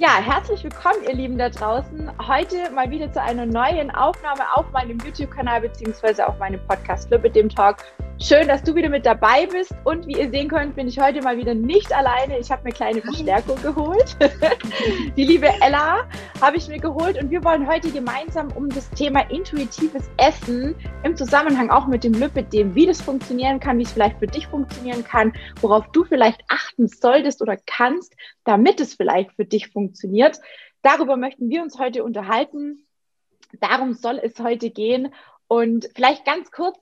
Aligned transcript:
Ja, 0.00 0.20
herzlich 0.20 0.62
willkommen, 0.62 1.02
ihr 1.08 1.14
Lieben 1.14 1.36
da 1.36 1.48
draußen. 1.48 2.08
Heute 2.24 2.70
mal 2.70 2.88
wieder 2.88 3.10
zu 3.10 3.20
einer 3.20 3.44
neuen 3.44 3.90
Aufnahme 3.90 4.42
auf 4.54 4.70
meinem 4.70 4.96
YouTube-Kanal 5.04 5.62
beziehungsweise 5.62 6.24
auf 6.28 6.38
meinem 6.38 6.64
Podcast 6.68 7.08
Club 7.08 7.24
mit 7.24 7.34
dem 7.34 7.48
Talk. 7.48 7.78
Schön, 8.20 8.48
dass 8.48 8.64
du 8.64 8.74
wieder 8.74 8.88
mit 8.88 9.06
dabei 9.06 9.46
bist. 9.46 9.72
Und 9.84 10.08
wie 10.08 10.18
ihr 10.18 10.28
sehen 10.28 10.48
könnt, 10.48 10.74
bin 10.74 10.88
ich 10.88 10.98
heute 10.98 11.22
mal 11.22 11.38
wieder 11.38 11.54
nicht 11.54 11.92
alleine. 11.94 12.36
Ich 12.40 12.50
habe 12.50 12.64
mir 12.64 12.72
kleine 12.72 13.00
Verstärkung 13.00 13.62
geholt. 13.62 14.16
Die 15.16 15.22
liebe 15.22 15.46
Ella 15.60 16.04
habe 16.40 16.56
ich 16.56 16.66
mir 16.66 16.80
geholt 16.80 17.16
und 17.22 17.30
wir 17.30 17.44
wollen 17.44 17.68
heute 17.68 17.92
gemeinsam 17.92 18.50
um 18.56 18.68
das 18.70 18.90
Thema 18.90 19.20
intuitives 19.30 20.10
Essen 20.16 20.74
im 21.04 21.16
Zusammenhang 21.16 21.70
auch 21.70 21.86
mit 21.86 22.02
dem 22.02 22.12
Lipid-Dem, 22.12 22.74
wie 22.74 22.86
das 22.86 23.00
funktionieren 23.00 23.60
kann, 23.60 23.78
wie 23.78 23.84
es 23.84 23.92
vielleicht 23.92 24.18
für 24.18 24.26
dich 24.26 24.48
funktionieren 24.48 25.04
kann, 25.04 25.32
worauf 25.60 25.86
du 25.92 26.02
vielleicht 26.02 26.42
achten 26.48 26.88
solltest 26.88 27.40
oder 27.40 27.56
kannst, 27.56 28.16
damit 28.42 28.80
es 28.80 28.94
vielleicht 28.94 29.30
für 29.34 29.44
dich 29.44 29.68
funktioniert. 29.68 30.40
Darüber 30.82 31.16
möchten 31.16 31.50
wir 31.50 31.62
uns 31.62 31.78
heute 31.78 32.02
unterhalten. 32.02 32.84
Darum 33.60 33.94
soll 33.94 34.18
es 34.20 34.40
heute 34.40 34.70
gehen. 34.70 35.14
Und 35.46 35.88
vielleicht 35.94 36.26
ganz 36.26 36.50
kurz, 36.50 36.78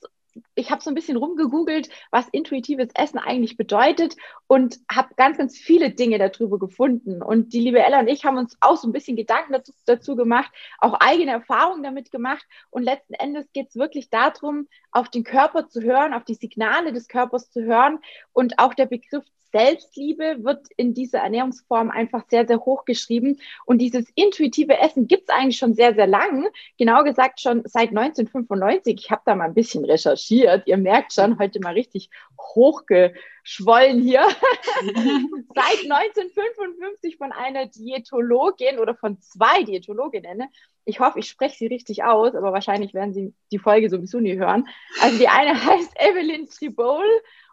ich 0.55 0.71
habe 0.71 0.83
so 0.83 0.91
ein 0.91 0.95
bisschen 0.95 1.17
rumgegoogelt, 1.17 1.89
was 2.11 2.29
intuitives 2.29 2.89
Essen 2.95 3.19
eigentlich 3.19 3.57
bedeutet 3.57 4.17
und 4.47 4.79
habe 4.91 5.15
ganz, 5.17 5.39
ganz 5.39 5.57
viele 5.57 5.91
Dinge 5.91 6.19
darüber 6.19 6.59
gefunden. 6.59 7.23
Und 7.23 7.53
die 7.53 7.61
liebe 7.61 7.81
Ella 7.81 8.01
und 8.01 8.09
ich 8.09 8.25
haben 8.25 8.39
uns 8.39 8.57
auch 8.61 8.77
so 8.77 8.89
ein 8.89 8.93
bisschen 8.93 9.17
Gedanken 9.17 9.53
dazu, 9.53 9.73
dazu 9.87 10.17
gemacht, 10.17 10.51
auch 10.79 10.95
eigene 10.95 11.33
Erfahrungen 11.33 11.83
damit 11.83 12.11
gemacht. 12.11 12.45
Und 12.71 12.83
letzten 12.83 13.15
Endes 13.15 13.53
geht 13.53 13.69
es 13.69 13.77
wirklich 13.77 14.11
darum, 14.11 14.69
auf 14.91 15.09
den 15.09 15.25
Körper 15.25 15.69
zu 15.69 15.83
hören, 15.83 16.15
auf 16.15 16.25
die 16.25 16.35
Signale 16.35 16.93
des 16.93 17.09
Körpers 17.09 17.51
zu 17.51 17.63
hören. 17.63 17.99
Und 18.33 18.59
auch 18.59 18.75
der 18.75 18.87
Begriff 18.87 19.25
Selbstliebe 19.57 20.45
wird 20.45 20.67
in 20.77 20.93
dieser 20.93 21.21
Ernährungsform 21.21 21.91
einfach 21.91 22.25
sehr, 22.29 22.47
sehr 22.47 22.61
hoch 22.61 22.85
geschrieben. 22.85 23.41
Und 23.65 23.79
dieses 23.79 24.07
intuitive 24.15 24.79
Essen 24.79 25.09
gibt 25.09 25.31
es 25.31 25.35
eigentlich 25.35 25.57
schon 25.57 25.75
sehr, 25.75 25.95
sehr 25.95 26.07
lang. 26.07 26.47
Genau 26.77 27.05
gesagt 27.05 27.41
schon 27.41 27.63
seit 27.65 27.89
1995. 27.89 28.97
Ich 28.99 29.11
habe 29.11 29.23
da 29.25 29.35
mal 29.35 29.45
ein 29.45 29.55
bisschen 29.55 29.85
recherchiert. 29.87 30.67
Ihr 30.67 30.77
merkt 30.77 31.15
schon, 31.15 31.39
heute 31.39 31.61
mal 31.61 31.73
richtig 31.73 32.11
hochgeschwollen 32.39 34.03
hier. 34.03 34.21
seit 35.55 35.91
1955 35.91 37.17
von 37.17 37.33
einer 37.33 37.67
Diätologin 37.67 38.79
oder 38.79 38.95
von 38.95 39.19
zwei 39.21 39.63
Diätologinnen. 39.63 40.49
Ich 40.85 41.01
hoffe, 41.01 41.19
ich 41.19 41.29
spreche 41.29 41.57
sie 41.57 41.67
richtig 41.67 42.05
aus, 42.05 42.35
aber 42.35 42.53
wahrscheinlich 42.53 42.93
werden 42.93 43.15
sie 43.15 43.35
die 43.51 43.59
Folge 43.59 43.89
sowieso 43.89 44.21
nie 44.21 44.37
hören. 44.37 44.69
Also 45.01 45.19
die 45.19 45.29
eine 45.29 45.55
heißt 45.65 45.95
Evelyn 45.99 46.47
Tribol 46.47 47.07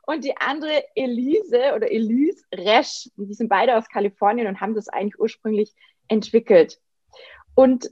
und 0.06 0.24
die 0.24 0.38
andere 0.38 0.84
Elise 0.96 1.74
oder 1.76 1.90
Elise 1.92 2.44
Resch. 2.54 3.10
Die 3.16 3.34
sind 3.34 3.50
beide 3.50 3.78
aus 3.78 3.88
Kalifornien 3.90 4.48
und 4.48 4.62
haben 4.62 4.76
das 4.76 4.90
eigentlich 4.90 5.20
ursprünglich 5.20 5.74
entwickelt. 6.08 6.80
Und 7.56 7.90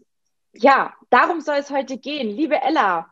ja, 0.54 0.94
darum 1.10 1.42
soll 1.42 1.58
es 1.58 1.72
heute 1.72 1.98
gehen. 1.98 2.30
Liebe 2.30 2.62
Ella, 2.62 3.08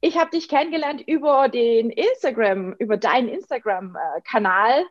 ich 0.00 0.18
habe 0.18 0.30
dich 0.30 0.48
kennengelernt 0.48 1.02
über 1.06 1.48
den 1.48 1.90
Instagram, 1.90 2.74
über 2.78 2.96
deinen 2.96 3.28
Instagram-Kanal 3.28 4.84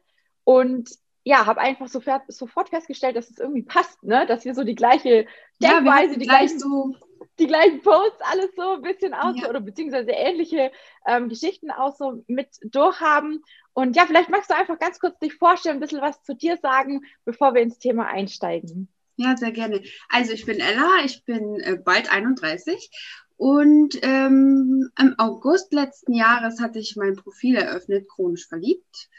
und 0.44 0.90
ja, 1.24 1.46
habe 1.46 1.62
einfach 1.62 1.88
sofort, 1.88 2.24
sofort 2.28 2.70
festgestellt, 2.70 3.16
dass 3.16 3.30
es 3.30 3.40
irgendwie 3.40 3.62
passt, 3.62 4.04
ne? 4.04 4.26
dass 4.28 4.44
wir 4.44 4.54
so 4.54 4.66
die 4.66 4.76
gleiche 4.76 5.26
Denkweise, 5.62 6.14
ja, 6.14 6.20
die 6.20 6.26
gleichen 6.26 6.60
so 6.60 6.96
die 7.40 7.48
gleichen 7.48 7.82
Posts, 7.82 8.22
alles 8.22 8.50
so 8.56 8.74
ein 8.74 8.82
bisschen 8.82 9.14
aus 9.14 9.36
ja. 9.40 9.50
oder 9.50 9.60
beziehungsweise 9.60 10.12
ähnliche 10.12 10.72
ähm, 11.08 11.30
Geschichten 11.30 11.72
auch 11.72 11.96
so 11.96 12.24
mit 12.28 12.50
durchhaben. 12.64 13.44
Und 13.74 13.96
ja, 13.96 14.06
vielleicht 14.06 14.30
magst 14.30 14.50
du 14.50 14.56
einfach 14.56 14.78
ganz 14.78 15.00
kurz 15.00 15.18
dich 15.20 15.34
vorstellen, 15.34 15.78
ein 15.78 15.80
bisschen 15.80 16.02
was 16.02 16.22
zu 16.24 16.36
dir 16.36 16.58
sagen, 16.58 17.02
bevor 17.26 17.54
wir 17.56 17.62
ins 17.62 17.80
Thema 17.80 18.08
einsteigen. 18.08 18.88
Ja, 19.16 19.36
sehr 19.38 19.52
gerne. 19.52 19.82
Also 20.10 20.34
ich 20.34 20.46
bin 20.46 20.60
Ella, 20.60 20.90
ich 21.06 21.24
bin 21.24 21.60
äh, 21.60 21.78
bald 21.84 22.12
31 22.12 22.90
und 23.38 23.98
ähm, 24.04 24.90
im 25.00 25.16
August 25.18 25.74
letzten 25.74 26.14
Jahres 26.14 26.60
hatte 26.62 26.80
ich 26.80 26.96
mein 26.96 27.16
Profil 27.16 27.56
eröffnet, 27.56 28.08
chronisch 28.08 28.48
verliebt, 28.48 29.10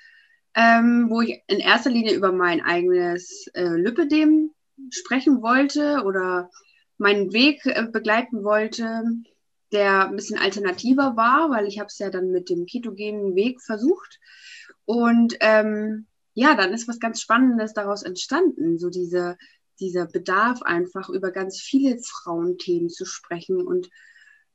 ähm, 0.55 1.06
wo 1.11 1.21
ich 1.21 1.43
in 1.47 1.59
erster 1.59 1.91
Linie 1.91 2.15
über 2.15 2.33
mein 2.33 2.61
eigenes 2.61 3.49
äh, 3.55 3.77
Lipidem 3.77 4.53
sprechen 4.91 5.43
wollte 5.43 6.03
oder 6.05 6.50
meinen 6.99 7.32
Weg 7.32 7.65
äh, 7.66 7.87
begleiten 7.91 8.44
wollte, 8.44 9.03
der 9.72 10.09
ein 10.09 10.16
bisschen 10.16 10.38
alternativer 10.38 11.16
war, 11.16 11.50
weil 11.50 11.66
ich 11.66 11.78
habe 11.78 11.88
es 11.88 11.99
ja 11.99 12.10
dann 12.10 12.31
mit 12.31 12.49
dem 12.49 12.66
ketogenen 12.66 13.34
Weg 13.34 13.60
versucht. 13.60 14.21
Und 14.84 15.37
ähm, 15.41 16.06
ja, 16.34 16.55
dann 16.55 16.72
ist 16.72 16.88
was 16.88 17.00
ganz 17.00 17.21
Spannendes 17.21 17.75
daraus 17.75 18.03
entstanden, 18.03 18.78
so 18.78 18.91
diese, 18.91 19.37
dieser 19.81 20.06
Bedarf 20.06 20.62
einfach 20.62 21.09
über 21.09 21.31
ganz 21.31 21.60
viele 21.60 21.99
Frauenthemen 21.99 22.88
zu 22.88 23.05
sprechen. 23.05 23.61
Und 23.61 23.88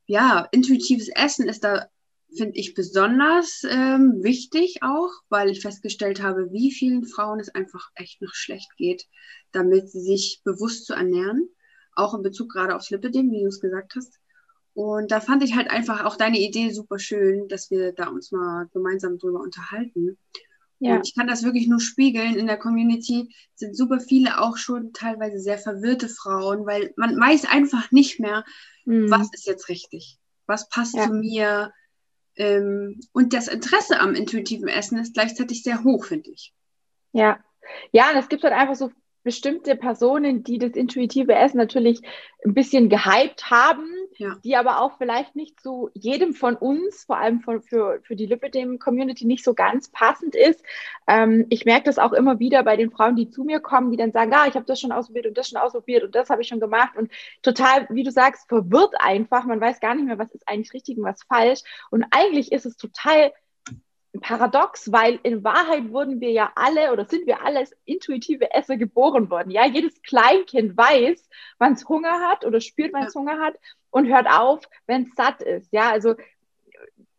ja, 0.06 0.48
intuitives 0.52 1.08
Essen 1.08 1.48
ist 1.48 1.64
da, 1.64 1.86
finde 2.34 2.58
ich, 2.58 2.74
besonders 2.74 3.62
ähm, 3.68 4.22
wichtig 4.22 4.82
auch, 4.82 5.10
weil 5.28 5.50
ich 5.50 5.60
festgestellt 5.60 6.22
habe, 6.22 6.50
wie 6.52 6.72
vielen 6.72 7.04
Frauen 7.04 7.40
es 7.40 7.54
einfach 7.54 7.90
echt 7.94 8.22
noch 8.22 8.32
schlecht 8.32 8.70
geht, 8.76 9.06
damit 9.52 9.90
sie 9.90 10.00
sich 10.00 10.40
bewusst 10.44 10.86
zu 10.86 10.94
ernähren 10.94 11.48
auch 11.94 12.14
in 12.14 12.22
Bezug 12.22 12.50
gerade 12.50 12.74
aufs 12.74 12.90
Lipidem, 12.90 13.30
wie 13.30 13.42
du 13.42 13.48
es 13.48 13.60
gesagt 13.60 13.94
hast. 13.96 14.18
Und 14.74 15.10
da 15.10 15.20
fand 15.20 15.42
ich 15.42 15.56
halt 15.56 15.70
einfach 15.70 16.04
auch 16.04 16.16
deine 16.16 16.38
Idee 16.38 16.70
super 16.70 16.98
schön, 16.98 17.48
dass 17.48 17.70
wir 17.70 17.92
da 17.92 18.08
uns 18.08 18.30
mal 18.30 18.68
gemeinsam 18.72 19.18
drüber 19.18 19.40
unterhalten. 19.40 20.16
Ja. 20.78 20.96
Und 20.96 21.06
ich 21.06 21.14
kann 21.14 21.26
das 21.26 21.42
wirklich 21.42 21.68
nur 21.68 21.80
spiegeln. 21.80 22.36
In 22.36 22.46
der 22.46 22.56
Community 22.56 23.34
sind 23.54 23.76
super 23.76 24.00
viele 24.00 24.40
auch 24.40 24.56
schon 24.56 24.92
teilweise 24.92 25.38
sehr 25.38 25.58
verwirrte 25.58 26.08
Frauen, 26.08 26.64
weil 26.66 26.94
man 26.96 27.18
weiß 27.18 27.46
einfach 27.46 27.90
nicht 27.90 28.20
mehr, 28.20 28.44
mhm. 28.86 29.10
was 29.10 29.28
ist 29.32 29.46
jetzt 29.46 29.68
richtig, 29.68 30.18
was 30.46 30.68
passt 30.68 30.94
ja. 30.94 31.06
zu 31.06 31.12
mir. 31.12 31.72
Ähm, 32.36 33.00
und 33.12 33.34
das 33.34 33.48
Interesse 33.48 34.00
am 34.00 34.14
intuitiven 34.14 34.68
Essen 34.68 34.98
ist 34.98 35.14
gleichzeitig 35.14 35.62
sehr 35.62 35.84
hoch, 35.84 36.06
finde 36.06 36.30
ich. 36.30 36.54
Ja, 37.12 37.40
ja, 37.92 38.10
und 38.10 38.16
es 38.16 38.28
gibt 38.28 38.42
halt 38.42 38.54
einfach 38.54 38.74
so 38.74 38.90
bestimmte 39.22 39.76
Personen, 39.76 40.42
die 40.42 40.58
das 40.58 40.72
intuitive 40.72 41.34
Essen 41.34 41.58
natürlich 41.58 42.00
ein 42.44 42.54
bisschen 42.54 42.88
gehypt 42.88 43.50
haben, 43.50 43.86
ja. 44.16 44.36
die 44.42 44.56
aber 44.56 44.80
auch 44.80 44.96
vielleicht 44.96 45.36
nicht 45.36 45.60
zu 45.60 45.90
jedem 45.94 46.32
von 46.32 46.56
uns, 46.56 47.04
vor 47.04 47.18
allem 47.18 47.40
von, 47.40 47.60
für, 47.62 48.00
für 48.02 48.16
die 48.16 48.26
Lipidem-Community, 48.26 49.26
nicht 49.26 49.44
so 49.44 49.52
ganz 49.54 49.90
passend 49.90 50.34
ist. 50.34 50.64
Ähm, 51.06 51.46
ich 51.50 51.64
merke 51.64 51.84
das 51.84 51.98
auch 51.98 52.12
immer 52.12 52.38
wieder 52.38 52.62
bei 52.62 52.76
den 52.76 52.90
Frauen, 52.90 53.16
die 53.16 53.30
zu 53.30 53.44
mir 53.44 53.60
kommen, 53.60 53.90
die 53.90 53.98
dann 53.98 54.12
sagen, 54.12 54.32
ah, 54.34 54.46
ich 54.46 54.54
habe 54.54 54.64
das 54.66 54.80
schon 54.80 54.92
ausprobiert 54.92 55.26
und 55.26 55.36
das 55.36 55.48
schon 55.48 55.58
ausprobiert 55.58 56.04
und 56.04 56.14
das 56.14 56.30
habe 56.30 56.42
ich 56.42 56.48
schon 56.48 56.60
gemacht 56.60 56.96
und 56.96 57.10
total, 57.42 57.86
wie 57.90 58.04
du 58.04 58.10
sagst, 58.10 58.48
verwirrt 58.48 58.94
einfach. 58.98 59.44
Man 59.44 59.60
weiß 59.60 59.80
gar 59.80 59.94
nicht 59.94 60.06
mehr, 60.06 60.18
was 60.18 60.34
ist 60.34 60.48
eigentlich 60.48 60.72
richtig 60.72 60.96
und 60.96 61.04
was 61.04 61.22
falsch. 61.24 61.60
Und 61.90 62.04
eigentlich 62.10 62.52
ist 62.52 62.64
es 62.64 62.76
total 62.76 63.32
paradox, 64.20 64.90
weil 64.90 65.20
in 65.22 65.44
Wahrheit 65.44 65.90
wurden 65.92 66.20
wir 66.20 66.32
ja 66.32 66.52
alle 66.56 66.92
oder 66.92 67.04
sind 67.04 67.26
wir 67.26 67.44
alle 67.44 67.60
als 67.60 67.76
intuitive 67.84 68.52
Esser 68.52 68.76
geboren 68.76 69.30
worden. 69.30 69.50
Ja, 69.50 69.66
jedes 69.66 70.02
Kleinkind 70.02 70.76
weiß, 70.76 71.28
wann 71.58 71.74
es 71.74 71.88
Hunger 71.88 72.28
hat 72.28 72.44
oder 72.44 72.60
spürt, 72.60 72.92
wann 72.92 73.06
es. 73.06 73.14
Hunger 73.14 73.40
hat 73.40 73.54
und 73.90 74.08
hört 74.08 74.28
auf, 74.28 74.60
wenn 74.86 75.02
es 75.02 75.14
satt 75.14 75.42
ist. 75.42 75.72
Ja, 75.72 75.90
also 75.90 76.16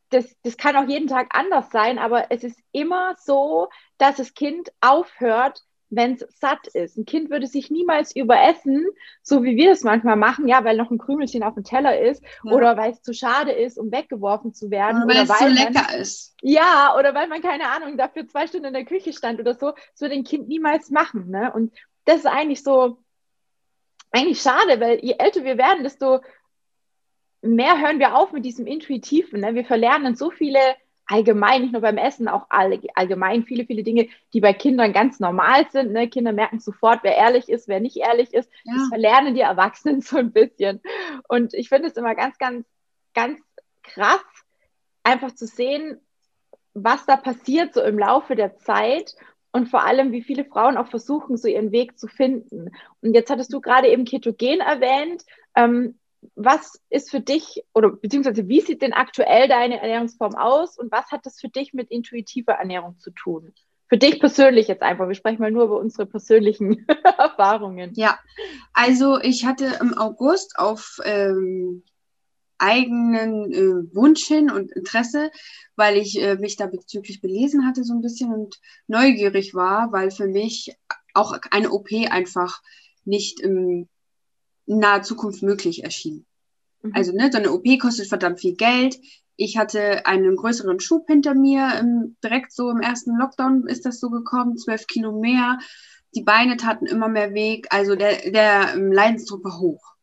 das, 0.09 0.35
das 0.43 0.57
kann 0.57 0.75
auch 0.75 0.87
jeden 0.87 1.07
Tag 1.07 1.29
anders 1.31 1.71
sein, 1.71 1.97
aber 1.97 2.31
es 2.31 2.43
ist 2.43 2.59
immer 2.73 3.15
so, 3.17 3.69
dass 3.97 4.17
das 4.17 4.33
Kind 4.33 4.71
aufhört, 4.81 5.63
wenn 5.91 6.13
es 6.13 6.25
satt 6.39 6.67
ist. 6.67 6.97
Ein 6.97 7.05
Kind 7.05 7.29
würde 7.29 7.45
sich 7.45 7.69
niemals 7.69 8.15
überessen, 8.15 8.87
so 9.21 9.43
wie 9.43 9.57
wir 9.57 9.69
das 9.69 9.83
manchmal 9.83 10.15
machen, 10.15 10.47
ja, 10.47 10.63
weil 10.63 10.77
noch 10.77 10.89
ein 10.89 10.97
Krümelchen 10.97 11.43
auf 11.43 11.53
dem 11.53 11.65
Teller 11.65 11.99
ist 11.99 12.23
ja. 12.43 12.51
oder 12.51 12.77
weil 12.77 12.91
es 12.91 13.01
zu 13.01 13.13
schade 13.13 13.51
ist, 13.51 13.77
um 13.77 13.91
weggeworfen 13.91 14.53
zu 14.53 14.71
werden. 14.71 15.03
Oder 15.03 15.15
weil 15.15 15.23
es 15.23 15.37
zu 15.37 15.47
lecker 15.47 15.87
man, 15.89 15.99
ist. 15.99 16.35
Ja, 16.41 16.95
oder 16.97 17.13
weil 17.13 17.27
man, 17.27 17.41
keine 17.41 17.69
Ahnung, 17.69 17.97
dafür 17.97 18.25
zwei 18.25 18.47
Stunden 18.47 18.67
in 18.67 18.73
der 18.73 18.85
Küche 18.85 19.11
stand 19.11 19.39
oder 19.39 19.53
so. 19.53 19.71
Das 19.91 20.01
würde 20.01 20.15
ein 20.15 20.23
Kind 20.23 20.47
niemals 20.47 20.89
machen. 20.89 21.29
Ne? 21.29 21.51
Und 21.53 21.73
das 22.05 22.19
ist 22.19 22.25
eigentlich 22.25 22.63
so, 22.63 22.97
eigentlich 24.11 24.41
schade, 24.41 24.79
weil 24.79 25.03
je 25.03 25.15
älter 25.19 25.43
wir 25.43 25.57
werden, 25.57 25.83
desto 25.83 26.21
mehr 27.41 27.79
hören 27.81 27.99
wir 27.99 28.15
auf 28.15 28.31
mit 28.31 28.45
diesem 28.45 28.65
Intuitiven. 28.65 29.41
Ne? 29.41 29.55
Wir 29.55 29.65
verlernen 29.65 30.15
so 30.15 30.31
viele 30.31 30.59
allgemein, 31.11 31.61
nicht 31.61 31.73
nur 31.73 31.81
beim 31.81 31.97
Essen, 31.97 32.27
auch 32.27 32.45
allgemein 32.49 33.43
viele, 33.43 33.65
viele 33.65 33.83
Dinge, 33.83 34.07
die 34.33 34.39
bei 34.39 34.53
Kindern 34.53 34.93
ganz 34.93 35.19
normal 35.19 35.69
sind. 35.69 35.91
Ne? 35.91 36.07
Kinder 36.07 36.31
merken 36.31 36.59
sofort, 36.59 36.99
wer 37.03 37.17
ehrlich 37.17 37.49
ist, 37.49 37.67
wer 37.67 37.81
nicht 37.81 37.97
ehrlich 37.97 38.33
ist. 38.33 38.49
Ja. 38.63 38.73
Das 38.75 38.87
verlernen 38.87 39.35
die 39.35 39.41
Erwachsenen 39.41 40.01
so 40.01 40.17
ein 40.17 40.31
bisschen. 40.31 40.81
Und 41.27 41.53
ich 41.53 41.69
finde 41.69 41.89
es 41.89 41.97
immer 41.97 42.15
ganz, 42.15 42.37
ganz, 42.37 42.65
ganz 43.13 43.39
krass, 43.83 44.23
einfach 45.03 45.35
zu 45.35 45.45
sehen, 45.45 45.99
was 46.73 47.05
da 47.05 47.17
passiert 47.17 47.73
so 47.73 47.81
im 47.81 47.99
Laufe 47.99 48.35
der 48.35 48.57
Zeit 48.57 49.13
und 49.51 49.67
vor 49.67 49.83
allem, 49.83 50.13
wie 50.13 50.21
viele 50.21 50.45
Frauen 50.45 50.77
auch 50.77 50.87
versuchen, 50.87 51.35
so 51.35 51.49
ihren 51.49 51.73
Weg 51.73 51.99
zu 51.99 52.07
finden. 52.07 52.71
Und 53.01 53.13
jetzt 53.13 53.29
hattest 53.29 53.51
du 53.51 53.59
gerade 53.59 53.89
eben 53.89 54.05
Ketogen 54.05 54.61
erwähnt. 54.61 55.23
Ähm, 55.55 55.99
was 56.35 56.79
ist 56.89 57.09
für 57.09 57.21
dich 57.21 57.63
oder 57.73 57.89
beziehungsweise 57.89 58.47
wie 58.47 58.61
sieht 58.61 58.81
denn 58.81 58.93
aktuell 58.93 59.47
deine 59.47 59.81
Ernährungsform 59.81 60.35
aus 60.35 60.77
und 60.77 60.91
was 60.91 61.11
hat 61.11 61.25
das 61.25 61.39
für 61.39 61.49
dich 61.49 61.73
mit 61.73 61.89
intuitiver 61.89 62.53
Ernährung 62.53 62.99
zu 62.99 63.11
tun? 63.11 63.53
für 63.91 63.97
dich 63.97 64.21
persönlich 64.21 64.69
jetzt 64.69 64.83
einfach. 64.83 65.09
Wir 65.09 65.15
sprechen 65.15 65.41
mal 65.41 65.51
nur 65.51 65.65
über 65.65 65.77
unsere 65.77 66.05
persönlichen 66.05 66.87
Erfahrungen. 67.17 67.91
Ja, 67.95 68.17
also 68.71 69.19
ich 69.19 69.45
hatte 69.45 69.79
im 69.81 69.97
August 69.97 70.57
auf 70.57 71.01
ähm, 71.03 71.83
eigenen 72.57 73.51
äh, 73.51 73.93
Wunsch 73.93 74.23
hin 74.25 74.49
und 74.49 74.71
Interesse, 74.71 75.29
weil 75.75 75.97
ich 75.97 76.17
äh, 76.21 76.35
mich 76.35 76.55
da 76.55 76.67
bezüglich 76.67 77.19
belesen 77.19 77.67
hatte 77.67 77.83
so 77.83 77.93
ein 77.93 78.01
bisschen 78.01 78.33
und 78.33 78.61
neugierig 78.87 79.53
war, 79.55 79.91
weil 79.91 80.09
für 80.09 80.27
mich 80.27 80.73
auch 81.13 81.37
eine 81.51 81.71
OP 81.71 81.89
einfach 82.09 82.61
nicht 83.03 83.41
in 84.71 84.79
naher 84.79 85.03
Zukunft 85.03 85.43
möglich 85.43 85.83
erschien. 85.83 86.25
Mhm. 86.81 86.91
Also 86.95 87.11
ne, 87.11 87.29
so 87.29 87.37
eine 87.37 87.51
OP 87.51 87.65
kostet 87.79 88.07
verdammt 88.07 88.39
viel 88.39 88.55
Geld. 88.55 88.97
Ich 89.35 89.57
hatte 89.57 90.05
einen 90.05 90.37
größeren 90.37 90.79
Schub 90.79 91.07
hinter 91.07 91.33
mir, 91.33 91.77
im, 91.77 92.15
direkt 92.23 92.53
so 92.53 92.69
im 92.69 92.79
ersten 92.79 93.17
Lockdown 93.17 93.67
ist 93.67 93.85
das 93.85 93.99
so 93.99 94.09
gekommen, 94.09 94.57
zwölf 94.57 94.87
Kilo 94.87 95.19
mehr. 95.19 95.59
Die 96.15 96.23
Beine 96.23 96.55
taten 96.55 96.85
immer 96.85 97.09
mehr 97.09 97.33
Weg, 97.33 97.67
also 97.69 97.95
der, 97.95 98.31
der 98.31 98.75
ähm, 98.75 98.93
Leidensdruck 98.93 99.43
war 99.43 99.59
hoch. 99.59 99.95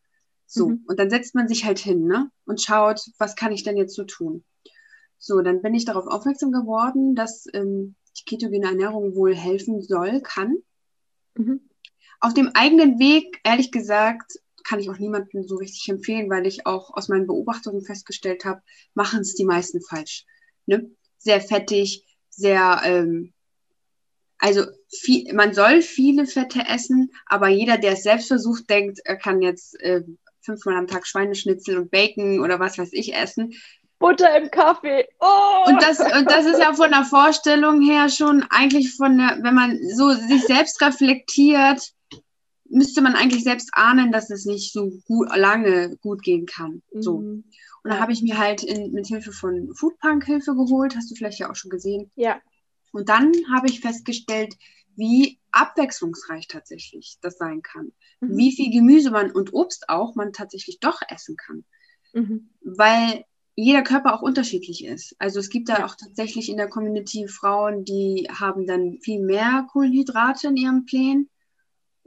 So, 0.45 0.69
mhm. 0.69 0.83
und 0.87 0.99
dann 0.99 1.09
setzt 1.09 1.33
man 1.33 1.47
sich 1.47 1.65
halt 1.65 1.79
hin, 1.79 2.05
ne? 2.05 2.29
Und 2.45 2.61
schaut, 2.61 3.01
was 3.17 3.35
kann 3.35 3.51
ich 3.51 3.63
denn 3.63 3.77
jetzt 3.77 3.95
so 3.95 4.03
tun? 4.03 4.43
So, 5.17 5.41
dann 5.41 5.61
bin 5.61 5.73
ich 5.73 5.85
darauf 5.85 6.05
aufmerksam 6.07 6.51
geworden, 6.51 7.15
dass 7.15 7.45
ähm, 7.53 7.95
die 8.17 8.25
ketogene 8.25 8.67
Ernährung 8.67 9.15
wohl 9.15 9.35
helfen 9.35 9.81
soll, 9.81 10.21
kann. 10.21 10.57
Mhm. 11.35 11.61
Auf 12.19 12.33
dem 12.33 12.51
eigenen 12.53 12.99
Weg, 12.99 13.39
ehrlich 13.43 13.71
gesagt, 13.71 14.39
kann 14.69 14.79
ich 14.79 14.89
auch 14.91 14.99
niemandem 14.99 15.47
so 15.47 15.55
richtig 15.55 15.89
empfehlen, 15.89 16.29
weil 16.29 16.45
ich 16.45 16.67
auch 16.67 16.95
aus 16.95 17.09
meinen 17.09 17.25
Beobachtungen 17.25 17.81
festgestellt 17.81 18.45
habe, 18.45 18.61
machen 18.93 19.21
es 19.21 19.33
die 19.33 19.45
meisten 19.45 19.81
falsch. 19.81 20.25
Ne? 20.67 20.91
Sehr 21.17 21.41
fettig, 21.41 22.05
sehr, 22.29 22.79
ähm, 22.83 23.33
also 24.37 24.65
viel, 24.87 25.33
man 25.33 25.55
soll 25.55 25.81
viele 25.81 26.27
Fette 26.27 26.61
essen, 26.69 27.11
aber 27.25 27.47
jeder, 27.47 27.79
der 27.79 27.93
es 27.93 28.03
selbst 28.03 28.27
versucht, 28.27 28.69
denkt, 28.69 28.99
er 29.05 29.17
kann 29.17 29.41
jetzt 29.41 29.79
äh, 29.81 30.03
fünfmal 30.41 30.77
am 30.77 30.87
Tag 30.87 31.07
Schweineschnitzel 31.07 31.79
und 31.79 31.89
Bacon 31.89 32.39
oder 32.39 32.59
was 32.59 32.77
weiß 32.77 32.89
ich 32.93 33.15
essen. 33.15 33.53
Butter 33.97 34.37
im 34.37 34.51
Kaffee. 34.51 35.07
Oh! 35.19 35.65
Und, 35.65 35.81
das, 35.81 35.99
und 35.99 36.29
das 36.29 36.45
ist 36.45 36.59
ja 36.59 36.73
von 36.73 36.91
der 36.91 37.05
Vorstellung 37.05 37.81
her 37.81 38.07
schon 38.07 38.45
eigentlich 38.51 38.95
von 38.95 39.17
der, 39.17 39.39
wenn 39.41 39.55
man 39.55 39.79
so 39.95 40.11
sich 40.11 40.43
selbst 40.43 40.79
reflektiert, 40.81 41.91
müsste 42.69 43.01
man 43.01 43.15
eigentlich 43.15 43.43
selbst 43.43 43.69
ahnen, 43.73 44.11
dass 44.11 44.29
es 44.29 44.45
nicht 44.45 44.71
so 44.71 44.91
gut, 45.05 45.35
lange 45.35 45.97
gut 45.97 46.23
gehen 46.23 46.45
kann. 46.45 46.81
Mhm. 46.93 47.01
So. 47.01 47.15
Und 47.15 47.43
da 47.83 47.99
habe 47.99 48.11
ich 48.11 48.21
mir 48.21 48.37
halt 48.37 48.63
in, 48.63 48.91
mit 48.91 49.07
Hilfe 49.07 49.31
von 49.31 49.73
Foodpunk 49.75 50.25
Hilfe 50.25 50.55
geholt, 50.55 50.95
hast 50.95 51.09
du 51.11 51.15
vielleicht 51.15 51.39
ja 51.39 51.49
auch 51.49 51.55
schon 51.55 51.71
gesehen. 51.71 52.11
Ja. 52.15 52.39
Und 52.91 53.09
dann 53.09 53.31
habe 53.53 53.67
ich 53.67 53.81
festgestellt, 53.81 54.55
wie 54.95 55.39
abwechslungsreich 55.51 56.47
tatsächlich 56.47 57.17
das 57.21 57.37
sein 57.37 57.61
kann. 57.61 57.91
Mhm. 58.19 58.37
Wie 58.37 58.55
viel 58.55 58.71
Gemüse 58.71 59.11
man 59.11 59.31
und 59.31 59.53
Obst 59.53 59.89
auch 59.89 60.15
man 60.15 60.33
tatsächlich 60.33 60.79
doch 60.79 61.01
essen 61.09 61.37
kann. 61.37 61.63
Mhm. 62.13 62.49
Weil 62.61 63.23
jeder 63.55 63.81
Körper 63.81 64.13
auch 64.13 64.21
unterschiedlich 64.21 64.85
ist. 64.85 65.15
Also 65.19 65.39
es 65.39 65.49
gibt 65.49 65.69
da 65.69 65.85
auch 65.85 65.95
tatsächlich 65.95 66.49
in 66.49 66.57
der 66.57 66.69
Community 66.69 67.27
Frauen, 67.27 67.83
die 67.83 68.27
haben 68.31 68.65
dann 68.65 68.99
viel 69.01 69.21
mehr 69.21 69.67
Kohlenhydrate 69.71 70.47
in 70.47 70.57
ihrem 70.57 70.85
Plänen 70.85 71.29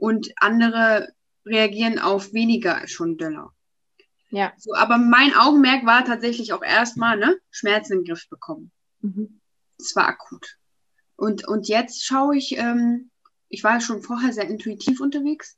und 0.03 0.33
andere 0.35 1.13
reagieren 1.45 1.97
auf 1.97 2.33
weniger 2.33 2.85
schon 2.89 3.17
dünner. 3.17 3.53
Ja. 4.31 4.51
So, 4.57 4.75
aber 4.75 4.97
mein 4.97 5.33
Augenmerk 5.33 5.85
war 5.85 6.03
tatsächlich 6.03 6.51
auch 6.51 6.61
erstmal, 6.61 7.17
ne, 7.17 7.37
Schmerzen 7.51 7.93
in 7.93 7.99
den 7.99 8.07
Griff 8.07 8.27
bekommen. 8.27 8.73
Mhm. 8.99 9.39
Das 9.77 9.95
war 9.95 10.09
akut. 10.09 10.57
Und, 11.15 11.47
und 11.47 11.69
jetzt 11.69 12.03
schaue 12.03 12.35
ich, 12.35 12.57
ähm, 12.57 13.11
ich 13.47 13.63
war 13.63 13.79
schon 13.79 14.01
vorher 14.01 14.33
sehr 14.33 14.49
intuitiv 14.49 14.99
unterwegs, 14.99 15.57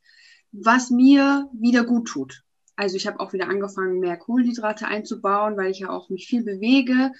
was 0.52 0.90
mir 0.90 1.50
wieder 1.52 1.82
gut 1.82 2.06
tut. 2.06 2.44
Also 2.76 2.94
ich 2.94 3.08
habe 3.08 3.18
auch 3.18 3.32
wieder 3.32 3.48
angefangen, 3.48 3.98
mehr 3.98 4.16
Kohlenhydrate 4.16 4.86
einzubauen, 4.86 5.56
weil 5.56 5.72
ich 5.72 5.80
ja 5.80 5.90
auch 5.90 6.08
mich 6.08 6.28
viel 6.28 6.44
bewege 6.44 7.10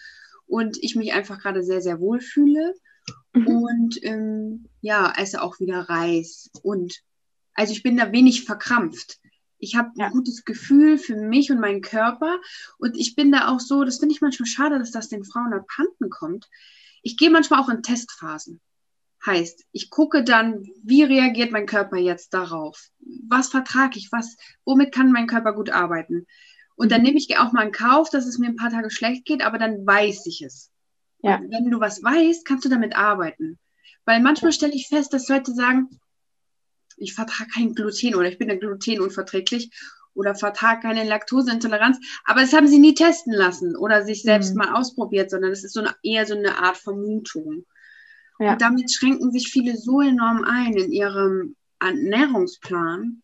und 0.46 0.78
ich 0.80 0.94
mich 0.94 1.12
einfach 1.12 1.40
gerade 1.40 1.64
sehr, 1.64 1.80
sehr 1.80 1.98
wohl 1.98 2.20
fühle. 2.20 2.72
Mhm. 3.32 3.46
Und 3.48 4.04
ähm, 4.04 4.68
ja, 4.80 5.12
esse 5.18 5.42
auch 5.42 5.58
wieder 5.58 5.88
Reis. 5.88 6.50
Und 6.62 7.02
also 7.56 7.72
ich 7.72 7.82
bin 7.82 7.96
da 7.96 8.12
wenig 8.12 8.44
verkrampft. 8.44 9.18
Ich 9.58 9.74
habe 9.74 9.90
ja. 9.96 10.06
ein 10.06 10.12
gutes 10.12 10.44
Gefühl 10.44 10.98
für 10.98 11.16
mich 11.16 11.50
und 11.50 11.60
meinen 11.60 11.80
Körper. 11.80 12.38
Und 12.78 12.96
ich 12.96 13.16
bin 13.16 13.32
da 13.32 13.48
auch 13.48 13.60
so, 13.60 13.84
das 13.84 13.98
finde 13.98 14.14
ich 14.14 14.20
manchmal 14.20 14.46
schade, 14.46 14.78
dass 14.78 14.90
das 14.90 15.08
den 15.08 15.24
Frauen 15.24 15.52
abhanden 15.52 16.10
kommt. 16.10 16.48
Ich 17.02 17.16
gehe 17.16 17.30
manchmal 17.30 17.60
auch 17.60 17.68
in 17.68 17.82
Testphasen. 17.82 18.60
Heißt, 19.24 19.64
ich 19.72 19.90
gucke 19.90 20.22
dann, 20.22 20.64
wie 20.84 21.02
reagiert 21.02 21.50
mein 21.50 21.66
Körper 21.66 21.96
jetzt 21.96 22.34
darauf? 22.34 22.90
Was 23.28 23.48
vertrage 23.48 23.98
ich? 23.98 24.12
Was, 24.12 24.36
womit 24.64 24.92
kann 24.92 25.10
mein 25.10 25.26
Körper 25.26 25.52
gut 25.52 25.70
arbeiten? 25.70 26.26
Und 26.76 26.92
dann 26.92 27.02
nehme 27.02 27.16
ich 27.16 27.36
auch 27.38 27.52
mal 27.52 27.66
in 27.66 27.72
Kauf, 27.72 28.10
dass 28.10 28.26
es 28.26 28.38
mir 28.38 28.48
ein 28.48 28.56
paar 28.56 28.70
Tage 28.70 28.90
schlecht 28.90 29.24
geht, 29.24 29.42
aber 29.42 29.58
dann 29.58 29.86
weiß 29.86 30.26
ich 30.26 30.42
es. 30.42 30.70
Ja. 31.22 31.38
Und 31.38 31.50
wenn 31.50 31.70
du 31.70 31.80
was 31.80 32.02
weißt, 32.02 32.44
kannst 32.44 32.66
du 32.66 32.68
damit 32.68 32.94
arbeiten. 32.94 33.58
Weil 34.04 34.20
manchmal 34.20 34.52
stelle 34.52 34.74
ich 34.74 34.88
fest, 34.88 35.12
dass 35.12 35.28
Leute 35.28 35.52
sagen, 35.54 35.88
ich 36.96 37.14
vertrage 37.14 37.50
kein 37.50 37.74
Gluten 37.74 38.14
oder 38.14 38.28
ich 38.28 38.38
bin 38.38 38.48
ja 38.48 38.56
glutenunverträglich 38.56 39.70
oder 40.14 40.34
vertrage 40.34 40.80
keine 40.80 41.04
Laktoseintoleranz, 41.04 41.98
aber 42.24 42.40
das 42.40 42.52
haben 42.52 42.68
sie 42.68 42.78
nie 42.78 42.94
testen 42.94 43.32
lassen 43.32 43.76
oder 43.76 44.04
sich 44.04 44.22
selbst 44.22 44.52
mhm. 44.52 44.58
mal 44.58 44.74
ausprobiert, 44.74 45.30
sondern 45.30 45.52
es 45.52 45.62
ist 45.62 45.74
so 45.74 45.80
eine, 45.80 45.94
eher 46.02 46.26
so 46.26 46.34
eine 46.34 46.58
Art 46.58 46.78
Vermutung. 46.78 47.66
Ja. 48.38 48.52
Und 48.52 48.62
damit 48.62 48.90
schränken 48.92 49.30
sich 49.30 49.48
viele 49.48 49.76
so 49.76 50.00
enorm 50.00 50.44
ein 50.44 50.74
in 50.74 50.92
ihrem 50.92 51.56
Ernährungsplan. 51.80 53.22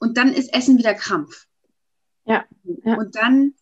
Und 0.00 0.16
dann 0.16 0.32
ist 0.32 0.52
Essen 0.52 0.78
wieder 0.78 0.94
Krampf. 0.94 1.46
Ja. 2.24 2.44
ja. 2.84 2.94
Und 2.96 3.16
dann 3.16 3.54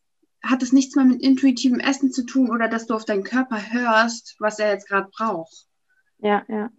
hat 0.42 0.62
es 0.62 0.72
nichts 0.72 0.94
mehr 0.96 1.04
mit 1.04 1.22
intuitivem 1.22 1.80
Essen 1.80 2.12
zu 2.12 2.24
tun 2.24 2.50
oder 2.50 2.68
dass 2.68 2.86
du 2.86 2.94
auf 2.94 3.04
deinen 3.04 3.24
Körper 3.24 3.72
hörst, 3.72 4.36
was 4.38 4.58
er 4.58 4.72
jetzt 4.72 4.88
gerade 4.88 5.08
braucht. 5.10 5.66
Ja, 6.18 6.44
ja. 6.48 6.70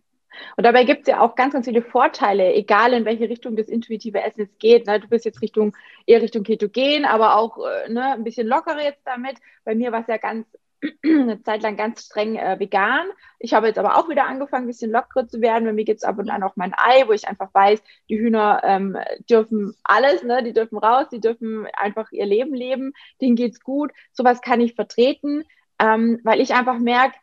Und 0.55 0.65
dabei 0.65 0.83
gibt 0.83 1.01
es 1.01 1.07
ja 1.07 1.21
auch 1.21 1.35
ganz, 1.35 1.53
ganz 1.53 1.67
viele 1.67 1.81
Vorteile, 1.81 2.53
egal 2.53 2.93
in 2.93 3.05
welche 3.05 3.29
Richtung 3.29 3.55
das 3.55 3.67
intuitive 3.67 4.21
Essen 4.21 4.41
jetzt 4.41 4.59
geht. 4.59 4.87
Ne? 4.87 4.99
Du 4.99 5.07
bist 5.07 5.25
jetzt 5.25 5.41
Richtung, 5.41 5.75
eher 6.05 6.21
Richtung 6.21 6.43
Ketogen, 6.43 7.05
aber 7.05 7.35
auch 7.35 7.57
äh, 7.65 7.91
ne, 7.91 8.13
ein 8.13 8.23
bisschen 8.23 8.47
lockerer 8.47 8.83
jetzt 8.83 9.05
damit. 9.05 9.37
Bei 9.65 9.75
mir 9.75 9.91
war 9.91 10.01
es 10.01 10.07
ja 10.07 10.17
ganz 10.17 10.47
eine 11.03 11.41
Zeit 11.43 11.63
lang 11.63 11.77
ganz 11.77 12.05
streng 12.05 12.35
äh, 12.35 12.59
vegan. 12.59 13.07
Ich 13.39 13.53
habe 13.53 13.67
jetzt 13.67 13.79
aber 13.79 13.97
auch 13.97 14.09
wieder 14.09 14.25
angefangen, 14.25 14.65
ein 14.65 14.67
bisschen 14.67 14.91
lockerer 14.91 15.27
zu 15.27 15.41
werden. 15.41 15.65
Bei 15.65 15.73
mir 15.73 15.85
gibt 15.85 15.99
es 15.99 16.03
ab 16.03 16.17
und 16.19 16.29
an 16.29 16.43
auch 16.43 16.55
mein 16.55 16.73
Ei, 16.75 17.07
wo 17.07 17.13
ich 17.13 17.27
einfach 17.27 17.53
weiß, 17.53 17.81
die 18.09 18.19
Hühner 18.19 18.61
ähm, 18.63 18.97
dürfen 19.29 19.75
alles, 19.83 20.23
ne? 20.23 20.43
die 20.43 20.53
dürfen 20.53 20.77
raus, 20.77 21.07
die 21.11 21.21
dürfen 21.21 21.67
einfach 21.73 22.11
ihr 22.11 22.25
Leben 22.25 22.53
leben, 22.53 22.93
denen 23.21 23.35
geht's 23.35 23.61
gut. 23.61 23.91
Sowas 24.11 24.41
kann 24.41 24.61
ich 24.61 24.75
vertreten, 24.75 25.43
ähm, 25.79 26.19
weil 26.23 26.41
ich 26.41 26.53
einfach 26.53 26.79
merke, 26.79 27.15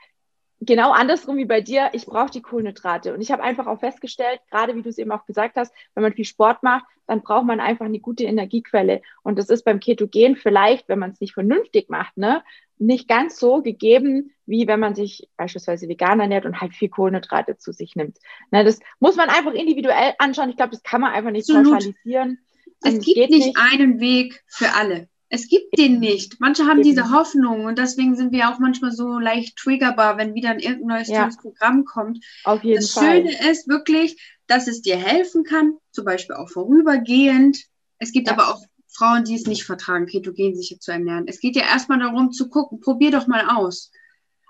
genau 0.61 0.93
andersrum 0.93 1.37
wie 1.37 1.45
bei 1.45 1.61
dir, 1.61 1.91
ich 1.93 2.07
brauche 2.07 2.31
die 2.31 2.43
Kohlenhydrate. 2.43 3.15
Und 3.15 3.21
ich 3.21 3.31
habe 3.31 3.43
einfach 3.43 3.67
auch 3.67 3.81
festgestellt, 3.81 4.41
gerade 4.51 4.75
wie 4.75 4.83
du 4.83 4.89
es 4.89 4.99
eben 4.99 5.13
auch 5.13 5.27
gesagt 5.27 5.57
hast, 5.57 5.75
wenn 5.95 6.03
man 6.03 6.13
viel 6.13 6.25
Sport 6.25 6.63
macht, 6.63 6.85
dann 7.07 7.23
braucht 7.23 7.47
man 7.47 7.61
einfach 7.61 7.85
eine 7.85 8.01
gute 8.01 8.25
Energiequelle. 8.25 9.03
Und 9.23 9.39
das 9.39 9.51
ist 9.51 9.65
beim 9.65 9.81
Ketogen 9.81 10.37
vielleicht, 10.37 10.89
wenn 10.89 10.99
man 10.99 11.11
es 11.11 11.21
nicht 11.21 11.35
vernünftig 11.35 11.91
macht, 11.91 12.17
ne, 12.17 12.43
nicht 12.79 13.09
ganz 13.09 13.39
so 13.39 13.63
gegeben, 13.63 14.33
wie 14.47 14.67
wenn 14.67 14.81
man 14.81 14.95
sich 14.95 15.29
beispielsweise 15.37 15.89
vegan 15.89 16.21
ernährt 16.21 16.45
und 16.45 16.61
halt 16.61 16.75
viel 16.75 16.89
Kohlenhydrate 16.89 17.57
zu 17.57 17.73
sich 17.73 17.95
nimmt. 17.95 18.19
Ne, 18.51 18.65
das 18.65 18.81
muss 19.01 19.17
man 19.17 19.29
einfach 19.29 19.53
individuell 19.53 20.15
anschauen. 20.19 20.51
Ich 20.51 20.57
glaube, 20.57 20.73
das 20.73 20.83
kann 20.83 21.01
man 21.01 21.13
einfach 21.13 21.31
nicht 21.31 21.49
Absolut. 21.49 21.73
pauschalisieren. 21.73 22.39
Es 22.83 23.01
gibt 23.01 23.31
nicht, 23.31 23.47
nicht 23.47 23.57
einen 23.59 24.01
Weg 24.01 24.43
für 24.47 24.73
alle. 24.75 25.09
Es 25.35 25.49
gibt 25.49 25.76
den 25.76 25.99
nicht. 25.99 26.38
Manche 26.38 26.64
haben 26.64 26.85
diese 26.85 27.11
Hoffnung 27.11 27.64
und 27.64 27.76
deswegen 27.76 28.14
sind 28.14 28.31
wir 28.31 28.50
auch 28.50 28.61
manchmal 28.61 28.93
so 28.93 29.19
leicht 29.19 29.57
triggerbar, 29.57 30.17
wenn 30.17 30.35
wieder 30.35 30.50
ein 30.50 30.61
irgendein 30.61 30.99
neues 30.99 31.09
ja. 31.09 31.29
Programm 31.43 31.85
kommt. 31.85 32.25
Auf 32.45 32.62
jeden 32.62 32.81
das 32.81 32.93
Fall. 32.93 33.25
Das 33.25 33.33
Schöne 33.33 33.50
ist 33.50 33.69
wirklich, 33.69 34.38
dass 34.47 34.69
es 34.69 34.81
dir 34.81 34.97
helfen 34.97 35.43
kann, 35.43 35.76
zum 35.91 36.05
Beispiel 36.05 36.37
auch 36.37 36.49
vorübergehend. 36.49 37.59
Es 37.99 38.12
gibt 38.12 38.29
ja. 38.29 38.35
aber 38.35 38.55
auch 38.55 38.62
Frauen, 38.87 39.25
die 39.25 39.35
es 39.35 39.49
nicht 39.49 39.64
vertragen, 39.64 40.07
ketogen 40.07 40.55
sich 40.55 40.79
zu 40.79 40.93
ernähren. 40.93 41.25
Es 41.26 41.41
geht 41.41 41.57
ja 41.57 41.62
erstmal 41.62 41.99
darum 41.99 42.31
zu 42.31 42.49
gucken, 42.49 42.79
probier 42.79 43.11
doch 43.11 43.26
mal 43.26 43.49
aus. 43.57 43.91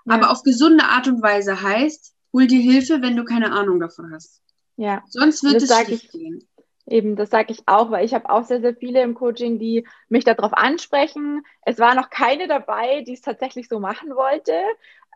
Ja. 0.05 0.13
Aber 0.13 0.29
auf 0.29 0.43
gesunde 0.43 0.83
Art 0.83 1.07
und 1.07 1.19
Weise 1.23 1.63
heißt, 1.63 2.13
hol 2.31 2.45
dir 2.45 2.61
Hilfe, 2.61 3.01
wenn 3.01 3.15
du 3.15 3.23
keine 3.23 3.53
Ahnung 3.53 3.79
davon 3.79 4.11
hast. 4.13 4.43
Ja. 4.77 5.03
Sonst 5.09 5.43
wird 5.43 5.63
das 5.63 5.71
es 5.71 5.87
schief 5.87 6.11
gehen. 6.11 6.47
Eben, 6.87 7.15
das 7.15 7.31
sage 7.31 7.51
ich 7.51 7.63
auch, 7.65 7.89
weil 7.89 8.05
ich 8.05 8.13
habe 8.13 8.29
auch 8.29 8.43
sehr, 8.43 8.61
sehr 8.61 8.75
viele 8.75 9.01
im 9.01 9.15
Coaching, 9.15 9.57
die 9.57 9.87
mich 10.07 10.23
darauf 10.23 10.53
ansprechen. 10.53 11.43
Es 11.61 11.79
war 11.79 11.95
noch 11.95 12.11
keine 12.11 12.47
dabei, 12.47 13.01
die 13.01 13.13
es 13.13 13.21
tatsächlich 13.21 13.67
so 13.67 13.79
machen 13.79 14.15
wollte, 14.15 14.53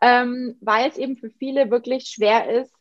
ähm, 0.02 0.56
weil 0.60 0.88
es 0.88 0.96
eben 0.96 1.16
für 1.16 1.30
viele 1.30 1.70
wirklich 1.70 2.08
schwer 2.08 2.50
ist, 2.50 2.74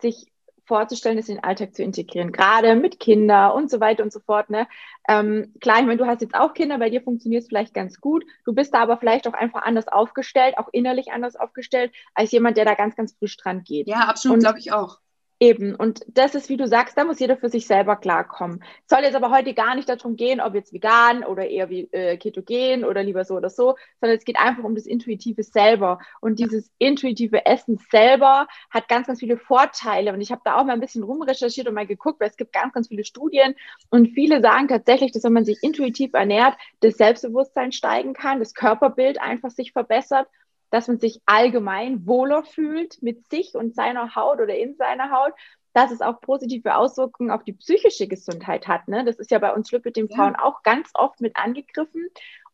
sich 0.00 0.32
vorzustellen, 0.64 1.16
das 1.16 1.28
in 1.28 1.36
den 1.36 1.44
Alltag 1.44 1.74
zu 1.74 1.82
integrieren, 1.82 2.32
gerade 2.32 2.74
mit 2.74 2.98
Kindern 2.98 3.52
und 3.52 3.70
so 3.70 3.80
weiter 3.80 4.02
und 4.02 4.12
so 4.12 4.20
fort. 4.20 4.50
Ne? 4.50 4.66
Ähm, 5.08 5.52
klar, 5.60 5.80
ich 5.80 5.86
meine, 5.86 5.98
du 5.98 6.06
hast 6.06 6.22
jetzt 6.22 6.34
auch 6.34 6.54
Kinder, 6.54 6.78
bei 6.78 6.90
dir 6.90 7.02
funktioniert 7.02 7.42
es 7.42 7.48
vielleicht 7.48 7.74
ganz 7.74 8.00
gut. 8.00 8.24
Du 8.44 8.54
bist 8.54 8.72
da 8.72 8.80
aber 8.80 8.96
vielleicht 8.96 9.26
auch 9.28 9.34
einfach 9.34 9.62
anders 9.62 9.88
aufgestellt, 9.88 10.56
auch 10.58 10.68
innerlich 10.72 11.12
anders 11.12 11.36
aufgestellt, 11.36 11.92
als 12.14 12.32
jemand, 12.32 12.56
der 12.56 12.64
da 12.64 12.74
ganz, 12.74 12.96
ganz 12.96 13.12
frisch 13.18 13.36
dran 13.36 13.64
geht. 13.64 13.88
Ja, 13.88 14.08
absolut, 14.08 14.40
glaube 14.40 14.60
ich 14.60 14.72
auch. 14.72 14.98
Eben, 15.42 15.74
und 15.74 16.04
das 16.06 16.36
ist, 16.36 16.50
wie 16.50 16.56
du 16.56 16.68
sagst, 16.68 16.96
da 16.96 17.02
muss 17.02 17.18
jeder 17.18 17.36
für 17.36 17.48
sich 17.48 17.66
selber 17.66 17.96
klarkommen. 17.96 18.62
Soll 18.86 19.00
jetzt 19.00 19.16
aber 19.16 19.32
heute 19.32 19.54
gar 19.54 19.74
nicht 19.74 19.88
darum 19.88 20.14
gehen, 20.14 20.40
ob 20.40 20.54
jetzt 20.54 20.72
vegan 20.72 21.24
oder 21.24 21.48
eher 21.48 21.68
wie 21.68 21.88
äh, 21.90 22.16
ketogen 22.16 22.84
oder 22.84 23.02
lieber 23.02 23.24
so 23.24 23.34
oder 23.34 23.50
so, 23.50 23.74
sondern 24.00 24.16
es 24.16 24.24
geht 24.24 24.38
einfach 24.38 24.62
um 24.62 24.76
das 24.76 24.86
Intuitive 24.86 25.42
selber. 25.42 25.98
Und 26.20 26.38
dieses 26.38 26.70
intuitive 26.78 27.44
Essen 27.44 27.80
selber 27.90 28.46
hat 28.70 28.86
ganz, 28.86 29.08
ganz 29.08 29.18
viele 29.18 29.36
Vorteile. 29.36 30.12
Und 30.12 30.20
ich 30.20 30.30
habe 30.30 30.42
da 30.44 30.60
auch 30.60 30.64
mal 30.64 30.74
ein 30.74 30.80
bisschen 30.80 31.02
rumrecherchiert 31.02 31.66
und 31.66 31.74
mal 31.74 31.88
geguckt, 31.88 32.20
weil 32.20 32.28
es 32.28 32.36
gibt 32.36 32.52
ganz, 32.52 32.72
ganz 32.72 32.86
viele 32.86 33.04
Studien 33.04 33.56
und 33.90 34.10
viele 34.14 34.42
sagen 34.42 34.68
tatsächlich, 34.68 35.10
dass 35.10 35.24
wenn 35.24 35.32
man 35.32 35.44
sich 35.44 35.58
intuitiv 35.60 36.14
ernährt, 36.14 36.54
das 36.82 36.94
Selbstbewusstsein 36.98 37.72
steigen 37.72 38.12
kann, 38.12 38.38
das 38.38 38.54
Körperbild 38.54 39.20
einfach 39.20 39.50
sich 39.50 39.72
verbessert 39.72 40.28
dass 40.72 40.88
man 40.88 40.98
sich 40.98 41.20
allgemein 41.26 42.06
wohler 42.06 42.44
fühlt 42.44 43.02
mit 43.02 43.28
sich 43.30 43.54
und 43.54 43.74
seiner 43.74 44.16
Haut 44.16 44.40
oder 44.40 44.56
in 44.56 44.74
seiner 44.74 45.10
Haut, 45.10 45.34
dass 45.74 45.92
es 45.92 46.00
auch 46.00 46.20
positive 46.22 46.76
Auswirkungen 46.76 47.30
auf 47.30 47.44
die 47.44 47.52
psychische 47.52 48.08
Gesundheit 48.08 48.66
hat. 48.66 48.88
Ne? 48.88 49.04
Das 49.04 49.16
ist 49.16 49.30
ja 49.30 49.38
bei 49.38 49.52
uns 49.52 49.70
Frauen 49.70 50.34
ja. 50.34 50.42
auch 50.42 50.62
ganz 50.62 50.88
oft 50.94 51.20
mit 51.20 51.36
angegriffen. 51.36 52.08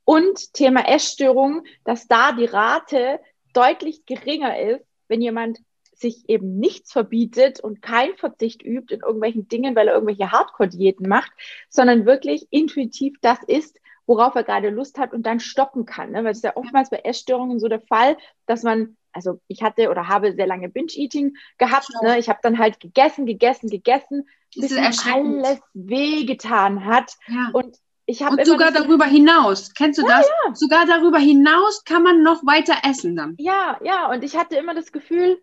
Und 0.05 0.53
Thema 0.53 0.89
Essstörung, 0.89 1.63
dass 1.85 2.09
da 2.09 2.33
die 2.33 2.47
Rate 2.47 3.21
deutlich 3.53 4.05
geringer 4.05 4.59
ist, 4.59 4.85
wenn 5.07 5.23
jemand 5.23 5.61
sich 5.93 6.29
eben 6.29 6.59
nichts 6.59 6.93
verbietet 6.93 7.61
und 7.61 7.83
kein 7.83 8.17
Verzicht 8.17 8.63
übt 8.65 8.93
in 8.93 9.01
irgendwelchen 9.01 9.47
Dingen, 9.47 9.77
weil 9.77 9.87
er 9.87 9.95
irgendwelche 9.95 10.33
Hardcore-Diäten 10.33 11.09
macht, 11.09 11.31
sondern 11.69 12.05
wirklich 12.05 12.49
intuitiv 12.51 13.17
das 13.21 13.39
ist, 13.45 13.79
worauf 14.09 14.35
er 14.35 14.43
gerade 14.43 14.71
Lust 14.71 14.99
hat 14.99 15.13
und 15.13 15.27
dann 15.27 15.39
stoppen 15.39 15.85
kann. 15.85 16.11
Ne? 16.11 16.25
Weil 16.25 16.33
es 16.33 16.39
ist 16.39 16.45
ja 16.45 16.57
oftmals 16.57 16.91
bei 16.91 16.97
Essstörungen 17.05 17.61
so 17.61 17.69
der 17.69 17.83
Fall, 17.83 18.17
dass 18.47 18.63
man, 18.65 18.97
also 19.13 19.39
ich 19.49 19.63
hatte 19.63 19.91
oder 19.91 20.09
habe 20.09 20.33
sehr 20.33 20.47
lange 20.47 20.71
Binge-Eating 20.71 21.37
gehabt. 21.59 21.89
Ja. 22.03 22.09
Ne? 22.09 22.19
Ich 22.19 22.29
habe 22.29 22.41
dann 22.43 22.59
halt 22.59 22.81
gegessen, 22.81 23.27
gegessen, 23.27 23.69
gegessen, 23.69 24.27
bis 24.57 24.71
mir 24.71 24.91
alles 25.13 25.61
wehgetan 25.75 26.87
hat. 26.87 27.13
Ja. 27.27 27.51
Und 27.53 27.77
ich 28.07 28.23
habe 28.23 28.37
und 28.37 28.47
sogar 28.47 28.73
darüber 28.73 29.05
hinaus, 29.05 29.75
kennst 29.75 29.99
du 29.99 30.03
ja, 30.03 30.17
das? 30.17 30.27
Ja. 30.27 30.55
Sogar 30.55 30.87
darüber 30.87 31.19
hinaus 31.19 31.85
kann 31.85 32.03
man 32.03 32.23
noch 32.23 32.47
weiter 32.47 32.77
essen 32.89 33.15
dann. 33.15 33.35
Ja, 33.39 33.79
ja, 33.85 34.11
und 34.11 34.25
ich 34.25 34.35
hatte 34.39 34.57
immer 34.57 34.75
das 34.75 34.91
Gefühl, 34.91 35.39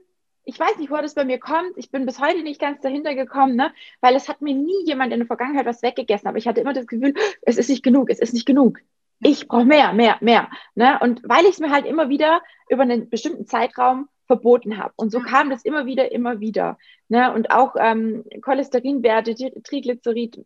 ich 0.45 0.59
weiß 0.59 0.77
nicht, 0.77 0.91
wo 0.91 0.97
das 0.97 1.15
bei 1.15 1.25
mir 1.25 1.39
kommt. 1.39 1.73
Ich 1.75 1.91
bin 1.91 2.05
bis 2.05 2.19
heute 2.19 2.43
nicht 2.43 2.61
ganz 2.61 2.81
dahinter 2.81 3.15
gekommen, 3.15 3.55
ne? 3.55 3.73
weil 3.99 4.15
es 4.15 4.29
hat 4.29 4.41
mir 4.41 4.53
nie 4.53 4.85
jemand 4.85 5.11
in 5.11 5.19
der 5.19 5.27
Vergangenheit 5.27 5.65
was 5.65 5.81
weggegessen. 5.81 6.27
Aber 6.27 6.37
ich 6.37 6.47
hatte 6.47 6.61
immer 6.61 6.73
das 6.73 6.87
Gefühl, 6.87 7.15
es 7.41 7.57
ist 7.57 7.69
nicht 7.69 7.83
genug, 7.83 8.09
es 8.09 8.19
ist 8.19 8.33
nicht 8.33 8.45
genug. 8.45 8.79
Ich 9.19 9.47
brauche 9.47 9.65
mehr, 9.65 9.93
mehr, 9.93 10.17
mehr. 10.21 10.49
Ne? 10.75 10.99
Und 11.01 11.21
weil 11.23 11.45
ich 11.45 11.51
es 11.51 11.59
mir 11.59 11.71
halt 11.71 11.85
immer 11.85 12.09
wieder 12.09 12.41
über 12.69 12.83
einen 12.83 13.09
bestimmten 13.09 13.47
Zeitraum 13.47 14.07
verboten 14.27 14.77
habe. 14.77 14.93
Und 14.97 15.11
so 15.11 15.19
kam 15.19 15.49
das 15.49 15.63
immer 15.63 15.85
wieder, 15.85 16.11
immer 16.11 16.39
wieder. 16.39 16.77
Ne? 17.09 17.33
Und 17.33 17.49
auch 17.51 17.75
ähm, 17.79 18.23
Cholesterinwerte, 18.41 19.35
Triglycerid, 19.63 20.43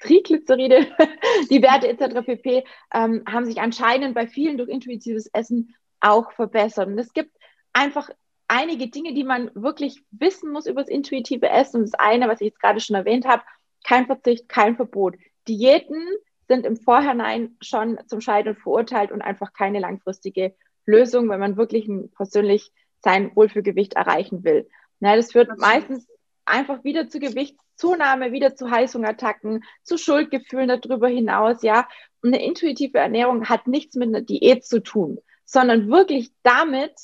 Triglyceride, 0.00 0.86
die 1.50 1.62
Werte 1.62 1.88
etc. 1.88 2.24
pp. 2.24 2.64
Ähm, 2.94 3.24
haben 3.26 3.44
sich 3.44 3.60
anscheinend 3.60 4.14
bei 4.14 4.26
vielen 4.28 4.56
durch 4.56 4.68
intuitives 4.68 5.28
Essen 5.32 5.74
auch 6.00 6.30
verbessert. 6.32 6.86
Und 6.86 6.98
es 6.98 7.12
gibt 7.12 7.36
einfach 7.72 8.10
einige 8.48 8.88
Dinge, 8.88 9.14
die 9.14 9.24
man 9.24 9.50
wirklich 9.54 10.02
wissen 10.10 10.50
muss 10.50 10.66
über 10.66 10.80
das 10.80 10.90
intuitive 10.90 11.48
Essen. 11.48 11.82
Und 11.82 11.92
das 11.92 12.00
eine, 12.00 12.28
was 12.28 12.40
ich 12.40 12.48
jetzt 12.48 12.60
gerade 12.60 12.80
schon 12.80 12.96
erwähnt 12.96 13.26
habe, 13.26 13.42
kein 13.84 14.06
Verzicht, 14.06 14.48
kein 14.48 14.76
Verbot. 14.76 15.16
Diäten 15.46 16.02
sind 16.48 16.66
im 16.66 16.76
Vorhinein 16.76 17.56
schon 17.60 17.98
zum 18.06 18.20
Scheitern 18.20 18.56
verurteilt 18.56 19.12
und 19.12 19.22
einfach 19.22 19.52
keine 19.52 19.78
langfristige 19.78 20.54
Lösung, 20.86 21.28
wenn 21.28 21.40
man 21.40 21.56
wirklich 21.56 21.88
persönlich 22.16 22.72
sein 23.00 23.34
Wohlfühlgewicht 23.36 23.94
erreichen 23.94 24.42
will. 24.44 24.68
Na, 25.00 25.14
das 25.14 25.32
führt 25.32 25.50
Absolut. 25.50 25.74
meistens 25.74 26.08
einfach 26.46 26.82
wieder 26.82 27.08
zu 27.08 27.20
Gewichtszunahme, 27.20 28.32
wieder 28.32 28.56
zu 28.56 28.70
Heißhungerattacken, 28.70 29.64
zu 29.82 29.98
Schuldgefühlen 29.98 30.68
darüber 30.68 31.08
hinaus, 31.08 31.62
ja. 31.62 31.86
Und 32.22 32.34
eine 32.34 32.44
intuitive 32.44 32.98
Ernährung 32.98 33.48
hat 33.48 33.66
nichts 33.66 33.94
mit 33.94 34.08
einer 34.08 34.22
Diät 34.22 34.64
zu 34.64 34.82
tun, 34.82 35.18
sondern 35.44 35.88
wirklich 35.88 36.32
damit, 36.42 36.94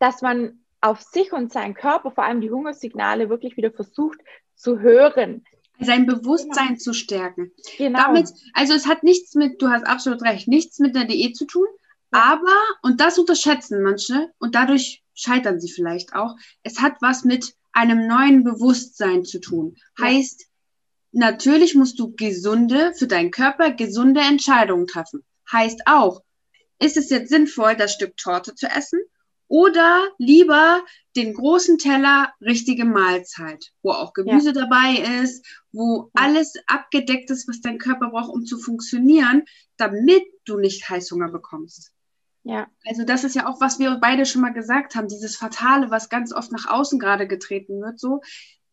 dass 0.00 0.20
man 0.20 0.60
auf 0.80 1.02
sich 1.02 1.32
und 1.32 1.52
seinen 1.52 1.74
Körper, 1.74 2.10
vor 2.10 2.24
allem 2.24 2.40
die 2.40 2.50
Hungersignale, 2.50 3.28
wirklich 3.28 3.56
wieder 3.56 3.70
versucht 3.70 4.18
zu 4.54 4.80
hören. 4.80 5.44
Sein 5.78 6.06
Bewusstsein 6.06 6.68
genau. 6.68 6.78
zu 6.78 6.92
stärken. 6.92 7.52
Genau. 7.78 7.98
Damit, 7.98 8.30
also 8.52 8.74
es 8.74 8.86
hat 8.86 9.02
nichts 9.02 9.34
mit, 9.34 9.60
du 9.62 9.68
hast 9.68 9.86
absolut 9.86 10.22
recht, 10.22 10.48
nichts 10.48 10.78
mit 10.78 10.94
der 10.94 11.04
Diät 11.04 11.36
zu 11.36 11.46
tun, 11.46 11.66
ja. 12.12 12.22
aber, 12.22 12.54
und 12.82 13.00
das 13.00 13.18
unterschätzen 13.18 13.82
manche, 13.82 14.30
und 14.38 14.54
dadurch 14.54 15.02
scheitern 15.14 15.60
sie 15.60 15.70
vielleicht 15.70 16.14
auch, 16.14 16.36
es 16.62 16.80
hat 16.80 16.96
was 17.00 17.24
mit 17.24 17.54
einem 17.72 18.06
neuen 18.06 18.44
Bewusstsein 18.44 19.24
zu 19.24 19.40
tun. 19.40 19.76
Ja. 19.98 20.06
Heißt, 20.06 20.46
natürlich 21.12 21.74
musst 21.74 21.98
du 21.98 22.14
gesunde, 22.14 22.92
für 22.94 23.06
deinen 23.06 23.30
Körper 23.30 23.70
gesunde 23.70 24.20
Entscheidungen 24.20 24.86
treffen. 24.86 25.24
Heißt 25.50 25.82
auch, 25.86 26.22
ist 26.78 26.96
es 26.96 27.10
jetzt 27.10 27.30
sinnvoll, 27.30 27.76
das 27.76 27.92
Stück 27.92 28.16
Torte 28.16 28.54
zu 28.54 28.66
essen 28.66 29.00
oder 29.50 30.06
lieber 30.16 30.80
den 31.16 31.34
großen 31.34 31.76
Teller 31.76 32.32
richtige 32.40 32.84
Mahlzeit, 32.84 33.72
wo 33.82 33.90
auch 33.90 34.12
Gemüse 34.12 34.52
ja. 34.54 34.62
dabei 34.62 35.02
ist, 35.22 35.44
wo 35.72 36.08
alles 36.14 36.54
abgedeckt 36.68 37.30
ist, 37.30 37.48
was 37.48 37.60
dein 37.60 37.78
Körper 37.78 38.10
braucht, 38.10 38.30
um 38.30 38.44
zu 38.44 38.58
funktionieren, 38.58 39.42
damit 39.76 40.22
du 40.44 40.56
nicht 40.56 40.88
Heißhunger 40.88 41.32
bekommst. 41.32 41.92
Ja. 42.44 42.68
Also 42.86 43.04
das 43.04 43.24
ist 43.24 43.34
ja 43.34 43.48
auch, 43.48 43.60
was 43.60 43.80
wir 43.80 43.98
beide 44.00 44.24
schon 44.24 44.40
mal 44.40 44.52
gesagt 44.52 44.94
haben, 44.94 45.08
dieses 45.08 45.36
Fatale, 45.36 45.90
was 45.90 46.08
ganz 46.08 46.32
oft 46.32 46.52
nach 46.52 46.66
außen 46.66 47.00
gerade 47.00 47.26
getreten 47.26 47.82
wird, 47.82 47.98
so, 47.98 48.20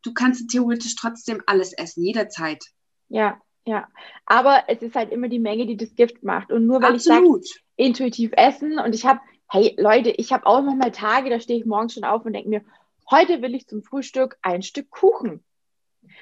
du 0.04 0.14
kannst 0.14 0.48
theoretisch 0.52 0.96
trotzdem 0.96 1.42
alles 1.48 1.74
essen, 1.74 2.04
jederzeit. 2.04 2.64
Ja, 3.10 3.42
ja. 3.66 3.88
Aber 4.28 4.66
es 4.68 4.84
ist 4.84 4.96
halt 4.96 5.12
immer 5.12 5.28
die 5.28 5.40
Menge, 5.40 5.66
die 5.66 5.76
das 5.76 5.96
Gift 5.96 6.24
macht. 6.24 6.52
Und 6.52 6.68
nur 6.68 6.84
weil 6.84 6.94
Absolut. 6.94 7.44
ich 7.44 7.52
sage, 7.52 7.62
intuitiv 7.78 8.32
essen 8.38 8.78
und 8.78 8.94
ich 8.94 9.08
habe 9.08 9.20
hey 9.50 9.76
Leute, 9.78 10.10
ich 10.10 10.34
habe 10.34 10.46
auch 10.46 10.62
noch 10.62 10.76
mal 10.76 10.92
Tage, 10.92 11.30
da 11.30 11.40
stehe 11.40 11.60
ich 11.60 11.66
morgens 11.66 11.94
schon 11.94 12.04
auf 12.04 12.26
und 12.26 12.34
denke 12.34 12.50
mir, 12.50 12.62
heute 13.10 13.42
will 13.42 13.56
ich 13.56 13.68
zum 13.68 13.82
Frühstück 13.82 14.38
ein 14.42 14.62
Stück 14.62 14.90
Kuchen. 14.90 15.44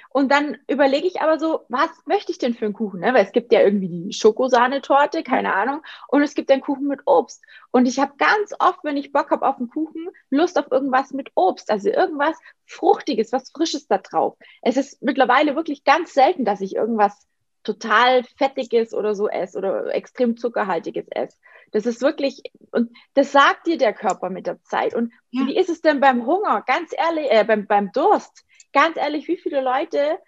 Und 0.10 0.32
dann 0.32 0.58
überlege 0.68 1.08
ich 1.08 1.22
aber 1.22 1.38
so, 1.40 1.66
was 1.68 1.90
möchte 2.06 2.32
ich 2.32 2.38
denn 2.38 2.54
für 2.54 2.66
einen 2.66 2.74
Kuchen? 2.74 3.02
Ne? 3.02 3.14
Weil 3.14 3.26
es 3.26 3.32
gibt 3.32 3.52
ja 3.52 3.62
irgendwie 3.62 3.90
die 3.90 4.14
Schokosahnetorte, 4.14 5.24
keine 5.24 5.54
Ahnung, 5.54 5.82
und 6.08 6.22
es 6.22 6.36
gibt 6.36 6.52
einen 6.52 6.62
Kuchen 6.62 6.88
mit 6.88 7.02
Obst. 7.06 7.44
Und 7.72 7.86
ich 7.86 8.00
habe 8.00 8.14
ganz 8.18 8.54
oft, 8.60 8.80
wenn 8.84 8.98
ich 8.98 9.12
Bock 9.12 9.32
habe 9.32 9.48
auf 9.48 9.58
einen 9.58 9.70
Kuchen, 9.70 10.08
Lust 10.30 10.58
auf 10.58 10.72
irgendwas 10.72 11.12
mit 11.12 11.32
Obst, 11.36 11.70
also 11.70 11.90
irgendwas 11.90 12.38
Fruchtiges, 12.66 13.32
was 13.32 13.52
Frisches 13.52 13.88
da 13.88 13.98
drauf. 13.98 14.38
Es 14.62 14.78
ist 14.78 15.02
mittlerweile 15.04 15.56
wirklich 15.56 15.84
ganz 15.84 16.14
selten, 16.14 16.46
dass 16.46 16.62
ich 16.62 16.76
irgendwas 16.76 17.28
total 17.64 18.24
Fettiges 18.38 18.94
oder 18.94 19.16
so 19.16 19.28
esse 19.28 19.58
oder 19.58 19.94
extrem 19.94 20.38
Zuckerhaltiges 20.38 21.08
esse. 21.10 21.38
Das 21.72 21.86
ist 21.86 22.02
wirklich, 22.02 22.42
und 22.72 22.92
das 23.14 23.32
sagt 23.32 23.68
dir 23.68 23.78
der 23.78 23.94
Körper 23.94 24.30
mit 24.30 24.48
der 24.48 24.62
Zeit. 24.64 24.94
Und 24.94 25.12
ja. 25.32 25.46
wie 25.46 25.58
ist 25.58 25.70
es 25.70 25.82
denn 25.82 26.00
beim 26.00 26.26
Hunger? 26.26 26.64
Ganz 26.66 26.92
ehrlich, 26.98 27.32
äh, 27.32 27.44
beim, 27.44 27.68
beim 27.68 27.92
Durst. 27.92 28.46
Ganz 28.74 28.98
ehrlich, 28.98 29.28
wie 29.28 29.38
viele 29.38 29.62
Leute 29.62 30.20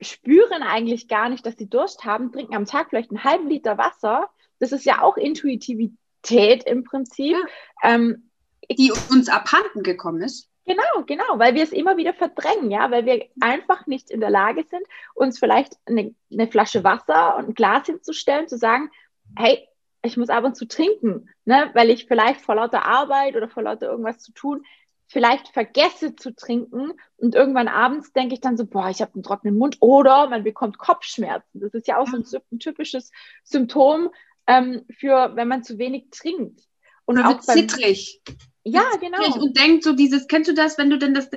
spüren 0.00 0.62
eigentlich 0.62 1.08
gar 1.08 1.28
nicht, 1.28 1.46
dass 1.46 1.56
sie 1.56 1.68
Durst 1.68 2.04
haben, 2.04 2.32
trinken 2.32 2.54
am 2.54 2.66
Tag 2.66 2.90
vielleicht 2.90 3.10
einen 3.10 3.24
halben 3.24 3.48
Liter 3.48 3.78
Wasser. 3.78 4.28
Das 4.58 4.72
ist 4.72 4.84
ja 4.84 5.02
auch 5.02 5.16
Intuitivität 5.16 6.64
im 6.64 6.84
Prinzip. 6.84 7.36
Ja. 7.82 7.94
Ähm, 7.94 8.26
die 8.70 8.92
uns 9.10 9.28
abhanden 9.28 9.82
gekommen 9.82 10.22
ist. 10.22 10.48
Genau, 10.64 11.04
genau, 11.06 11.38
weil 11.38 11.54
wir 11.54 11.62
es 11.62 11.70
immer 11.70 11.96
wieder 11.96 12.12
verdrängen, 12.12 12.72
ja, 12.72 12.90
weil 12.90 13.06
wir 13.06 13.24
einfach 13.40 13.86
nicht 13.86 14.10
in 14.10 14.20
der 14.20 14.30
Lage 14.30 14.64
sind, 14.68 14.82
uns 15.14 15.38
vielleicht 15.38 15.76
eine, 15.86 16.12
eine 16.32 16.48
Flasche 16.48 16.82
Wasser 16.82 17.36
und 17.36 17.48
ein 17.48 17.54
Glas 17.54 17.86
hinzustellen, 17.86 18.48
zu 18.48 18.58
sagen, 18.58 18.90
hey, 19.36 19.68
ich 20.06 20.16
muss 20.16 20.28
ab 20.28 20.44
und 20.44 20.56
zu 20.56 20.66
trinken, 20.66 21.28
ne? 21.44 21.70
weil 21.74 21.90
ich 21.90 22.06
vielleicht 22.06 22.40
vor 22.40 22.54
lauter 22.54 22.84
Arbeit 22.84 23.36
oder 23.36 23.48
vor 23.48 23.62
lauter 23.62 23.90
irgendwas 23.90 24.18
zu 24.18 24.32
tun 24.32 24.64
vielleicht 25.08 25.48
vergesse 25.48 26.16
zu 26.16 26.34
trinken 26.34 26.92
und 27.16 27.34
irgendwann 27.34 27.68
abends 27.68 28.12
denke 28.12 28.34
ich 28.34 28.40
dann 28.40 28.56
so, 28.56 28.66
boah, 28.66 28.90
ich 28.90 29.00
habe 29.00 29.14
einen 29.14 29.22
trockenen 29.22 29.56
Mund 29.56 29.78
oder 29.80 30.28
man 30.28 30.42
bekommt 30.42 30.78
Kopfschmerzen. 30.78 31.60
Das 31.60 31.74
ist 31.74 31.86
ja 31.86 31.98
auch 31.98 32.08
so 32.08 32.16
ein, 32.50 32.58
typisches 32.58 33.10
Symptom 33.44 34.10
ähm, 34.46 34.84
für, 34.98 35.32
wenn 35.36 35.48
man 35.48 35.62
zu 35.62 35.78
wenig 35.78 36.10
trinkt. 36.10 36.60
Und 37.04 37.18
auch 37.18 37.40
zittrig. 37.40 38.20
Ja, 38.64 38.90
genau. 39.00 39.38
Und 39.38 39.56
denkt 39.56 39.84
so 39.84 39.92
dieses, 39.92 40.26
kennst 40.26 40.50
du 40.50 40.54
das, 40.54 40.76
wenn 40.76 40.90
du 40.90 40.98
denn 40.98 41.14
das, 41.14 41.28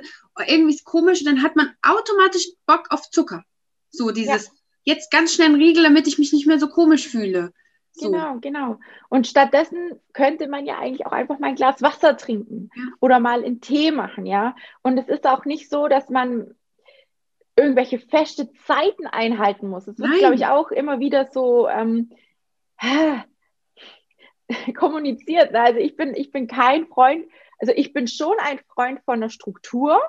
irgendwie 0.48 0.74
ist 0.74 0.84
komisch, 0.84 1.22
dann 1.22 1.42
hat 1.42 1.54
man 1.54 1.70
automatisch 1.80 2.48
Bock 2.66 2.86
auf 2.90 3.08
Zucker. 3.10 3.44
So 3.90 4.10
dieses, 4.10 4.46
ja. 4.46 4.52
jetzt 4.82 5.12
ganz 5.12 5.32
schnell 5.32 5.50
ein 5.50 5.54
Riegel, 5.54 5.84
damit 5.84 6.08
ich 6.08 6.18
mich 6.18 6.32
nicht 6.32 6.48
mehr 6.48 6.58
so 6.58 6.66
komisch 6.66 7.06
fühle. 7.06 7.52
So. 7.92 8.10
Genau, 8.10 8.38
genau. 8.40 8.78
Und 9.08 9.26
stattdessen 9.26 10.00
könnte 10.12 10.48
man 10.48 10.64
ja 10.64 10.78
eigentlich 10.78 11.06
auch 11.06 11.12
einfach 11.12 11.38
mal 11.38 11.48
ein 11.48 11.54
Glas 11.56 11.82
Wasser 11.82 12.16
trinken 12.16 12.70
ja. 12.74 12.84
oder 13.00 13.18
mal 13.18 13.44
einen 13.44 13.60
Tee 13.60 13.90
machen, 13.90 14.26
ja. 14.26 14.54
Und 14.82 14.98
es 14.98 15.08
ist 15.08 15.26
auch 15.26 15.44
nicht 15.44 15.68
so, 15.68 15.88
dass 15.88 16.08
man 16.08 16.54
irgendwelche 17.56 17.98
feste 17.98 18.52
Zeiten 18.66 19.06
einhalten 19.06 19.68
muss. 19.68 19.86
Es 19.86 19.98
wird, 19.98 20.18
glaube 20.18 20.34
ich, 20.34 20.46
auch 20.46 20.70
immer 20.70 21.00
wieder 21.00 21.26
so 21.26 21.68
ähm, 21.68 22.10
kommuniziert. 24.74 25.54
Also 25.54 25.78
ich 25.78 25.96
bin, 25.96 26.14
ich 26.14 26.30
bin 26.30 26.46
kein 26.46 26.86
Freund, 26.86 27.26
also 27.58 27.72
ich 27.76 27.92
bin 27.92 28.08
schon 28.08 28.36
ein 28.38 28.58
Freund 28.72 29.00
von 29.04 29.16
einer 29.16 29.30
Struktur. 29.30 30.00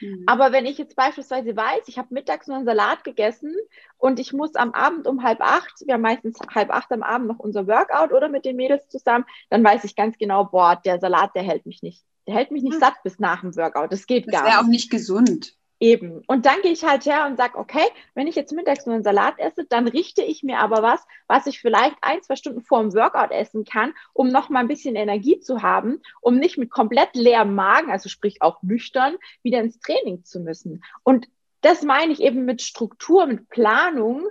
Mhm. 0.00 0.24
Aber 0.26 0.52
wenn 0.52 0.66
ich 0.66 0.78
jetzt 0.78 0.96
beispielsweise 0.96 1.56
weiß, 1.56 1.82
ich 1.86 1.98
habe 1.98 2.14
mittags 2.14 2.46
nur 2.46 2.56
einen 2.56 2.66
Salat 2.66 3.04
gegessen 3.04 3.54
und 3.98 4.18
ich 4.18 4.32
muss 4.32 4.54
am 4.54 4.72
Abend 4.72 5.06
um 5.06 5.22
halb 5.22 5.40
acht, 5.40 5.82
wir 5.84 5.94
haben 5.94 6.00
meistens 6.00 6.38
halb 6.54 6.70
acht 6.70 6.90
am 6.92 7.02
Abend 7.02 7.28
noch 7.28 7.38
unser 7.38 7.66
Workout 7.66 8.12
oder 8.12 8.28
mit 8.28 8.44
den 8.44 8.56
Mädels 8.56 8.88
zusammen, 8.88 9.24
dann 9.48 9.64
weiß 9.64 9.84
ich 9.84 9.96
ganz 9.96 10.18
genau, 10.18 10.44
boah, 10.44 10.80
der 10.84 10.98
Salat, 10.98 11.34
der 11.34 11.42
hält 11.42 11.66
mich 11.66 11.82
nicht, 11.82 12.04
der 12.26 12.34
hält 12.34 12.50
mich 12.50 12.62
nicht 12.62 12.76
mhm. 12.76 12.80
satt 12.80 13.02
bis 13.02 13.18
nach 13.18 13.42
dem 13.42 13.56
Workout. 13.56 13.92
Das 13.92 14.06
geht 14.06 14.26
das 14.26 14.32
gar 14.32 14.42
nicht. 14.42 14.48
Das 14.48 14.54
wäre 14.54 14.64
auch 14.64 14.70
nicht 14.70 14.90
gesund. 14.90 15.54
Eben. 15.82 16.22
Und 16.26 16.44
dann 16.44 16.60
gehe 16.60 16.72
ich 16.72 16.84
halt 16.84 17.06
her 17.06 17.26
und 17.26 17.38
sage, 17.38 17.56
okay, 17.56 17.86
wenn 18.14 18.26
ich 18.26 18.34
jetzt 18.34 18.52
mittags 18.52 18.84
nur 18.84 18.94
einen 18.94 19.02
Salat 19.02 19.38
esse, 19.38 19.64
dann 19.64 19.88
richte 19.88 20.22
ich 20.22 20.42
mir 20.42 20.58
aber 20.58 20.82
was, 20.82 21.02
was 21.26 21.46
ich 21.46 21.58
vielleicht 21.58 21.96
ein, 22.02 22.22
zwei 22.22 22.36
Stunden 22.36 22.60
vor 22.60 22.82
dem 22.82 22.92
Workout 22.92 23.30
essen 23.30 23.64
kann, 23.64 23.94
um 24.12 24.28
noch 24.28 24.50
mal 24.50 24.60
ein 24.60 24.68
bisschen 24.68 24.94
Energie 24.94 25.40
zu 25.40 25.62
haben, 25.62 26.02
um 26.20 26.36
nicht 26.36 26.58
mit 26.58 26.70
komplett 26.70 27.14
leerem 27.14 27.54
Magen, 27.54 27.90
also 27.90 28.10
sprich 28.10 28.42
auch 28.42 28.62
nüchtern, 28.62 29.16
wieder 29.42 29.60
ins 29.60 29.80
Training 29.80 30.22
zu 30.22 30.40
müssen. 30.40 30.84
Und 31.02 31.28
das 31.62 31.82
meine 31.82 32.12
ich 32.12 32.20
eben 32.20 32.44
mit 32.44 32.60
Struktur, 32.60 33.24
mit 33.24 33.48
Planung 33.48 34.28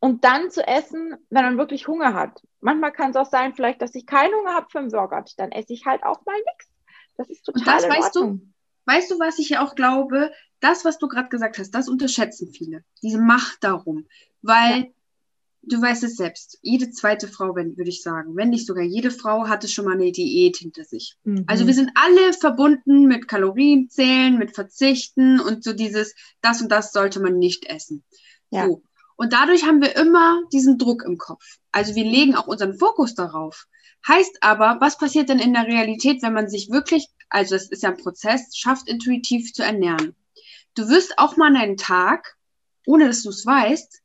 und 0.00 0.24
dann 0.24 0.50
zu 0.50 0.66
essen, 0.66 1.16
wenn 1.30 1.44
man 1.44 1.58
wirklich 1.58 1.86
Hunger 1.86 2.12
hat. 2.12 2.42
Manchmal 2.60 2.90
kann 2.90 3.10
es 3.10 3.16
auch 3.16 3.26
sein, 3.26 3.54
vielleicht, 3.54 3.80
dass 3.82 3.94
ich 3.94 4.04
keinen 4.04 4.34
Hunger 4.34 4.54
habe 4.54 4.66
für 4.68 4.80
ein 4.80 4.90
Workout, 4.90 5.34
dann 5.36 5.52
esse 5.52 5.72
ich 5.72 5.86
halt 5.86 6.02
auch 6.02 6.24
mal 6.26 6.34
nichts. 6.34 6.72
Das 7.16 7.30
ist 7.30 7.44
total 7.44 7.60
und 7.60 7.66
das 7.66 7.84
weißt 7.88 8.16
du, 8.16 8.40
weißt 8.86 9.10
du, 9.12 9.20
was 9.20 9.38
ich 9.38 9.58
auch 9.58 9.76
glaube? 9.76 10.32
Das, 10.62 10.84
was 10.84 10.98
du 10.98 11.08
gerade 11.08 11.28
gesagt 11.28 11.58
hast, 11.58 11.72
das 11.72 11.88
unterschätzen 11.88 12.52
viele. 12.52 12.84
Diese 13.02 13.18
Macht 13.18 13.58
darum. 13.64 14.06
Weil 14.42 14.78
ja. 14.78 14.86
du 15.62 15.82
weißt 15.82 16.04
es 16.04 16.16
selbst, 16.16 16.60
jede 16.62 16.92
zweite 16.92 17.26
Frau, 17.26 17.56
wenn, 17.56 17.76
würde 17.76 17.90
ich 17.90 18.00
sagen, 18.00 18.36
wenn 18.36 18.50
nicht 18.50 18.68
sogar 18.68 18.84
jede 18.84 19.10
Frau 19.10 19.48
hatte 19.48 19.66
schon 19.66 19.86
mal 19.86 19.94
eine 19.94 20.12
Diät 20.12 20.58
hinter 20.58 20.84
sich. 20.84 21.16
Mhm. 21.24 21.44
Also 21.48 21.66
wir 21.66 21.74
sind 21.74 21.90
alle 21.96 22.32
verbunden 22.32 23.08
mit 23.08 23.26
Kalorienzählen, 23.26 24.38
mit 24.38 24.54
Verzichten 24.54 25.40
und 25.40 25.64
so 25.64 25.72
dieses, 25.72 26.14
das 26.42 26.62
und 26.62 26.70
das 26.70 26.92
sollte 26.92 27.18
man 27.18 27.38
nicht 27.38 27.66
essen. 27.66 28.04
Ja. 28.50 28.66
So. 28.66 28.84
Und 29.16 29.32
dadurch 29.32 29.64
haben 29.64 29.82
wir 29.82 29.96
immer 29.96 30.42
diesen 30.52 30.78
Druck 30.78 31.02
im 31.04 31.18
Kopf. 31.18 31.58
Also 31.72 31.96
wir 31.96 32.04
legen 32.04 32.36
auch 32.36 32.46
unseren 32.46 32.78
Fokus 32.78 33.16
darauf. 33.16 33.66
Heißt 34.06 34.38
aber, 34.42 34.78
was 34.80 34.96
passiert 34.96 35.28
denn 35.28 35.40
in 35.40 35.54
der 35.54 35.66
Realität, 35.66 36.22
wenn 36.22 36.32
man 36.32 36.48
sich 36.48 36.70
wirklich, 36.70 37.08
also 37.30 37.56
es 37.56 37.68
ist 37.68 37.82
ja 37.82 37.90
ein 37.90 37.96
Prozess, 37.96 38.56
schafft, 38.56 38.88
intuitiv 38.88 39.52
zu 39.52 39.64
ernähren? 39.64 40.14
Du 40.74 40.88
wirst 40.88 41.18
auch 41.18 41.36
mal 41.36 41.54
einen 41.54 41.76
Tag, 41.76 42.36
ohne 42.86 43.06
dass 43.06 43.22
du 43.22 43.30
es 43.30 43.44
weißt, 43.44 44.02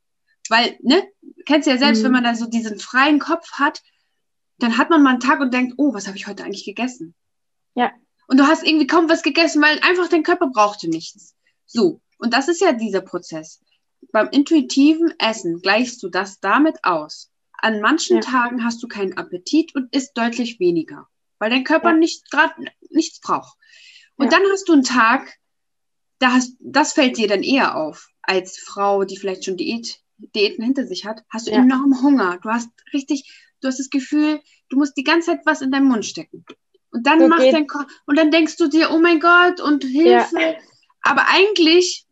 weil, 0.50 0.78
ne, 0.82 1.04
kennst 1.46 1.68
du 1.68 1.72
ja 1.72 1.78
selbst, 1.78 2.00
mhm. 2.00 2.06
wenn 2.06 2.12
man 2.14 2.24
da 2.24 2.36
so 2.36 2.48
diesen 2.48 2.80
freien 2.80 3.20
Kopf 3.20 3.54
hat, 3.54 3.82
dann 4.60 4.78
hat 4.78 4.90
man 4.90 5.04
mal 5.04 5.12
einen 5.12 5.20
Tag 5.20 5.40
und 5.40 5.54
denkt, 5.54 5.76
oh, 5.78 5.94
was 5.94 6.08
habe 6.08 6.18
ich 6.18 6.28
heute 6.28 6.44
eigentlich 6.44 6.66
gegessen? 6.66 7.14
Ja. 7.76 7.92
Und 8.28 8.38
du 8.38 8.48
hast 8.48 8.64
irgendwie 8.64 8.88
kaum 8.88 9.10
was 9.10 9.24
gegessen, 9.24 9.62
weil 9.62 9.80
einfach 9.80 10.10
dein 10.10 10.24
Körper 10.24 10.48
brauchte 10.48 10.90
nichts. 10.90 11.36
So. 11.66 12.02
Und 12.18 12.34
das 12.34 12.48
ist 12.48 12.62
ja 12.62 12.74
dieser 12.74 13.02
Prozess. 13.02 13.62
Beim 14.12 14.30
intuitiven 14.30 15.14
Essen 15.20 15.62
gleichst 15.62 16.02
du 16.02 16.10
das 16.10 16.40
damit 16.40 16.84
aus. 16.84 17.32
An 17.54 17.82
manchen 17.82 18.18
ja. 18.18 18.22
Tagen 18.22 18.64
hast 18.64 18.82
du 18.84 18.88
keinen 18.88 19.18
Appetit 19.18 19.76
und 19.76 19.94
isst 19.94 20.18
deutlich 20.18 20.60
weniger, 20.60 21.08
weil 21.40 21.50
dein 21.50 21.64
Körper 21.64 21.92
ja. 21.92 21.98
nicht 21.98 22.30
gerade 22.30 22.54
nichts 22.90 23.20
braucht. 23.20 23.58
Und 24.16 24.32
ja. 24.32 24.32
dann 24.32 24.50
hast 24.52 24.68
du 24.68 24.74
einen 24.74 24.84
Tag, 24.84 25.38
da 26.20 26.34
hast, 26.34 26.56
das 26.60 26.94
fällt 26.94 27.18
dir 27.18 27.28
dann 27.28 27.44
eher 27.44 27.76
auf 27.76 28.10
als 28.22 28.58
Frau, 28.58 29.04
die 29.04 29.18
vielleicht 29.18 29.46
schon 29.46 29.58
Diät, 29.58 30.00
Diäten 30.18 30.64
hinter 30.64 30.86
sich 30.86 31.06
hat. 31.06 31.24
Hast 31.30 31.48
du 31.48 31.52
enormen 31.52 32.02
Hunger. 32.02 32.40
Du 32.42 32.50
hast 32.50 32.70
richtig, 32.94 33.32
du 33.62 33.68
hast 33.68 33.80
das 33.80 33.90
Gefühl, 33.90 34.42
du 34.70 34.78
musst 34.78 34.98
die 34.98 35.04
ganze 35.04 35.32
Zeit 35.32 35.42
was 35.46 35.62
in 35.62 35.72
deinen 35.72 35.88
Mund 35.88 36.06
stecken. 36.06 36.46
Und 36.92 37.06
dann 37.06 37.20
so 37.20 37.28
macht 37.28 37.42
dein 37.42 37.68
Ko 37.68 37.80
und 38.06 38.18
dann 38.18 38.32
denkst 38.32 38.58
du 38.58 38.68
dir, 38.68 38.92
oh 38.92 39.00
mein 39.00 39.20
Gott 39.20 39.62
und 39.62 39.84
Hilfe. 39.84 40.58
Aber 41.02 41.28
eigentlich, 41.28 42.06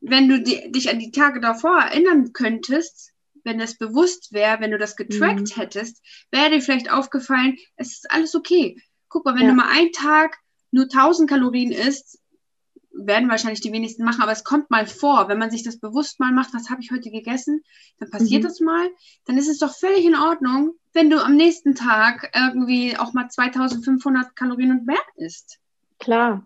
wenn 0.00 0.28
du 0.28 0.40
die, 0.40 0.70
dich 0.70 0.90
an 0.90 0.98
die 0.98 1.10
Tage 1.10 1.40
davor 1.40 1.80
erinnern 1.80 2.32
könntest, 2.32 3.12
wenn 3.44 3.58
das 3.58 3.78
bewusst 3.78 4.32
wäre, 4.32 4.60
wenn 4.60 4.70
du 4.70 4.78
das 4.78 4.96
getrackt 4.96 5.56
mhm. 5.56 5.60
hättest, 5.60 6.02
wäre 6.30 6.50
dir 6.50 6.60
vielleicht 6.60 6.90
aufgefallen, 6.90 7.56
es 7.76 7.92
ist 7.92 8.10
alles 8.10 8.34
okay. 8.34 8.80
Guck 9.08 9.24
mal, 9.24 9.34
wenn 9.34 9.44
ja. 9.44 9.48
du 9.48 9.54
mal 9.54 9.68
einen 9.68 9.92
Tag 9.92 10.38
nur 10.70 10.84
1000 10.84 11.28
Kalorien 11.28 11.72
isst, 11.72 12.18
werden 12.94 13.28
wahrscheinlich 13.28 13.60
die 13.60 13.72
wenigsten 13.72 14.04
machen, 14.04 14.22
aber 14.22 14.32
es 14.32 14.44
kommt 14.44 14.70
mal 14.70 14.86
vor, 14.86 15.28
wenn 15.28 15.38
man 15.38 15.50
sich 15.50 15.62
das 15.62 15.78
bewusst 15.78 16.20
mal 16.20 16.32
macht, 16.32 16.54
was 16.54 16.70
habe 16.70 16.82
ich 16.82 16.90
heute 16.90 17.10
gegessen, 17.10 17.62
dann 17.98 18.10
passiert 18.10 18.42
mhm. 18.42 18.46
das 18.46 18.60
mal, 18.60 18.88
dann 19.26 19.38
ist 19.38 19.48
es 19.48 19.58
doch 19.58 19.74
völlig 19.74 20.04
in 20.04 20.14
Ordnung, 20.14 20.72
wenn 20.92 21.10
du 21.10 21.22
am 21.22 21.36
nächsten 21.36 21.74
Tag 21.74 22.30
irgendwie 22.34 22.96
auch 22.96 23.12
mal 23.12 23.28
2500 23.28 24.36
Kalorien 24.36 24.72
und 24.72 24.86
mehr 24.86 25.00
isst. 25.16 25.58
Klar, 25.98 26.44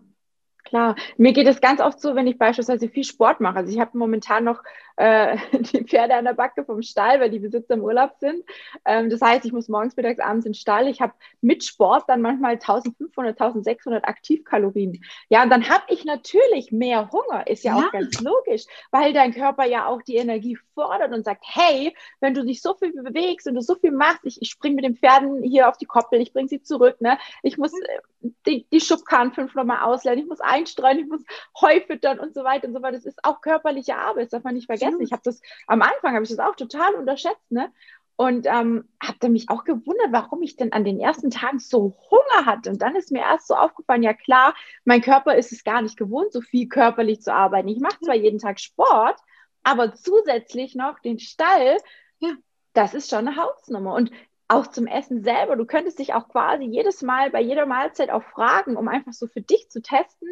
klar. 0.63 0.95
Mir 1.17 1.33
geht 1.33 1.47
es 1.47 1.61
ganz 1.61 1.81
oft 1.81 1.99
so, 1.99 2.15
wenn 2.15 2.27
ich 2.27 2.37
beispielsweise 2.37 2.87
viel 2.89 3.03
Sport 3.03 3.41
mache. 3.41 3.57
Also 3.57 3.71
ich 3.71 3.79
habe 3.79 3.97
momentan 3.97 4.43
noch 4.43 4.63
äh, 4.97 5.37
die 5.51 5.83
Pferde 5.83 6.15
an 6.15 6.25
der 6.25 6.33
Backe 6.33 6.65
vom 6.65 6.81
Stall, 6.81 7.19
weil 7.19 7.29
die 7.29 7.39
Besitzer 7.39 7.75
im 7.75 7.83
Urlaub 7.83 8.15
sind. 8.19 8.43
Ähm, 8.85 9.09
das 9.09 9.21
heißt, 9.21 9.45
ich 9.45 9.53
muss 9.53 9.69
morgens, 9.69 9.95
mittags, 9.95 10.19
abends 10.19 10.45
in 10.45 10.51
den 10.51 10.57
Stall. 10.57 10.87
Ich 10.87 11.01
habe 11.01 11.13
mit 11.41 11.63
Sport 11.63 12.03
dann 12.07 12.21
manchmal 12.21 12.53
1500, 12.53 13.39
1600 13.39 14.05
Aktivkalorien. 14.05 15.01
Ja, 15.29 15.43
und 15.43 15.49
dann 15.49 15.69
habe 15.69 15.83
ich 15.89 16.03
natürlich 16.03 16.71
mehr 16.71 17.09
Hunger. 17.11 17.47
Ist 17.47 17.63
ja, 17.63 17.77
ja, 17.77 17.85
auch 17.85 17.91
ganz 17.91 18.19
logisch, 18.19 18.65
weil 18.91 19.13
dein 19.13 19.33
Körper 19.33 19.65
ja 19.65 19.87
auch 19.87 20.01
die 20.01 20.15
Energie 20.15 20.57
fordert 20.73 21.13
und 21.13 21.23
sagt, 21.23 21.43
hey, 21.45 21.95
wenn 22.19 22.33
du 22.33 22.43
dich 22.43 22.61
so 22.61 22.73
viel 22.75 22.91
bewegst 22.91 23.47
und 23.47 23.55
du 23.55 23.61
so 23.61 23.75
viel 23.75 23.91
machst, 23.91 24.21
ich, 24.23 24.41
ich 24.41 24.49
springe 24.49 24.75
mit 24.75 24.85
den 24.85 24.95
Pferden 24.95 25.43
hier 25.43 25.69
auf 25.69 25.77
die 25.77 25.85
Koppel, 25.85 26.21
ich 26.21 26.33
bringe 26.33 26.49
sie 26.49 26.61
zurück, 26.61 26.99
ne? 27.01 27.17
ich 27.43 27.57
muss 27.57 27.71
äh, 27.73 28.29
die, 28.45 28.65
die 28.71 28.81
Schubkarren 28.81 29.31
fünfmal 29.31 29.65
mal 29.65 29.83
auslernen, 29.83 30.21
ich 30.21 30.27
muss 30.27 30.41
einstreuen, 30.41 30.99
ich 30.99 31.07
muss 31.07 31.23
Heu 31.61 31.79
füttern 31.81 32.19
und 32.19 32.33
so 32.33 32.43
weiter 32.43 32.67
und 32.67 32.73
so 32.73 32.81
weiter. 32.81 32.97
Das 32.97 33.05
ist 33.05 33.19
auch 33.23 33.41
körperliche 33.41 33.95
Arbeit, 33.95 34.25
das 34.25 34.31
darf 34.31 34.43
man 34.43 34.55
nicht 34.55 34.65
vergessen 34.65 34.86
vergessen. 34.87 35.01
Ich 35.01 35.11
habe 35.11 35.21
das 35.23 35.41
am 35.67 35.81
Anfang 35.81 36.13
habe 36.13 36.23
ich 36.23 36.29
das 36.29 36.39
auch 36.39 36.55
total 36.55 36.95
unterschätzt, 36.95 37.51
ne? 37.51 37.71
Und 38.19 38.47
ähm, 38.47 38.89
habe 39.01 39.17
dann 39.19 39.33
mich 39.33 39.47
auch 39.49 39.63
gewundert, 39.63 40.07
warum 40.11 40.41
ich 40.41 40.55
denn 40.55 40.73
an 40.73 40.83
den 40.83 40.99
ersten 40.99 41.29
Tagen 41.29 41.59
so 41.59 41.95
Hunger 42.09 42.47
hatte. 42.47 42.71
Und 42.71 42.81
dann 42.81 42.95
ist 42.95 43.11
mir 43.11 43.21
erst 43.21 43.47
so 43.47 43.53
aufgefallen, 43.53 44.01
ja 44.01 44.13
klar, 44.13 44.55
mein 44.85 45.01
Körper 45.01 45.35
ist 45.35 45.51
es 45.51 45.63
gar 45.63 45.83
nicht 45.83 45.97
gewohnt, 45.97 46.33
so 46.33 46.41
viel 46.41 46.67
körperlich 46.67 47.21
zu 47.21 47.31
arbeiten. 47.31 47.67
Ich 47.67 47.79
mache 47.79 47.99
zwar 48.03 48.15
jeden 48.15 48.39
Tag 48.39 48.59
Sport, 48.59 49.19
aber 49.61 49.93
zusätzlich 49.93 50.73
noch 50.73 50.97
den 50.99 51.19
Stall. 51.19 51.77
Ja. 52.17 52.29
Das 52.73 52.95
ist 52.95 53.11
schon 53.11 53.27
eine 53.27 53.37
Hausnummer. 53.37 53.93
Und 53.93 54.11
auch 54.47 54.67
zum 54.67 54.87
Essen 54.87 55.23
selber. 55.23 55.55
Du 55.55 55.65
könntest 55.65 55.99
dich 55.99 56.13
auch 56.13 56.29
quasi 56.29 56.63
jedes 56.63 57.01
Mal 57.01 57.29
bei 57.29 57.41
jeder 57.41 57.65
Mahlzeit 57.65 58.09
auch 58.09 58.23
fragen, 58.23 58.77
um 58.77 58.87
einfach 58.87 59.13
so 59.13 59.27
für 59.27 59.41
dich 59.41 59.69
zu 59.69 59.81
testen, 59.81 60.29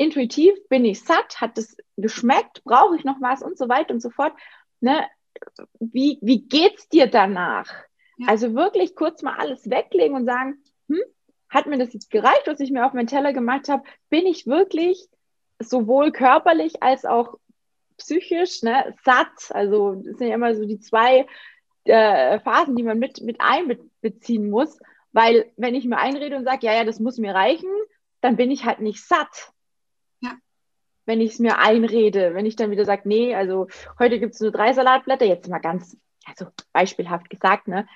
intuitiv 0.00 0.54
bin 0.70 0.86
ich 0.86 1.04
satt, 1.04 1.42
hat 1.42 1.58
es 1.58 1.76
geschmeckt, 1.98 2.64
brauche 2.64 2.96
ich 2.96 3.04
noch 3.04 3.20
was 3.20 3.42
und 3.42 3.58
so 3.58 3.68
weiter 3.68 3.92
und 3.92 4.00
so 4.00 4.08
fort. 4.08 4.32
Ne? 4.80 5.04
Wie, 5.78 6.18
wie 6.22 6.40
geht's 6.48 6.88
dir 6.88 7.06
danach? 7.06 7.70
Ja. 8.16 8.28
Also 8.28 8.54
wirklich 8.54 8.96
kurz 8.96 9.22
mal 9.22 9.36
alles 9.36 9.68
weglegen 9.68 10.16
und 10.16 10.24
sagen, 10.24 10.62
hm, 10.88 11.02
hat 11.50 11.66
mir 11.66 11.76
das 11.76 11.92
jetzt 11.92 12.10
gereicht, 12.10 12.44
was 12.46 12.60
ich 12.60 12.70
mir 12.70 12.86
auf 12.86 12.94
meinen 12.94 13.08
Teller 13.08 13.34
gemacht 13.34 13.68
habe? 13.68 13.82
Bin 14.08 14.24
ich 14.24 14.46
wirklich 14.46 15.06
sowohl 15.58 16.12
körperlich 16.12 16.82
als 16.82 17.04
auch 17.04 17.34
psychisch 17.98 18.62
ne, 18.62 18.96
satt? 19.04 19.50
Also 19.50 19.96
das 19.96 20.16
sind 20.16 20.28
ja 20.28 20.34
immer 20.34 20.54
so 20.54 20.64
die 20.64 20.80
zwei 20.80 21.26
äh, 21.84 22.40
Phasen, 22.40 22.74
die 22.74 22.84
man 22.84 22.98
mit, 22.98 23.20
mit 23.20 23.36
einbeziehen 23.40 24.48
muss. 24.48 24.78
Weil 25.12 25.52
wenn 25.58 25.74
ich 25.74 25.84
mir 25.84 25.98
einrede 25.98 26.36
und 26.36 26.44
sage, 26.44 26.66
ja, 26.66 26.72
ja, 26.72 26.84
das 26.84 27.00
muss 27.00 27.18
mir 27.18 27.34
reichen, 27.34 27.70
dann 28.22 28.36
bin 28.36 28.50
ich 28.50 28.64
halt 28.64 28.80
nicht 28.80 29.04
satt 29.04 29.52
wenn 31.06 31.20
ich 31.20 31.32
es 31.32 31.38
mir 31.38 31.58
einrede. 31.58 32.34
Wenn 32.34 32.46
ich 32.46 32.56
dann 32.56 32.70
wieder 32.70 32.84
sage, 32.84 33.02
nee, 33.04 33.34
also 33.34 33.68
heute 33.98 34.18
gibt 34.18 34.34
es 34.34 34.40
nur 34.40 34.50
drei 34.50 34.72
Salatblätter, 34.72 35.24
jetzt 35.24 35.48
mal 35.48 35.58
ganz, 35.58 35.96
also 36.26 36.46
beispielhaft 36.72 37.30
gesagt, 37.30 37.68
ne? 37.68 37.86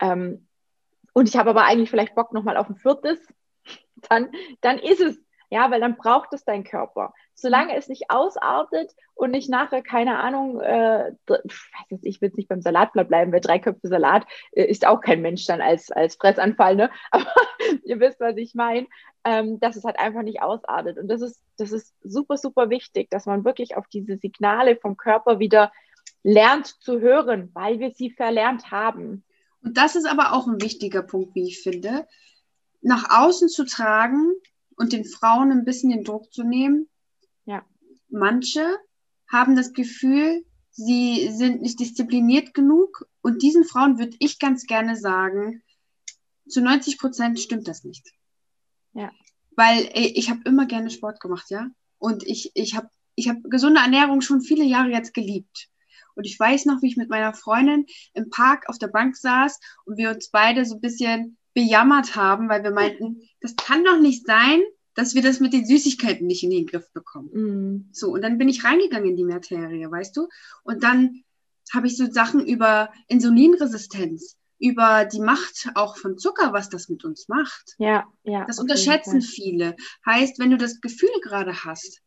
Ähm, 0.00 0.46
und 1.12 1.28
ich 1.28 1.36
habe 1.36 1.50
aber 1.50 1.64
eigentlich 1.64 1.90
vielleicht 1.90 2.14
Bock 2.14 2.32
nochmal 2.32 2.56
auf 2.56 2.68
ein 2.68 2.76
viertes, 2.76 3.18
dann, 4.08 4.30
dann 4.60 4.78
ist 4.78 5.00
es. 5.00 5.20
Ja, 5.50 5.70
weil 5.70 5.80
dann 5.80 5.96
braucht 5.96 6.32
es 6.32 6.44
dein 6.44 6.64
Körper. 6.64 7.12
Solange 7.34 7.76
es 7.76 7.88
nicht 7.88 8.10
ausartet 8.10 8.94
und 9.14 9.30
nicht 9.30 9.48
nachher, 9.48 9.82
keine 9.82 10.18
Ahnung, 10.18 10.60
äh, 10.60 11.12
ich, 11.88 11.98
ich 12.02 12.20
will 12.20 12.28
jetzt 12.28 12.36
nicht 12.36 12.48
beim 12.48 12.62
Salatblatt 12.62 13.08
bleiben, 13.08 13.32
weil 13.32 13.40
drei 13.40 13.58
Köpfe 13.58 13.88
Salat 13.88 14.26
äh, 14.52 14.64
ist 14.64 14.86
auch 14.86 15.00
kein 15.00 15.22
Mensch 15.22 15.46
dann 15.46 15.60
als, 15.60 15.90
als 15.90 16.16
Fressanfall, 16.16 16.76
ne? 16.76 16.90
Aber 17.10 17.32
ihr 17.84 18.00
wisst, 18.00 18.20
was 18.20 18.36
ich 18.36 18.54
meine, 18.54 18.86
ähm, 19.24 19.60
dass 19.60 19.76
es 19.76 19.84
halt 19.84 19.98
einfach 19.98 20.22
nicht 20.22 20.42
ausartet. 20.42 20.98
Und 20.98 21.08
das 21.08 21.20
ist, 21.20 21.40
das 21.56 21.72
ist 21.72 21.94
super, 22.02 22.36
super 22.36 22.70
wichtig, 22.70 23.10
dass 23.10 23.26
man 23.26 23.44
wirklich 23.44 23.76
auf 23.76 23.86
diese 23.88 24.16
Signale 24.16 24.76
vom 24.76 24.96
Körper 24.96 25.38
wieder 25.38 25.72
lernt 26.22 26.66
zu 26.66 27.00
hören, 27.00 27.50
weil 27.54 27.78
wir 27.78 27.90
sie 27.90 28.10
verlernt 28.10 28.70
haben. 28.70 29.24
Und 29.62 29.76
das 29.76 29.96
ist 29.96 30.06
aber 30.06 30.32
auch 30.32 30.46
ein 30.46 30.60
wichtiger 30.60 31.02
Punkt, 31.02 31.34
wie 31.34 31.48
ich 31.48 31.62
finde, 31.62 32.06
nach 32.82 33.06
außen 33.10 33.48
zu 33.48 33.64
tragen 33.64 34.32
und 34.76 34.92
den 34.92 35.04
Frauen 35.04 35.50
ein 35.50 35.64
bisschen 35.64 35.90
den 35.90 36.04
Druck 36.04 36.32
zu 36.32 36.42
nehmen. 36.44 36.88
Ja. 37.44 37.64
Manche 38.08 38.64
haben 39.30 39.56
das 39.56 39.72
Gefühl, 39.72 40.44
sie 40.70 41.30
sind 41.30 41.62
nicht 41.62 41.80
diszipliniert 41.80 42.54
genug. 42.54 43.08
Und 43.22 43.42
diesen 43.42 43.64
Frauen 43.64 43.98
würde 43.98 44.16
ich 44.18 44.38
ganz 44.38 44.66
gerne 44.66 44.96
sagen, 44.96 45.62
zu 46.48 46.60
90 46.60 46.98
Prozent 46.98 47.40
stimmt 47.40 47.68
das 47.68 47.84
nicht. 47.84 48.12
Ja. 48.92 49.10
Weil 49.56 49.88
ey, 49.92 50.12
ich 50.16 50.30
habe 50.30 50.40
immer 50.44 50.66
gerne 50.66 50.90
Sport 50.90 51.20
gemacht, 51.20 51.50
ja. 51.50 51.68
Und 51.98 52.24
ich, 52.26 52.50
ich 52.54 52.74
habe 52.74 52.88
ich 53.14 53.28
hab 53.28 53.42
gesunde 53.44 53.80
Ernährung 53.80 54.20
schon 54.20 54.40
viele 54.40 54.64
Jahre 54.64 54.90
jetzt 54.90 55.14
geliebt. 55.14 55.68
Und 56.16 56.24
ich 56.24 56.38
weiß 56.38 56.66
noch, 56.66 56.82
wie 56.82 56.88
ich 56.88 56.96
mit 56.96 57.10
meiner 57.10 57.34
Freundin 57.34 57.86
im 58.12 58.30
Park 58.30 58.68
auf 58.68 58.78
der 58.78 58.88
Bank 58.88 59.16
saß 59.16 59.58
und 59.84 59.96
wir 59.96 60.10
uns 60.10 60.30
beide 60.30 60.64
so 60.64 60.76
ein 60.76 60.80
bisschen 60.80 61.38
bejammert 61.54 62.16
haben, 62.16 62.48
weil 62.48 62.62
wir 62.62 62.72
meinten, 62.72 63.22
das 63.40 63.56
kann 63.56 63.84
doch 63.84 63.98
nicht 63.98 64.26
sein, 64.26 64.60
dass 64.94 65.14
wir 65.14 65.22
das 65.22 65.40
mit 65.40 65.52
den 65.52 65.66
Süßigkeiten 65.66 66.26
nicht 66.26 66.44
in 66.44 66.50
den 66.50 66.66
Griff 66.66 66.92
bekommen. 66.92 67.30
Mhm. 67.32 67.88
So, 67.92 68.12
und 68.12 68.22
dann 68.22 68.38
bin 68.38 68.48
ich 68.48 68.64
reingegangen 68.64 69.10
in 69.10 69.16
die 69.16 69.24
Materie, 69.24 69.90
weißt 69.90 70.16
du? 70.16 70.28
Und 70.62 70.82
dann 70.82 71.24
habe 71.72 71.86
ich 71.86 71.96
so 71.96 72.10
Sachen 72.10 72.46
über 72.46 72.92
Insulinresistenz, 73.08 74.36
über 74.58 75.04
die 75.04 75.20
Macht 75.20 75.70
auch 75.74 75.96
von 75.96 76.18
Zucker, 76.18 76.52
was 76.52 76.68
das 76.68 76.88
mit 76.88 77.04
uns 77.04 77.28
macht. 77.28 77.74
Ja, 77.78 78.04
ja. 78.22 78.44
Das 78.46 78.58
unterschätzen 78.58 79.20
viele. 79.20 79.76
Heißt, 80.06 80.38
wenn 80.38 80.50
du 80.50 80.56
das 80.56 80.80
Gefühl 80.80 81.10
gerade 81.22 81.64
hast, 81.64 82.00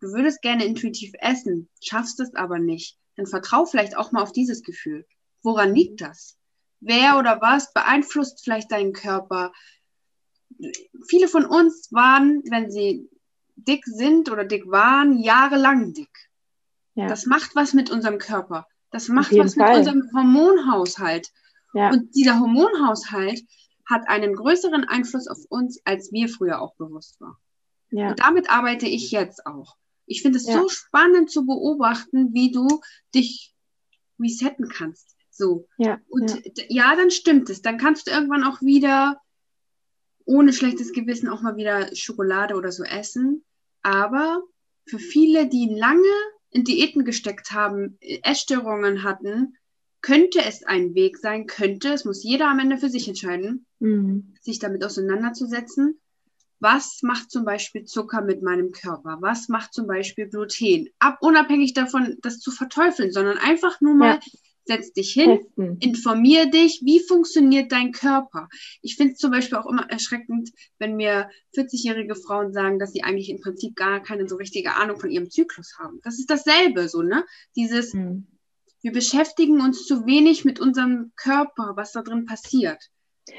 du 0.00 0.08
würdest 0.08 0.42
gerne 0.42 0.64
intuitiv 0.64 1.12
essen, 1.20 1.68
schaffst 1.80 2.20
es 2.20 2.34
aber 2.34 2.58
nicht, 2.58 2.98
dann 3.16 3.26
vertrau 3.26 3.64
vielleicht 3.64 3.96
auch 3.96 4.12
mal 4.12 4.22
auf 4.22 4.32
dieses 4.32 4.62
Gefühl. 4.62 5.06
Woran 5.42 5.74
liegt 5.74 6.00
das? 6.00 6.36
Wer 6.80 7.18
oder 7.18 7.40
was 7.40 7.72
beeinflusst 7.72 8.42
vielleicht 8.44 8.70
deinen 8.70 8.92
Körper? 8.92 9.52
Viele 11.08 11.28
von 11.28 11.44
uns 11.44 11.92
waren, 11.92 12.42
wenn 12.50 12.70
sie 12.70 13.08
dick 13.56 13.84
sind 13.86 14.30
oder 14.30 14.44
dick 14.44 14.70
waren, 14.70 15.18
jahrelang 15.18 15.92
dick. 15.92 16.30
Ja. 16.94 17.08
Das 17.08 17.26
macht 17.26 17.54
was 17.56 17.74
mit 17.74 17.90
unserem 17.90 18.18
Körper. 18.18 18.66
Das 18.90 19.08
macht 19.08 19.36
was 19.36 19.56
mit 19.56 19.66
Fall. 19.66 19.78
unserem 19.78 20.10
Hormonhaushalt. 20.14 21.28
ja. 21.74 21.90
Und 21.90 22.14
dieser 22.14 22.38
Hormonhaushalt 22.40 23.42
hat 23.84 24.08
einen 24.08 24.34
größeren 24.34 24.84
Einfluss 24.84 25.28
auf 25.28 25.38
uns, 25.48 25.80
als 25.84 26.12
wir 26.12 26.28
früher 26.28 26.60
auch 26.60 26.74
bewusst 26.76 27.20
waren. 27.20 27.36
ja. 27.90 28.10
Und 28.10 28.20
damit 28.20 28.50
arbeite 28.50 28.86
ich 28.86 29.10
jetzt 29.10 29.46
auch. 29.46 29.76
Ich 30.06 30.22
finde 30.22 30.38
es 30.38 30.46
so 30.46 30.68
spannend 30.68 31.30
zu 31.30 31.46
beobachten, 31.46 32.32
wie 32.32 32.52
du 32.52 32.80
dich 33.14 33.54
resetten 34.20 34.68
kannst. 34.68 35.15
So. 35.36 35.68
ja. 35.78 36.00
Und 36.08 36.30
ja. 36.56 36.64
ja, 36.68 36.96
dann 36.96 37.10
stimmt 37.10 37.50
es. 37.50 37.62
Dann 37.62 37.78
kannst 37.78 38.06
du 38.06 38.10
irgendwann 38.10 38.44
auch 38.44 38.62
wieder 38.62 39.20
ohne 40.24 40.52
schlechtes 40.52 40.92
Gewissen 40.92 41.28
auch 41.28 41.42
mal 41.42 41.56
wieder 41.56 41.94
Schokolade 41.94 42.54
oder 42.56 42.72
so 42.72 42.82
essen. 42.82 43.44
Aber 43.82 44.42
für 44.86 44.98
viele, 44.98 45.48
die 45.48 45.68
lange 45.76 46.02
in 46.50 46.64
Diäten 46.64 47.04
gesteckt 47.04 47.52
haben, 47.52 47.98
Essstörungen 48.22 49.02
hatten, 49.02 49.56
könnte 50.00 50.40
es 50.44 50.62
ein 50.64 50.94
Weg 50.94 51.18
sein, 51.18 51.46
könnte, 51.46 51.92
es 51.92 52.04
muss 52.04 52.22
jeder 52.22 52.48
am 52.48 52.58
Ende 52.60 52.78
für 52.78 52.88
sich 52.88 53.08
entscheiden, 53.08 53.66
Mhm. 53.80 54.34
sich 54.40 54.58
damit 54.58 54.84
auseinanderzusetzen. 54.84 56.00
Was 56.60 57.00
macht 57.02 57.30
zum 57.30 57.44
Beispiel 57.44 57.84
Zucker 57.84 58.22
mit 58.22 58.42
meinem 58.42 58.72
Körper? 58.72 59.18
Was 59.20 59.48
macht 59.48 59.74
zum 59.74 59.86
Beispiel 59.86 60.28
Gluten? 60.28 60.88
Ab, 60.98 61.18
unabhängig 61.20 61.74
davon, 61.74 62.16
das 62.22 62.38
zu 62.40 62.50
verteufeln, 62.50 63.12
sondern 63.12 63.36
einfach 63.38 63.80
nur 63.80 63.94
mal, 63.94 64.14
Ja. 64.14 64.20
Setz 64.66 64.92
dich 64.92 65.12
hin, 65.12 65.38
Testen. 65.38 65.76
informier 65.80 66.46
dich, 66.50 66.82
wie 66.84 67.00
funktioniert 67.00 67.70
dein 67.72 67.92
Körper. 67.92 68.48
Ich 68.82 68.96
finde 68.96 69.12
es 69.12 69.18
zum 69.18 69.30
Beispiel 69.30 69.56
auch 69.58 69.66
immer 69.66 69.88
erschreckend, 69.88 70.50
wenn 70.78 70.96
mir 70.96 71.30
40-jährige 71.56 72.16
Frauen 72.16 72.52
sagen, 72.52 72.78
dass 72.78 72.92
sie 72.92 73.02
eigentlich 73.04 73.30
im 73.30 73.40
Prinzip 73.40 73.76
gar 73.76 74.00
keine 74.02 74.28
so 74.28 74.36
richtige 74.36 74.74
Ahnung 74.74 74.98
von 74.98 75.10
ihrem 75.10 75.30
Zyklus 75.30 75.76
haben. 75.78 76.00
Das 76.02 76.18
ist 76.18 76.28
dasselbe, 76.30 76.88
so, 76.88 77.02
ne? 77.02 77.24
Dieses, 77.54 77.94
Mhm. 77.94 78.26
wir 78.82 78.92
beschäftigen 78.92 79.60
uns 79.60 79.86
zu 79.86 80.04
wenig 80.04 80.44
mit 80.44 80.58
unserem 80.60 81.12
Körper, 81.16 81.72
was 81.76 81.92
da 81.92 82.02
drin 82.02 82.26
passiert. 82.26 82.82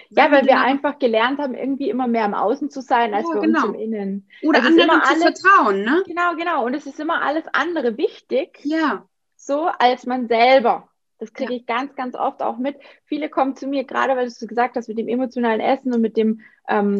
Ja, 0.10 0.30
weil 0.32 0.46
wir 0.46 0.60
einfach 0.60 1.00
gelernt 1.00 1.40
haben, 1.40 1.54
irgendwie 1.56 1.90
immer 1.90 2.08
mehr 2.08 2.26
im 2.26 2.34
Außen 2.34 2.70
zu 2.70 2.82
sein, 2.82 3.14
als 3.14 3.26
Ja, 3.28 3.36
bei 3.40 3.46
genau. 3.46 3.68
uns 3.68 3.76
im 3.76 3.82
Innen. 3.82 4.30
Oder 4.44 4.60
Also 4.60 4.68
anderen 4.70 4.90
immer 4.90 5.04
zu 5.04 5.10
alles- 5.10 5.24
vertrauen, 5.42 5.84
ne? 5.84 6.04
Genau, 6.06 6.36
genau. 6.36 6.66
Und 6.66 6.74
es 6.74 6.86
ist 6.86 7.00
immer 7.00 7.22
alles 7.22 7.46
andere 7.54 7.98
wichtig, 7.98 8.60
Ja, 8.64 9.06
so 9.38 9.68
als 9.80 10.06
man 10.06 10.28
selber. 10.28 10.90
Das 11.20 11.34
kriege 11.34 11.54
Ja. 11.54 11.58
ich 11.60 11.66
ganz, 11.66 11.96
ganz 11.96 12.16
oft 12.16 12.42
auch 12.44 12.58
mit. 12.58 12.78
Viele 13.06 13.30
kommen 13.30 13.56
zu 13.56 13.68
mir, 13.68 13.84
gerade 13.86 14.16
weil 14.16 14.26
du 14.26 14.32
es 14.32 14.40
gesagt 14.48 14.76
hast, 14.76 14.88
mit 14.88 14.98
dem 14.98 15.08
emotionalen 15.08 15.60
Essen 15.62 15.94
und 15.94 16.02
mit 16.02 16.16
dem, 16.18 16.42
ähm, 16.70 17.00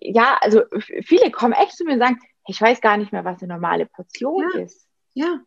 ja, 0.00 0.38
also 0.40 0.62
viele 1.02 1.30
kommen 1.30 1.52
echt 1.52 1.76
zu 1.76 1.84
mir 1.84 1.92
und 1.94 1.98
sagen, 1.98 2.18
ich 2.46 2.60
weiß 2.60 2.80
gar 2.80 2.96
nicht 2.96 3.12
mehr, 3.12 3.24
was 3.24 3.42
eine 3.42 3.52
normale 3.52 3.86
Portion 3.86 4.44
Ja. 4.54 4.60
ist. 4.60 4.88
ja, 5.14 5.40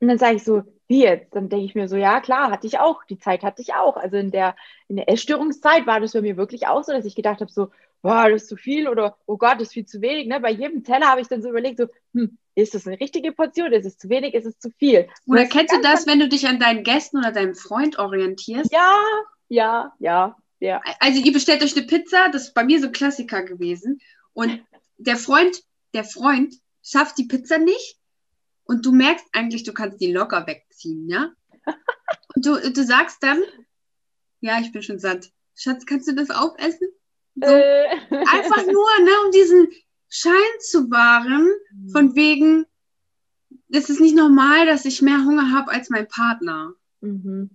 Und 0.00 0.08
dann 0.08 0.18
sage 0.18 0.36
ich 0.36 0.44
so, 0.44 0.62
wie 0.88 1.02
jetzt? 1.02 1.34
Dann 1.34 1.48
denke 1.48 1.64
ich 1.64 1.74
mir 1.74 1.88
so, 1.88 1.96
ja 1.96 2.20
klar, 2.20 2.50
hatte 2.50 2.66
ich 2.66 2.78
auch. 2.78 3.02
Die 3.04 3.18
Zeit 3.18 3.42
hatte 3.42 3.62
ich 3.62 3.74
auch. 3.74 3.96
Also 3.96 4.16
in 4.18 4.30
der, 4.30 4.54
in 4.88 4.96
der 4.96 5.08
Essstörungszeit 5.08 5.86
war 5.86 6.00
das 6.00 6.12
bei 6.12 6.20
mir 6.20 6.36
wirklich 6.36 6.66
auch 6.68 6.84
so, 6.84 6.92
dass 6.92 7.06
ich 7.06 7.16
gedacht 7.16 7.40
habe, 7.40 7.50
so, 7.50 7.70
boah, 8.06 8.30
das 8.30 8.42
ist 8.42 8.48
zu 8.48 8.56
viel 8.56 8.86
oder 8.86 9.18
oh 9.26 9.36
Gott, 9.36 9.54
das 9.54 9.68
ist 9.68 9.72
viel 9.72 9.84
zu 9.84 10.00
wenig. 10.00 10.28
Ne? 10.28 10.38
Bei 10.38 10.52
jedem 10.52 10.84
Teller 10.84 11.08
habe 11.08 11.20
ich 11.20 11.26
dann 11.26 11.42
so 11.42 11.48
überlegt, 11.48 11.78
so, 11.78 11.88
hm, 12.14 12.38
ist 12.54 12.72
das 12.72 12.86
eine 12.86 13.00
richtige 13.00 13.32
Portion? 13.32 13.72
Ist 13.72 13.84
es 13.84 13.98
zu 13.98 14.08
wenig? 14.08 14.32
Ist 14.34 14.46
es 14.46 14.60
zu 14.60 14.70
viel? 14.78 15.08
Und 15.26 15.32
Oder 15.32 15.42
das 15.42 15.52
kennst 15.52 15.74
du 15.74 15.80
das, 15.80 16.06
wenn 16.06 16.20
du 16.20 16.28
dich 16.28 16.46
an 16.46 16.60
deinen 16.60 16.84
Gästen 16.84 17.18
oder 17.18 17.32
deinem 17.32 17.56
Freund 17.56 17.98
orientierst? 17.98 18.72
Ja, 18.72 18.96
ja, 19.48 19.92
ja, 19.98 20.36
ja. 20.60 20.80
Also 21.00 21.20
ihr 21.20 21.32
bestellt 21.32 21.64
euch 21.64 21.76
eine 21.76 21.84
Pizza, 21.84 22.28
das 22.30 22.44
ist 22.44 22.54
bei 22.54 22.62
mir 22.62 22.78
so 22.78 22.86
ein 22.86 22.92
Klassiker 22.92 23.42
gewesen. 23.42 24.00
Und 24.34 24.60
der 24.98 25.16
Freund, 25.16 25.60
der 25.92 26.04
Freund 26.04 26.54
schafft 26.84 27.18
die 27.18 27.24
Pizza 27.24 27.58
nicht 27.58 27.98
und 28.66 28.86
du 28.86 28.92
merkst 28.92 29.26
eigentlich, 29.32 29.64
du 29.64 29.72
kannst 29.72 30.00
die 30.00 30.12
locker 30.12 30.46
wegziehen, 30.46 31.08
ja? 31.08 31.32
Und 32.36 32.44
du, 32.44 32.70
du 32.70 32.84
sagst 32.84 33.22
dann, 33.22 33.42
ja, 34.40 34.60
ich 34.60 34.70
bin 34.70 34.82
schon 34.82 34.98
satt. 34.98 35.32
Schatz, 35.56 35.86
kannst 35.86 36.06
du 36.06 36.14
das 36.14 36.30
aufessen? 36.30 36.86
So, 37.36 37.46
Äh, 37.46 37.88
einfach 38.10 38.64
nur, 38.66 38.88
ne, 39.04 39.10
um 39.24 39.30
diesen 39.32 39.68
Schein 40.08 40.32
zu 40.60 40.90
wahren, 40.90 41.48
von 41.92 42.14
wegen, 42.14 42.64
es 43.68 43.90
ist 43.90 44.00
nicht 44.00 44.16
normal, 44.16 44.66
dass 44.66 44.84
ich 44.84 45.02
mehr 45.02 45.24
Hunger 45.24 45.52
habe 45.52 45.70
als 45.70 45.90
mein 45.90 46.08
Partner. 46.08 46.74
mhm. 47.00 47.50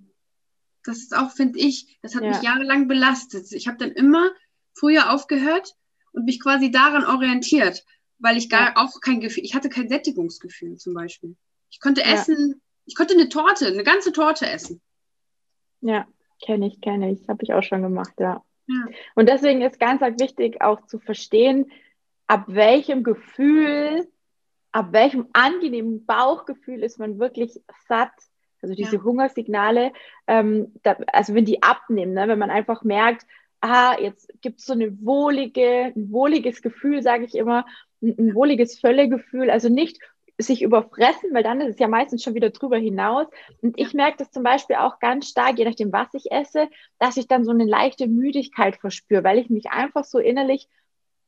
Das 0.84 0.98
ist 0.98 1.16
auch, 1.16 1.32
finde 1.32 1.60
ich, 1.60 1.98
das 2.02 2.16
hat 2.16 2.24
Ja. 2.24 2.30
mich 2.30 2.42
jahrelang 2.42 2.88
belastet. 2.88 3.52
Ich 3.52 3.68
habe 3.68 3.78
dann 3.78 3.92
immer 3.92 4.32
früher 4.74 5.12
aufgehört 5.14 5.76
und 6.12 6.26
mich 6.26 6.42
quasi 6.42 6.72
daran 6.72 7.06
orientiert, 7.06 7.84
weil 8.18 8.36
ich 8.38 8.50
gar 8.50 8.76
auch 8.78 9.00
kein 9.00 9.22
Gefühl, 9.22 9.44
ich 9.44 9.54
hatte 9.54 9.70
kein 9.70 9.90
Sättigungsgefühl 9.90 10.78
zum 10.78 10.94
Beispiel. 10.96 11.36
Ich 11.70 11.80
konnte 11.80 12.02
Ja. 12.02 12.14
essen, 12.14 12.62
ich 12.86 12.96
konnte 12.96 13.14
eine 13.14 13.30
Torte, 13.30 13.68
eine 13.68 13.84
ganze 13.84 14.12
Torte 14.12 14.50
essen. 14.50 14.82
Ja, 15.82 16.08
kenne 16.44 16.68
ich, 16.68 16.82
kenne 16.82 17.12
ich. 17.12 17.28
Habe 17.30 17.44
ich 17.44 17.54
auch 17.54 17.64
schon 17.64 17.84
gemacht, 17.84 18.14
ja. 18.20 18.44
Ja. 18.72 18.94
Und 19.16 19.30
deswegen 19.30 19.62
ist 19.62 19.80
ganz 19.80 20.02
wichtig 20.20 20.62
auch 20.62 20.86
zu 20.86 21.00
verstehen, 21.00 21.72
ab 22.28 22.46
welchem 22.48 23.04
Gefühl, 23.04 24.08
ab 24.72 24.88
welchem 24.92 25.28
angenehmen 25.34 26.06
Bauchgefühl 26.06 26.84
ist 26.84 26.98
man 27.00 27.20
wirklich 27.20 27.62
satt. 27.88 28.14
Also 28.62 28.76
diese 28.76 28.98
Ja. 28.98 29.04
Hungersignale, 29.04 29.92
ähm, 30.28 30.74
da, 30.84 30.96
also 31.12 31.34
wenn 31.34 31.46
die 31.46 31.64
abnehmen, 31.64 32.14
ne, 32.14 32.28
wenn 32.28 32.40
man 32.40 32.52
einfach 32.52 32.84
merkt, 32.84 33.26
ah, 33.60 33.96
jetzt 34.00 34.32
gibt 34.42 34.60
es 34.60 34.66
so 34.66 34.74
eine 34.74 35.04
wohlige, 35.06 35.94
ein 35.96 36.12
wohliges 36.12 36.62
Gefühl, 36.62 37.02
sage 37.02 37.26
ich 37.26 37.36
immer, 37.36 37.66
ein, 38.02 38.16
ein 38.18 38.36
wohliges 38.36 38.80
Völlegefühl, 38.80 39.50
also 39.50 39.70
nicht 39.70 40.00
sich 40.44 40.62
überfressen, 40.62 41.34
weil 41.34 41.44
dann 41.44 41.62
ist 41.62 41.76
es 41.76 41.80
ja 41.80 41.88
meistens 41.88 42.24
schon 42.24 42.36
wieder 42.36 42.50
drüber 42.50 42.78
hinaus. 42.78 43.28
Und 43.62 43.80
ich 43.80 43.94
merke 43.94 44.18
das 44.18 44.32
zum 44.32 44.44
Beispiel 44.44 44.78
auch 44.78 45.00
ganz 45.00 45.28
stark, 45.30 45.58
je 45.58 45.66
nachdem, 45.66 45.92
was 45.92 46.14
ich 46.14 46.32
esse, 46.32 46.70
dass 47.00 47.18
ich 47.18 47.28
dann 47.28 47.44
so 47.46 47.52
eine 47.52 47.66
leichte 47.66 48.08
Müdigkeit 48.08 48.76
verspüre, 48.78 49.24
weil 49.24 49.40
ich 49.40 49.50
mich 49.50 49.70
einfach 49.70 50.04
so 50.04 50.20
innerlich 50.20 50.68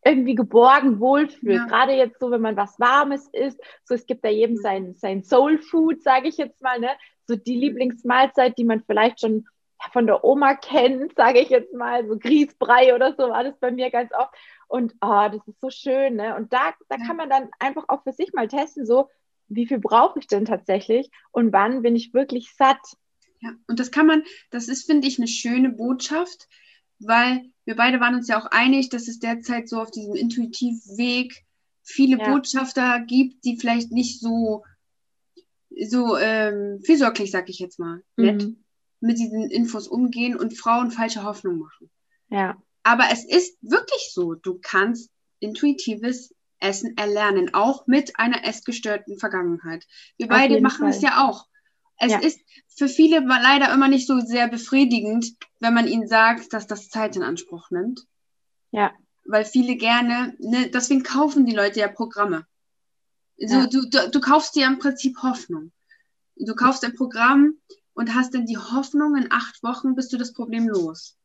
irgendwie 0.06 0.36
geborgen 0.36 0.99
wohlfühle. 0.99 1.56
Ja. 1.56 1.65
Gerade 1.65 1.93
jetzt 1.93 2.19
so, 2.19 2.32
wenn 2.32 2.41
man 2.41 2.58
was 2.58 2.80
Warmes 2.80 3.28
isst, 3.32 3.60
so 3.84 3.93
es 3.93 4.06
gibt 4.06 4.23
da 4.26 4.30
jedem 4.30 4.58
sein, 4.58 4.95
sein 4.95 5.23
Soul 5.23 5.58
Food, 5.60 6.02
sage 6.04 6.28
ich 6.28 6.38
jetzt 6.38 6.62
mal, 6.62 6.80
ne? 6.80 6.89
So 7.26 7.36
die 7.36 7.56
Lieblingsmahlzeit, 7.56 8.58
die 8.58 8.65
man 8.65 8.84
vielleicht 8.84 9.21
schon 9.21 9.45
ja, 9.82 9.89
von 9.91 10.08
der 10.08 10.23
Oma 10.23 10.56
kennt, 10.56 11.15
sage 11.15 11.39
ich 11.39 11.49
jetzt 11.49 11.73
mal, 11.73 12.06
so 12.08 12.17
Grießbrei 12.17 12.93
oder 12.93 13.13
so 13.13 13.30
war 13.30 13.43
das 13.43 13.58
bei 13.60 13.71
mir 13.71 13.89
ganz 13.91 14.12
oft. 14.13 14.34
Und 14.73 14.95
ah, 15.01 15.29
das 15.29 15.47
ist 15.47 15.62
so 15.62 15.69
schön, 15.69 16.15
ne? 16.15 16.36
Und 16.36 16.51
da, 16.51 16.73
da 16.89 16.97
Ja. 16.97 17.05
kann 17.05 17.15
man 17.15 17.29
dann 17.29 17.47
einfach 17.59 17.86
auch 17.89 18.01
für 18.01 18.12
sich 18.12 18.33
mal 18.33 18.47
testen, 18.47 18.88
so 18.88 19.07
wie 19.47 19.67
viel 19.67 19.77
brauche 19.77 20.17
ich 20.17 20.25
denn 20.25 20.45
tatsächlich 20.45 21.12
und 21.31 21.53
wann 21.53 21.83
bin 21.83 21.95
ich 21.95 22.12
wirklich 22.15 22.51
satt? 22.55 22.79
Ja, 23.41 23.51
und 23.67 23.79
das 23.79 23.91
kann 23.91 24.07
man, 24.07 24.23
das 24.49 24.67
ist, 24.69 24.88
finde 24.88 25.07
ich, 25.07 25.19
eine 25.19 25.27
schöne 25.27 25.69
Botschaft, 25.69 26.47
weil 26.97 27.51
wir 27.65 27.75
beide 27.75 27.99
waren 27.99 28.15
uns 28.15 28.27
ja 28.27 28.41
auch 28.41 28.47
einig, 28.47 28.89
dass 28.89 29.07
es 29.07 29.19
derzeit 29.19 29.69
so 29.69 29.79
auf 29.79 29.91
diesem 29.91 30.15
Intuitivweg 30.15 31.45
viele 31.83 32.17
Ja. 32.17 32.31
Botschafter 32.31 33.01
gibt, 33.01 33.45
die 33.45 33.59
vielleicht 33.59 33.91
nicht 33.91 34.21
so, 34.21 34.63
so 35.88 36.17
ähm, 36.17 36.81
fürsorglich, 36.83 37.29
sag 37.29 37.47
ich 37.47 37.59
jetzt 37.59 37.77
mal, 37.77 38.01
nett 38.17 38.41
Mhm. 38.43 38.63
mit 39.01 39.19
diesen 39.19 39.51
Infos 39.51 39.88
umgehen 39.88 40.36
und 40.36 40.57
Frauen 40.57 40.89
falsche 40.89 41.23
Hoffnung 41.23 41.59
machen. 41.59 41.91
Ja. 42.29 42.57
Aber 42.84 43.06
es 43.12 43.24
ist 43.26 43.58
wirklich 43.62 44.12
so, 44.13 44.36
du 44.36 44.60
kannst 44.62 45.10
intuitives 45.39 46.34
Essen 46.60 46.96
erlernen, 46.98 47.54
auch 47.54 47.88
mit 47.88 48.17
einer 48.17 48.46
essgestörten 48.46 49.17
Vergangenheit. 49.17 49.86
Wir 50.17 50.26
Auf 50.28 50.30
beide 50.30 50.62
machen 50.62 50.80
Fall. 50.80 50.89
es 50.89 51.02
ja 51.02 51.28
auch. 51.28 51.48
Es 51.98 52.12
Ja. 52.12 52.19
ist 52.19 52.39
für 52.67 52.88
viele 52.88 53.19
leider 53.19 53.72
immer 53.74 53.88
nicht 53.88 54.08
so 54.08 54.19
sehr 54.19 54.48
befriedigend, 54.48 55.36
wenn 55.60 55.74
man 55.74 55.88
ihnen 55.88 56.08
sagt, 56.08 56.54
dass 56.54 56.67
das 56.67 56.89
Zeit 56.89 57.15
in 57.15 57.24
Anspruch 57.24 57.69
nimmt. 57.69 58.06
Ja. 58.72 58.91
Weil 59.26 59.46
viele 59.46 59.76
gerne, 59.76 60.36
ne, 60.39 60.69
deswegen 60.69 61.04
kaufen 61.04 61.46
die 61.46 61.56
Leute 61.56 61.80
ja 61.82 61.88
Programme. 61.88 62.46
So, 63.38 63.56
Ja. 63.56 63.67
du, 63.67 63.88
du, 63.88 64.10
du 64.10 64.19
kaufst 64.19 64.56
dir 64.56 64.67
im 64.67 64.80
Prinzip 64.80 65.22
Hoffnung. 65.22 65.72
Du 66.36 66.56
kaufst 66.56 66.84
ein 66.84 66.96
Programm 66.96 67.56
und 67.93 68.15
hast 68.15 68.34
dann 68.34 68.46
die 68.46 68.58
Hoffnung, 68.58 69.15
in 69.15 69.32
acht 69.32 69.62
Wochen 69.63 69.96
bist 69.96 70.12
du 70.13 70.17
das 70.17 70.34
Problem 70.34 70.67
los. 70.67 71.15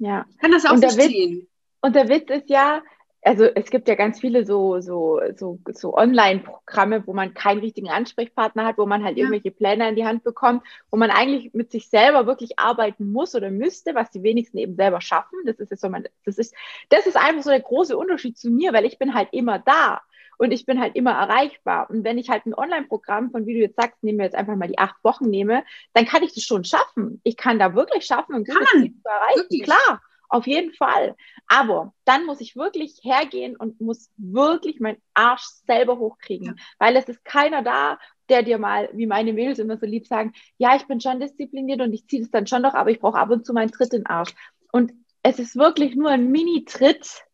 Ja. 0.00 0.26
Ich 0.30 0.38
kann 0.38 0.50
das 0.50 0.66
auch 0.66 0.72
Und 0.72 0.82
der 0.82 0.90
Witz- 0.90 0.96
verstehen. 0.96 1.46
Und 1.82 1.94
der 1.94 2.08
Witz 2.08 2.28
ist 2.30 2.50
ja, 2.50 2.82
also 3.22 3.44
es 3.44 3.70
gibt 3.70 3.86
ja 3.86 3.94
ganz 3.94 4.18
viele 4.18 4.44
so, 4.46 4.80
so, 4.80 5.20
so, 5.36 5.58
so 5.72 5.94
Online-Programme, 5.94 7.06
wo 7.06 7.12
man 7.12 7.34
keinen 7.34 7.60
richtigen 7.60 7.90
Ansprechpartner 7.90 8.64
hat, 8.64 8.78
wo 8.78 8.86
man 8.86 9.04
halt 9.04 9.16
Ja. 9.18 9.24
irgendwelche 9.24 9.50
Pläne 9.50 9.88
in 9.90 9.94
die 9.96 10.06
Hand 10.06 10.24
bekommt, 10.24 10.62
wo 10.90 10.96
man 10.96 11.10
eigentlich 11.10 11.52
mit 11.54 11.70
sich 11.70 11.88
selber 11.88 12.26
wirklich 12.26 12.58
arbeiten 12.58 13.12
muss 13.12 13.34
oder 13.34 13.50
müsste, 13.50 13.94
was 13.94 14.10
die 14.10 14.22
wenigsten 14.22 14.58
eben 14.58 14.74
selber 14.74 15.00
schaffen. 15.02 15.38
Das 15.44 15.58
ist 15.60 15.70
jetzt 15.70 15.80
so 15.82 15.88
man, 15.90 16.04
das 16.24 16.38
ist, 16.38 16.54
das 16.88 17.06
ist 17.06 17.16
einfach 17.16 17.42
so 17.42 17.50
der 17.50 17.60
große 17.60 17.96
Unterschied 17.96 18.36
zu 18.38 18.50
mir, 18.50 18.72
weil 18.72 18.86
ich 18.86 18.98
bin 18.98 19.14
halt 19.14 19.28
immer 19.32 19.58
da 19.58 20.00
und 20.40 20.52
ich 20.52 20.64
bin 20.64 20.80
halt 20.80 20.96
immer 20.96 21.12
erreichbar. 21.12 21.90
Und 21.90 22.02
wenn 22.02 22.16
ich 22.16 22.30
halt 22.30 22.46
ein 22.46 22.54
Online-Programm 22.54 23.30
von, 23.30 23.46
wie 23.46 23.52
du 23.52 23.60
jetzt 23.60 23.76
sagst, 23.76 24.02
nehmen 24.02 24.18
wir 24.18 24.24
jetzt 24.24 24.34
einfach 24.34 24.56
mal 24.56 24.68
die 24.68 24.78
acht 24.78 24.96
Wochen 25.04 25.28
nehme, 25.28 25.64
dann 25.92 26.06
kann 26.06 26.22
ich 26.22 26.32
das 26.32 26.44
schon 26.44 26.64
schaffen. 26.64 27.20
Ich 27.24 27.36
kann 27.36 27.58
da 27.58 27.74
wirklich 27.74 28.06
schaffen, 28.06 28.34
ein 28.34 28.44
gutes 28.44 28.66
Kann, 28.70 28.82
Ziel 28.82 28.94
zu 29.02 29.08
erreichen. 29.08 29.36
wirklich. 29.36 29.62
Klar, 29.64 30.02
auf 30.30 30.46
jeden 30.46 30.72
Fall. 30.72 31.14
Aber 31.46 31.92
dann 32.06 32.24
muss 32.24 32.40
ich 32.40 32.56
wirklich 32.56 33.00
hergehen 33.02 33.54
und 33.54 33.82
muss 33.82 34.10
wirklich 34.16 34.80
meinen 34.80 34.96
Arsch 35.12 35.44
selber 35.66 35.98
hochkriegen, 35.98 36.46
Ja. 36.46 36.54
weil 36.78 36.96
es 36.96 37.04
ist 37.08 37.22
keiner 37.24 37.62
da, 37.62 37.98
der 38.30 38.42
dir 38.42 38.56
mal, 38.58 38.88
wie 38.94 39.06
meine 39.06 39.34
Mädels 39.34 39.58
immer 39.58 39.76
so 39.76 39.84
lieb 39.84 40.06
sagen, 40.06 40.32
ja, 40.56 40.74
ich 40.74 40.86
bin 40.86 41.02
schon 41.02 41.20
diszipliniert 41.20 41.82
und 41.82 41.92
ich 41.92 42.06
ziehe 42.08 42.22
das 42.22 42.30
dann 42.30 42.46
schon 42.46 42.62
doch, 42.62 42.72
aber 42.74 42.90
ich 42.90 43.00
brauche 43.00 43.18
ab 43.18 43.28
und 43.28 43.44
zu 43.44 43.52
meinen 43.52 43.72
Tritt 43.72 43.92
in 43.92 44.00
den 44.04 44.06
Arsch. 44.06 44.34
Und 44.72 44.92
es 45.22 45.38
ist 45.38 45.56
wirklich 45.56 45.96
nur 45.96 46.08
ein 46.08 46.30
Mini-Tritt, 46.30 47.24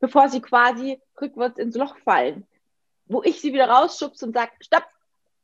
bevor 0.00 0.28
sie 0.28 0.40
quasi 0.40 0.98
rückwärts 1.20 1.58
ins 1.58 1.76
Loch 1.76 1.96
fallen, 1.98 2.46
wo 3.08 3.22
ich 3.22 3.40
sie 3.40 3.52
wieder 3.52 3.68
rausschubse 3.68 4.26
und 4.26 4.34
sage, 4.34 4.52
stopp, 4.60 4.84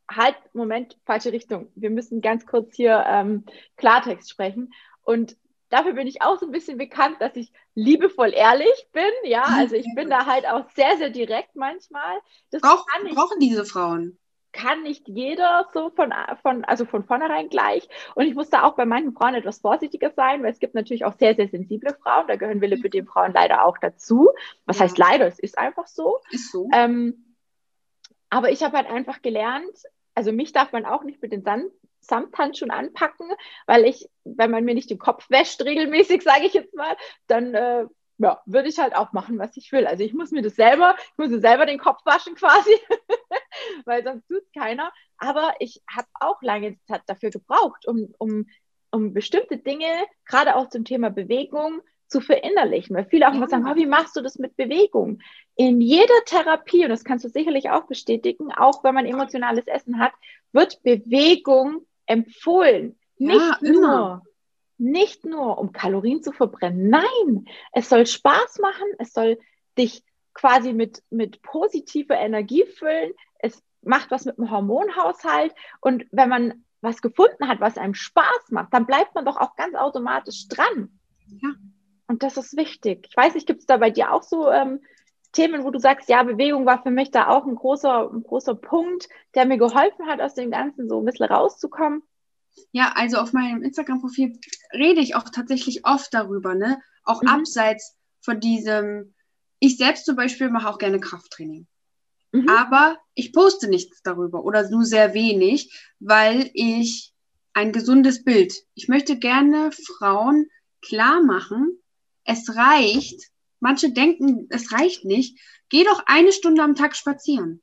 halt, 0.09 0.35
Moment, 0.53 0.97
falsche 1.05 1.31
Richtung. 1.31 1.71
Wir 1.75 1.89
müssen 1.89 2.21
ganz 2.21 2.45
kurz 2.45 2.75
hier 2.75 3.03
ähm, 3.07 3.43
Klartext 3.77 4.29
sprechen. 4.29 4.71
Und 5.03 5.35
dafür 5.69 5.93
bin 5.93 6.05
ich 6.07 6.21
auch 6.21 6.39
so 6.39 6.45
ein 6.45 6.51
bisschen 6.51 6.77
bekannt, 6.77 7.17
dass 7.19 7.35
ich 7.35 7.51
liebevoll 7.73 8.31
ehrlich 8.33 8.87
bin. 8.93 9.09
Ja, 9.23 9.45
Mhm, 9.47 9.55
also 9.57 9.75
ich 9.75 9.87
bin 9.95 10.09
da 10.09 10.25
halt 10.27 10.45
auch 10.47 10.69
sehr, 10.75 10.97
sehr 10.97 11.09
direkt 11.09 11.55
manchmal. 11.55 12.19
Das 12.51 12.61
Brauch, 12.61 12.85
kann 12.85 13.07
ich 13.07 13.15
brauchen 13.15 13.39
diese 13.39 13.65
Frauen. 13.65 14.17
kann 14.53 14.83
nicht 14.83 15.07
jeder 15.09 15.67
so 15.73 15.89
von, 15.89 16.13
von, 16.43 16.63
also 16.65 16.85
von 16.85 17.03
vornherein 17.03 17.49
gleich. 17.49 17.89
Und 18.13 18.25
ich 18.25 18.35
muss 18.35 18.49
da 18.51 18.63
auch 18.63 18.75
bei 18.75 18.85
manchen 18.85 19.13
Frauen 19.13 19.33
etwas 19.35 19.59
vorsichtiger 19.59 20.11
sein, 20.11 20.43
weil 20.43 20.51
es 20.51 20.59
gibt 20.59 20.75
natürlich 20.75 21.03
auch 21.03 21.17
sehr, 21.17 21.35
sehr 21.35 21.49
sensible 21.49 21.93
Frauen. 22.01 22.27
Da 22.27 22.35
gehören 22.35 22.61
wir 22.61 22.69
mit 22.69 22.93
den 22.93 23.05
Frauen 23.07 23.33
leider 23.33 23.65
auch 23.65 23.77
dazu. 23.79 24.29
Was 24.65 24.77
Ja. 24.77 24.83
heißt 24.85 24.97
leider? 24.99 25.25
Es 25.27 25.39
ist 25.39 25.57
einfach 25.57 25.87
so. 25.87 26.19
Ist 26.29 26.51
so. 26.51 26.69
Ähm, 26.73 27.34
aber 28.29 28.51
ich 28.51 28.63
habe 28.63 28.77
halt 28.77 28.87
einfach 28.87 29.21
gelernt, 29.21 29.77
also 30.13 30.31
mich 30.31 30.53
darf 30.53 30.71
man 30.71 30.85
auch 30.85 31.03
nicht 31.03 31.21
mit 31.21 31.31
den 31.31 31.43
Sand 31.43 31.71
Samthandschuhen 32.07 32.71
anpacken, 32.71 33.31
weil 33.65 33.85
ich, 33.85 34.07
wenn 34.23 34.51
man 34.51 34.63
mir 34.63 34.75
nicht 34.75 34.91
den 34.91 34.99
Kopf 34.99 35.27
wäscht, 35.29 35.63
regelmäßig, 35.63 36.21
sage 36.23 36.45
ich 36.45 36.53
jetzt 36.53 36.75
mal, 36.75 36.95
dann 37.27 37.53
äh, 37.55 37.85
ja, 38.17 38.41
würde 38.45 38.69
ich 38.69 38.79
halt 38.79 38.95
auch 38.95 39.11
machen, 39.11 39.39
was 39.39 39.57
ich 39.57 39.71
will. 39.71 39.87
Also 39.87 40.03
ich 40.03 40.13
muss 40.13 40.31
mir 40.31 40.41
das 40.41 40.55
selber, 40.55 40.95
ich 40.97 41.17
muss 41.17 41.29
mir 41.29 41.39
selber 41.39 41.65
den 41.65 41.79
Kopf 41.79 42.05
waschen 42.05 42.35
quasi, 42.35 42.77
weil 43.85 44.03
sonst 44.03 44.27
tut 44.27 44.43
keiner. 44.57 44.91
Aber 45.17 45.53
ich 45.59 45.81
habe 45.89 46.07
auch 46.13 46.41
lange 46.41 46.77
Zeit 46.87 47.01
dafür 47.07 47.29
gebraucht, 47.29 47.87
um, 47.87 48.13
um, 48.17 48.47
um 48.91 49.13
bestimmte 49.13 49.57
Dinge, 49.57 50.05
gerade 50.25 50.55
auch 50.55 50.69
zum 50.69 50.85
Thema 50.85 51.09
Bewegung, 51.09 51.81
zu 52.07 52.21
verinnerlichen. 52.21 52.95
Weil 52.95 53.05
viele 53.05 53.27
auch 53.27 53.31
Ja. 53.31 53.37
immer 53.37 53.47
sagen, 53.47 53.65
oh, 53.69 53.75
wie 53.75 53.85
machst 53.85 54.15
du 54.15 54.21
das 54.21 54.37
mit 54.39 54.55
Bewegung? 54.55 55.19
In 55.55 55.81
jeder 55.81 56.13
Therapie, 56.25 56.83
und 56.83 56.89
das 56.89 57.03
kannst 57.03 57.25
du 57.25 57.29
sicherlich 57.29 57.69
auch 57.69 57.85
bestätigen, 57.87 58.51
auch 58.51 58.83
wenn 58.83 58.95
man 58.95 59.05
emotionales 59.05 59.67
Essen 59.67 59.99
hat, 59.99 60.11
wird 60.51 60.81
Bewegung 60.83 61.85
empfohlen. 62.05 62.97
Ja, 63.17 63.33
Nicht 63.33 63.61
nur, 63.61 63.83
immer. 63.83 64.21
nicht 64.77 65.25
nur, 65.25 65.57
um 65.57 65.71
Kalorien 65.71 66.21
zu 66.21 66.31
verbrennen. 66.31 66.89
Nein, 66.89 67.45
es 67.71 67.89
soll 67.89 68.05
Spaß 68.05 68.59
machen, 68.59 68.87
es 68.99 69.13
soll 69.13 69.39
dich 69.77 70.03
quasi 70.33 70.73
mit, 70.73 71.01
mit 71.09 71.41
positiver 71.41 72.15
Energie 72.17 72.65
füllen. 72.65 73.13
Es 73.39 73.63
macht 73.81 74.11
was 74.11 74.25
mit 74.25 74.37
dem 74.37 74.51
Hormonhaushalt. 74.51 75.53
Und 75.79 76.05
wenn 76.11 76.27
man 76.29 76.65
was 76.81 77.01
gefunden 77.01 77.47
hat, 77.47 77.61
was 77.61 77.77
einem 77.77 77.93
Spaß 77.93 78.51
macht, 78.51 78.73
dann 78.73 78.85
bleibt 78.85 79.15
man 79.15 79.25
doch 79.25 79.37
auch 79.37 79.55
ganz 79.55 79.75
automatisch 79.75 80.47
dran. 80.49 80.99
Ja. 81.41 81.49
Und 82.07 82.23
das 82.23 82.37
ist 82.37 82.55
wichtig. 82.55 83.07
Ich 83.09 83.17
weiß 83.17 83.33
nicht, 83.33 83.47
gibt 83.47 83.61
es 83.61 83.65
da 83.65 83.77
bei 83.77 83.89
dir 83.89 84.11
auch 84.13 84.23
so 84.23 84.49
ähm, 84.49 84.81
Themen, 85.31 85.63
wo 85.63 85.71
du 85.71 85.79
sagst, 85.79 86.07
ja, 86.09 86.23
Bewegung 86.23 86.65
war 86.65 86.81
für 86.83 86.91
mich 86.91 87.11
da 87.11 87.27
auch 87.27 87.45
ein 87.45 87.55
großer, 87.55 88.11
ein 88.11 88.23
großer 88.23 88.55
Punkt, 88.55 89.09
der 89.33 89.45
mir 89.45 89.57
geholfen 89.57 90.05
hat, 90.05 90.21
aus 90.21 90.33
dem 90.33 90.51
Ganzen 90.51 90.87
so 90.87 90.99
ein 90.99 91.05
bisschen 91.05 91.25
rauszukommen? 91.25 92.03
Ja, 92.71 92.93
also 92.95 93.17
auf 93.17 93.33
meinem 93.33 93.63
Instagram-Profil 93.63 94.39
rede 94.73 95.01
ich 95.01 95.15
auch 95.15 95.29
tatsächlich 95.29 95.85
oft 95.85 96.13
darüber, 96.13 96.55
ne? 96.55 96.79
Auch 97.03 97.21
Mhm. 97.21 97.29
abseits 97.29 97.97
von 98.21 98.39
diesem. 98.39 99.13
Ich 99.59 99.77
selbst 99.77 100.05
zum 100.05 100.15
Beispiel 100.15 100.49
mache 100.49 100.69
auch 100.69 100.77
gerne 100.77 100.99
Krafttraining. 100.99 101.67
Mhm. 102.31 102.49
Aber 102.49 102.97
ich 103.13 103.33
poste 103.33 103.67
nichts 103.67 104.01
darüber 104.03 104.43
oder 104.43 104.69
nur 104.69 104.85
sehr 104.85 105.13
wenig, 105.13 105.73
weil 105.99 106.49
ich 106.53 107.13
ein 107.53 107.71
gesundes 107.71 108.23
Bild. 108.23 108.53
Ich 108.73 108.87
möchte 108.87 109.17
gerne 109.17 109.71
Frauen 109.71 110.47
klar 110.81 111.23
machen, 111.23 111.79
es 112.25 112.55
reicht. 112.55 113.31
Manche 113.59 113.91
denken, 113.91 114.47
es 114.49 114.71
reicht 114.71 115.05
nicht. 115.05 115.39
Geh 115.69 115.83
doch 115.83 116.03
eine 116.05 116.31
Stunde 116.31 116.61
am 116.61 116.75
Tag 116.75 116.95
spazieren. 116.95 117.61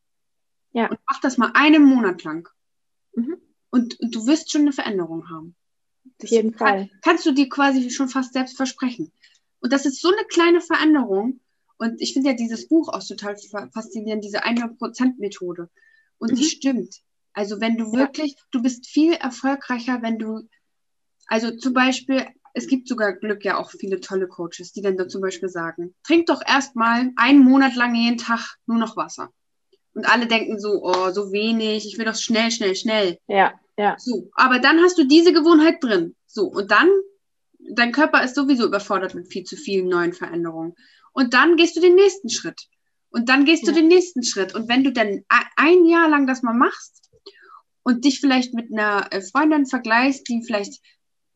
Ja. 0.72 0.88
Und 0.88 0.98
mach 1.08 1.20
das 1.20 1.36
mal 1.38 1.50
einen 1.54 1.84
Monat 1.84 2.24
lang. 2.24 2.48
Mhm. 3.14 3.36
Und, 3.70 4.00
und 4.00 4.14
du 4.14 4.26
wirst 4.26 4.50
schon 4.50 4.62
eine 4.62 4.72
Veränderung 4.72 5.28
haben. 5.30 5.54
Auf 6.22 6.28
jeden 6.30 6.52
kann, 6.52 6.58
Fall. 6.68 6.90
Kannst 7.02 7.26
du 7.26 7.32
dir 7.32 7.48
quasi 7.48 7.90
schon 7.90 8.08
fast 8.08 8.32
selbst 8.32 8.56
versprechen. 8.56 9.12
Und 9.60 9.72
das 9.72 9.86
ist 9.86 10.00
so 10.00 10.08
eine 10.08 10.24
kleine 10.26 10.60
Veränderung. 10.60 11.40
Und 11.78 12.00
ich 12.00 12.12
finde 12.12 12.30
ja 12.30 12.36
dieses 12.36 12.68
Buch 12.68 12.88
auch 12.88 13.04
total 13.06 13.36
fa- 13.36 13.68
faszinierend, 13.72 14.24
diese 14.24 14.44
100%-Methode. 14.44 15.68
Und 16.18 16.38
die 16.38 16.44
Mhm. 16.44 16.48
stimmt. 16.48 16.96
Also 17.32 17.60
wenn 17.60 17.76
du 17.76 17.86
Ja. 17.86 17.92
wirklich, 18.00 18.36
du 18.50 18.62
bist 18.62 18.86
viel 18.86 19.12
erfolgreicher, 19.14 20.02
wenn 20.02 20.18
du, 20.18 20.48
also 21.26 21.56
zum 21.56 21.72
Beispiel, 21.72 22.26
es 22.54 22.66
gibt 22.66 22.88
sogar 22.88 23.14
Glück 23.14 23.44
ja 23.44 23.58
auch 23.58 23.70
viele 23.70 24.00
tolle 24.00 24.28
Coaches, 24.28 24.72
die 24.72 24.82
dann 24.82 24.96
da 24.96 25.08
zum 25.08 25.20
Beispiel 25.22 25.48
sagen, 25.48 25.94
trink 26.04 26.26
doch 26.26 26.42
erstmal 26.46 27.10
einen 27.16 27.40
Monat 27.40 27.74
lang 27.74 27.94
jeden 27.94 28.18
Tag 28.18 28.56
nur 28.66 28.78
noch 28.78 28.96
Wasser. 28.96 29.30
Und 29.94 30.06
alle 30.08 30.26
denken 30.26 30.58
so, 30.58 30.82
oh, 30.82 31.10
so 31.10 31.32
wenig, 31.32 31.86
ich 31.86 31.98
will 31.98 32.04
doch 32.06 32.14
schnell, 32.14 32.50
schnell, 32.50 32.74
schnell. 32.74 33.18
Ja, 33.26 33.54
ja. 33.76 33.96
So, 33.98 34.30
aber 34.34 34.58
dann 34.58 34.80
hast 34.80 34.98
du 34.98 35.04
diese 35.04 35.32
Gewohnheit 35.32 35.82
drin. 35.82 36.14
So, 36.26 36.46
und 36.46 36.70
dann, 36.70 36.88
dein 37.74 37.92
Körper 37.92 38.22
ist 38.22 38.34
sowieso 38.34 38.66
überfordert 38.66 39.14
mit 39.14 39.28
viel 39.28 39.44
zu 39.44 39.56
vielen 39.56 39.88
neuen 39.88 40.12
Veränderungen. 40.12 40.74
Und 41.12 41.34
dann 41.34 41.56
gehst 41.56 41.76
du 41.76 41.80
den 41.80 41.94
nächsten 41.94 42.30
Schritt. 42.30 42.68
Und 43.10 43.28
dann 43.28 43.44
gehst 43.44 43.66
Ja. 43.66 43.72
du 43.72 43.78
den 43.78 43.88
nächsten 43.88 44.22
Schritt. 44.22 44.54
Und 44.54 44.68
wenn 44.68 44.84
du 44.84 44.92
dann 44.92 45.24
ein 45.56 45.84
Jahr 45.84 46.08
lang 46.08 46.26
das 46.26 46.42
mal 46.42 46.54
machst 46.54 47.10
und 47.82 48.04
dich 48.04 48.20
vielleicht 48.20 48.54
mit 48.54 48.72
einer 48.72 49.08
äh, 49.12 49.20
Freundin 49.20 49.66
vergleichst, 49.66 50.26
die 50.28 50.42
vielleicht 50.46 50.80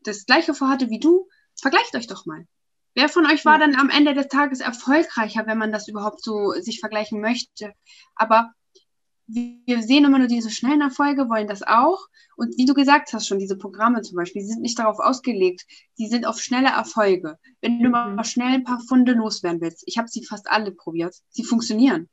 das 0.06 0.26
gleiche 0.26 0.54
vorhatte 0.54 0.90
wie 0.90 1.00
du, 1.00 1.28
vergleicht 1.60 1.94
euch 1.94 2.06
doch 2.06 2.26
mal. 2.26 2.46
Wer 2.94 3.08
von 3.08 3.26
euch 3.26 3.44
war 3.44 3.58
dann 3.58 3.74
am 3.76 3.90
Ende 3.90 4.14
des 4.14 4.28
Tages 4.28 4.60
erfolgreicher, 4.60 5.46
wenn 5.46 5.58
man 5.58 5.72
das 5.72 5.86
überhaupt 5.88 6.22
so 6.22 6.52
sich 6.52 6.80
vergleichen 6.80 7.20
möchte? 7.20 7.72
Aber 8.14 8.52
wir 9.28 9.82
sehen 9.82 10.04
immer 10.04 10.18
nur 10.18 10.28
diese 10.28 10.50
schnellen 10.50 10.80
Erfolge, 10.80 11.28
wollen 11.28 11.48
das 11.48 11.62
auch. 11.62 11.98
Und 12.36 12.56
wie 12.56 12.64
du 12.64 12.74
gesagt 12.74 13.12
hast 13.12 13.26
schon, 13.26 13.40
diese 13.40 13.58
Programme 13.58 14.02
zum 14.02 14.16
Beispiel, 14.16 14.42
die 14.42 14.48
sind 14.48 14.62
nicht 14.62 14.78
darauf 14.78 15.00
ausgelegt, 15.00 15.64
die 15.98 16.06
sind 16.08 16.24
auf 16.26 16.40
schnelle 16.40 16.68
Erfolge. 16.68 17.36
Wenn 17.60 17.82
du 17.82 17.90
mal 17.90 18.14
Mhm. 18.16 18.24
schnell 18.24 18.54
ein 18.54 18.64
paar 18.64 18.80
Funde 18.80 19.12
loswerden 19.14 19.60
willst, 19.60 19.82
ich 19.86 19.98
habe 19.98 20.08
sie 20.08 20.24
fast 20.24 20.48
alle 20.48 20.70
probiert, 20.70 21.16
sie 21.30 21.44
funktionieren. 21.44 22.08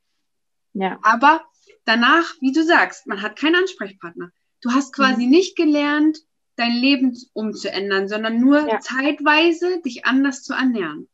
Ja, 0.72 0.98
Aber 1.02 1.44
danach, 1.84 2.24
wie 2.40 2.50
du 2.52 2.64
sagst, 2.64 3.06
man 3.06 3.22
hat 3.22 3.38
keinen 3.38 3.56
Ansprechpartner. 3.56 4.30
Du 4.60 4.72
hast 4.72 4.88
Mhm. 4.88 5.02
quasi 5.04 5.26
nicht 5.26 5.56
gelernt, 5.56 6.18
dein 6.56 6.72
Leben 6.72 7.16
umzuändern, 7.32 8.08
sondern 8.08 8.38
nur 8.40 8.68
Ja. 8.68 8.80
zeitweise 8.80 9.80
dich 9.82 10.04
anders 10.06 10.42
zu 10.42 10.52
ernähren. 10.54 11.08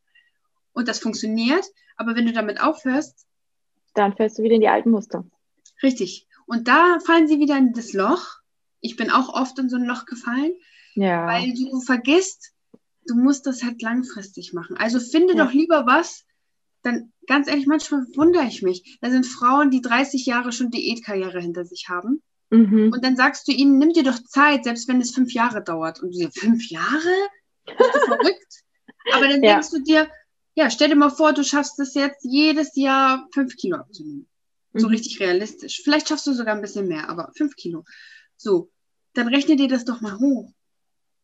Und 0.72 0.88
das 0.88 0.98
funktioniert, 0.98 1.64
aber 1.96 2.14
wenn 2.14 2.26
du 2.26 2.32
damit 2.32 2.60
aufhörst, 2.60 3.26
dann 3.94 4.14
fällst 4.14 4.38
du 4.38 4.42
wieder 4.42 4.54
in 4.54 4.60
die 4.60 4.68
alten 4.68 4.90
Muster. 4.90 5.24
Richtig. 5.82 6.26
Und 6.46 6.68
da 6.68 6.98
fallen 7.04 7.26
sie 7.28 7.38
wieder 7.40 7.56
in 7.58 7.72
das 7.72 7.92
Loch. 7.92 8.24
Ich 8.80 8.96
bin 8.96 9.10
auch 9.10 9.32
oft 9.34 9.58
in 9.58 9.68
so 9.68 9.76
ein 9.76 9.84
Loch 9.84 10.04
gefallen. 10.06 10.52
Ja. 10.94 11.26
Weil 11.26 11.52
du 11.54 11.80
vergisst, 11.80 12.52
du 13.06 13.14
musst 13.14 13.46
das 13.46 13.62
halt 13.62 13.82
langfristig 13.82 14.52
machen. 14.52 14.76
Also 14.76 15.00
finde 15.00 15.34
Ja. 15.36 15.44
doch 15.44 15.52
lieber 15.52 15.86
was, 15.86 16.24
dann 16.82 17.12
ganz 17.26 17.48
ehrlich, 17.48 17.66
manchmal 17.66 18.04
wundere 18.14 18.44
ich 18.46 18.62
mich. 18.62 18.98
Da 19.00 19.10
sind 19.10 19.26
Frauen, 19.26 19.70
die 19.70 19.80
30 19.82 20.24
Jahre 20.26 20.52
schon 20.52 20.70
Diätkarriere 20.70 21.40
hinter 21.40 21.64
sich 21.64 21.88
haben. 21.88 22.22
Mhm. 22.50 22.92
Und 22.92 23.04
dann 23.04 23.16
sagst 23.16 23.46
du 23.48 23.52
ihnen, 23.52 23.78
nimm 23.78 23.92
dir 23.92 24.02
doch 24.02 24.18
Zeit, 24.24 24.64
selbst 24.64 24.88
wenn 24.88 25.00
es 25.00 25.12
fünf 25.12 25.32
Jahre 25.32 25.62
dauert. 25.62 26.00
Und 26.02 26.12
du 26.14 26.18
dir, 26.18 26.30
fünf 26.32 26.68
Jahre? 26.68 27.28
Bist 27.66 27.94
du 27.94 28.00
verrückt? 28.00 28.54
Aber 29.12 29.28
dann 29.28 29.42
Ja. 29.42 29.54
denkst 29.54 29.70
du 29.70 29.78
dir, 29.82 30.10
ja, 30.54 30.68
stell 30.70 30.88
dir 30.88 30.96
mal 30.96 31.10
vor, 31.10 31.32
du 31.32 31.44
schaffst 31.44 31.78
es 31.78 31.94
jetzt 31.94 32.24
jedes 32.24 32.74
Jahr 32.74 33.28
fünf 33.32 33.56
Kilo 33.56 33.76
abzunehmen. 33.78 34.28
So 34.74 34.86
Mhm. 34.88 34.94
richtig 34.94 35.20
realistisch. 35.20 35.80
Vielleicht 35.82 36.08
schaffst 36.08 36.26
du 36.26 36.32
sogar 36.32 36.54
ein 36.54 36.60
bisschen 36.60 36.86
mehr, 36.88 37.08
aber 37.08 37.32
fünf 37.36 37.54
Kilo. 37.56 37.84
So, 38.36 38.70
dann 39.14 39.28
rechne 39.28 39.56
dir 39.56 39.68
das 39.68 39.84
doch 39.84 40.00
mal 40.00 40.18
hoch. 40.18 40.52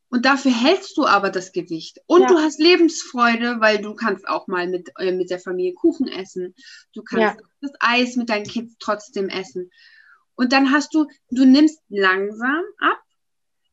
Und 0.08 0.24
dafür 0.24 0.52
hältst 0.52 0.96
du 0.96 1.06
aber 1.06 1.30
das 1.30 1.50
Gewicht. 1.52 1.98
Und 2.06 2.22
Ja. 2.22 2.26
du 2.28 2.38
hast 2.38 2.60
Lebensfreude, 2.60 3.56
weil 3.60 3.78
du 3.82 3.94
kannst 3.94 4.28
auch 4.28 4.46
mal 4.46 4.68
mit, 4.68 4.90
äh, 4.98 5.10
mit 5.12 5.30
der 5.30 5.40
Familie 5.40 5.74
Kuchen 5.74 6.06
essen. 6.06 6.54
Du 6.92 7.02
kannst 7.02 7.40
das 7.60 7.72
Eis 7.80 8.14
mit 8.14 8.28
deinen 8.30 8.46
Kids 8.46 8.76
trotzdem 8.78 9.28
essen. 9.28 9.70
Und 10.36 10.52
dann 10.52 10.70
hast 10.70 10.94
du, 10.94 11.06
du 11.30 11.44
nimmst 11.44 11.82
langsam 11.88 12.62
ab, 12.78 13.02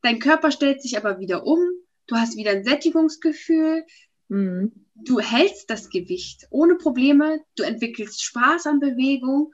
dein 0.02 0.20
Körper 0.20 0.52
stellt 0.52 0.82
sich 0.82 0.98
aber 0.98 1.20
wieder 1.20 1.46
um, 1.46 1.60
du 2.08 2.16
hast 2.16 2.36
wieder 2.36 2.52
ein 2.52 2.64
Sättigungsgefühl, 2.64 3.86
Mhm. 4.30 4.72
du 4.96 5.20
hältst 5.20 5.70
das 5.70 5.90
Gewicht 5.90 6.48
ohne 6.50 6.76
Probleme, 6.76 7.42
du 7.56 7.64
entwickelst 7.64 8.24
Spaß 8.24 8.66
an 8.68 8.80
Bewegung 8.80 9.54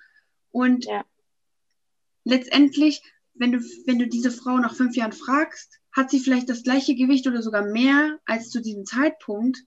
und 0.51 0.85
Ja. 0.85 1.03
letztendlich, 2.23 3.01
wenn 3.33 3.51
du, 3.51 3.59
wenn 3.85 3.99
du 3.99 4.07
diese 4.07 4.31
Frau 4.31 4.57
nach 4.57 4.75
fünf 4.75 4.95
Jahren 4.95 5.11
fragst, 5.11 5.79
hat 5.91 6.11
sie 6.11 6.19
vielleicht 6.19 6.49
das 6.49 6.63
gleiche 6.63 6.95
Gewicht 6.95 7.27
oder 7.27 7.41
sogar 7.41 7.65
mehr 7.65 8.19
als 8.25 8.51
zu 8.51 8.61
diesem 8.61 8.85
Zeitpunkt, 8.85 9.57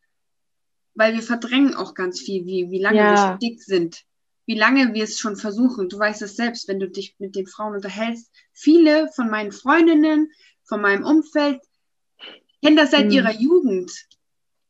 weil 0.94 1.14
wir 1.14 1.22
verdrängen 1.22 1.74
auch 1.74 1.94
ganz 1.94 2.20
viel, 2.20 2.46
wie, 2.46 2.70
wie 2.70 2.80
lange 2.80 2.98
Ja. 2.98 3.10
wir 3.10 3.16
schon 3.16 3.38
dick 3.38 3.62
sind, 3.62 4.04
wie 4.46 4.56
lange 4.58 4.92
wir 4.94 5.04
es 5.04 5.18
schon 5.18 5.36
versuchen. 5.36 5.88
Du 5.88 5.98
weißt 5.98 6.22
es 6.22 6.36
selbst, 6.36 6.68
wenn 6.68 6.80
du 6.80 6.88
dich 6.88 7.14
mit 7.18 7.36
den 7.36 7.46
Frauen 7.46 7.74
unterhältst. 7.74 8.30
Viele 8.52 9.08
von 9.14 9.30
meinen 9.30 9.52
Freundinnen, 9.52 10.30
von 10.64 10.80
meinem 10.80 11.04
Umfeld, 11.04 11.60
kennen 12.62 12.76
das 12.76 12.90
seit 12.90 13.06
Mhm. 13.06 13.12
ihrer 13.12 13.32
Jugend 13.32 13.90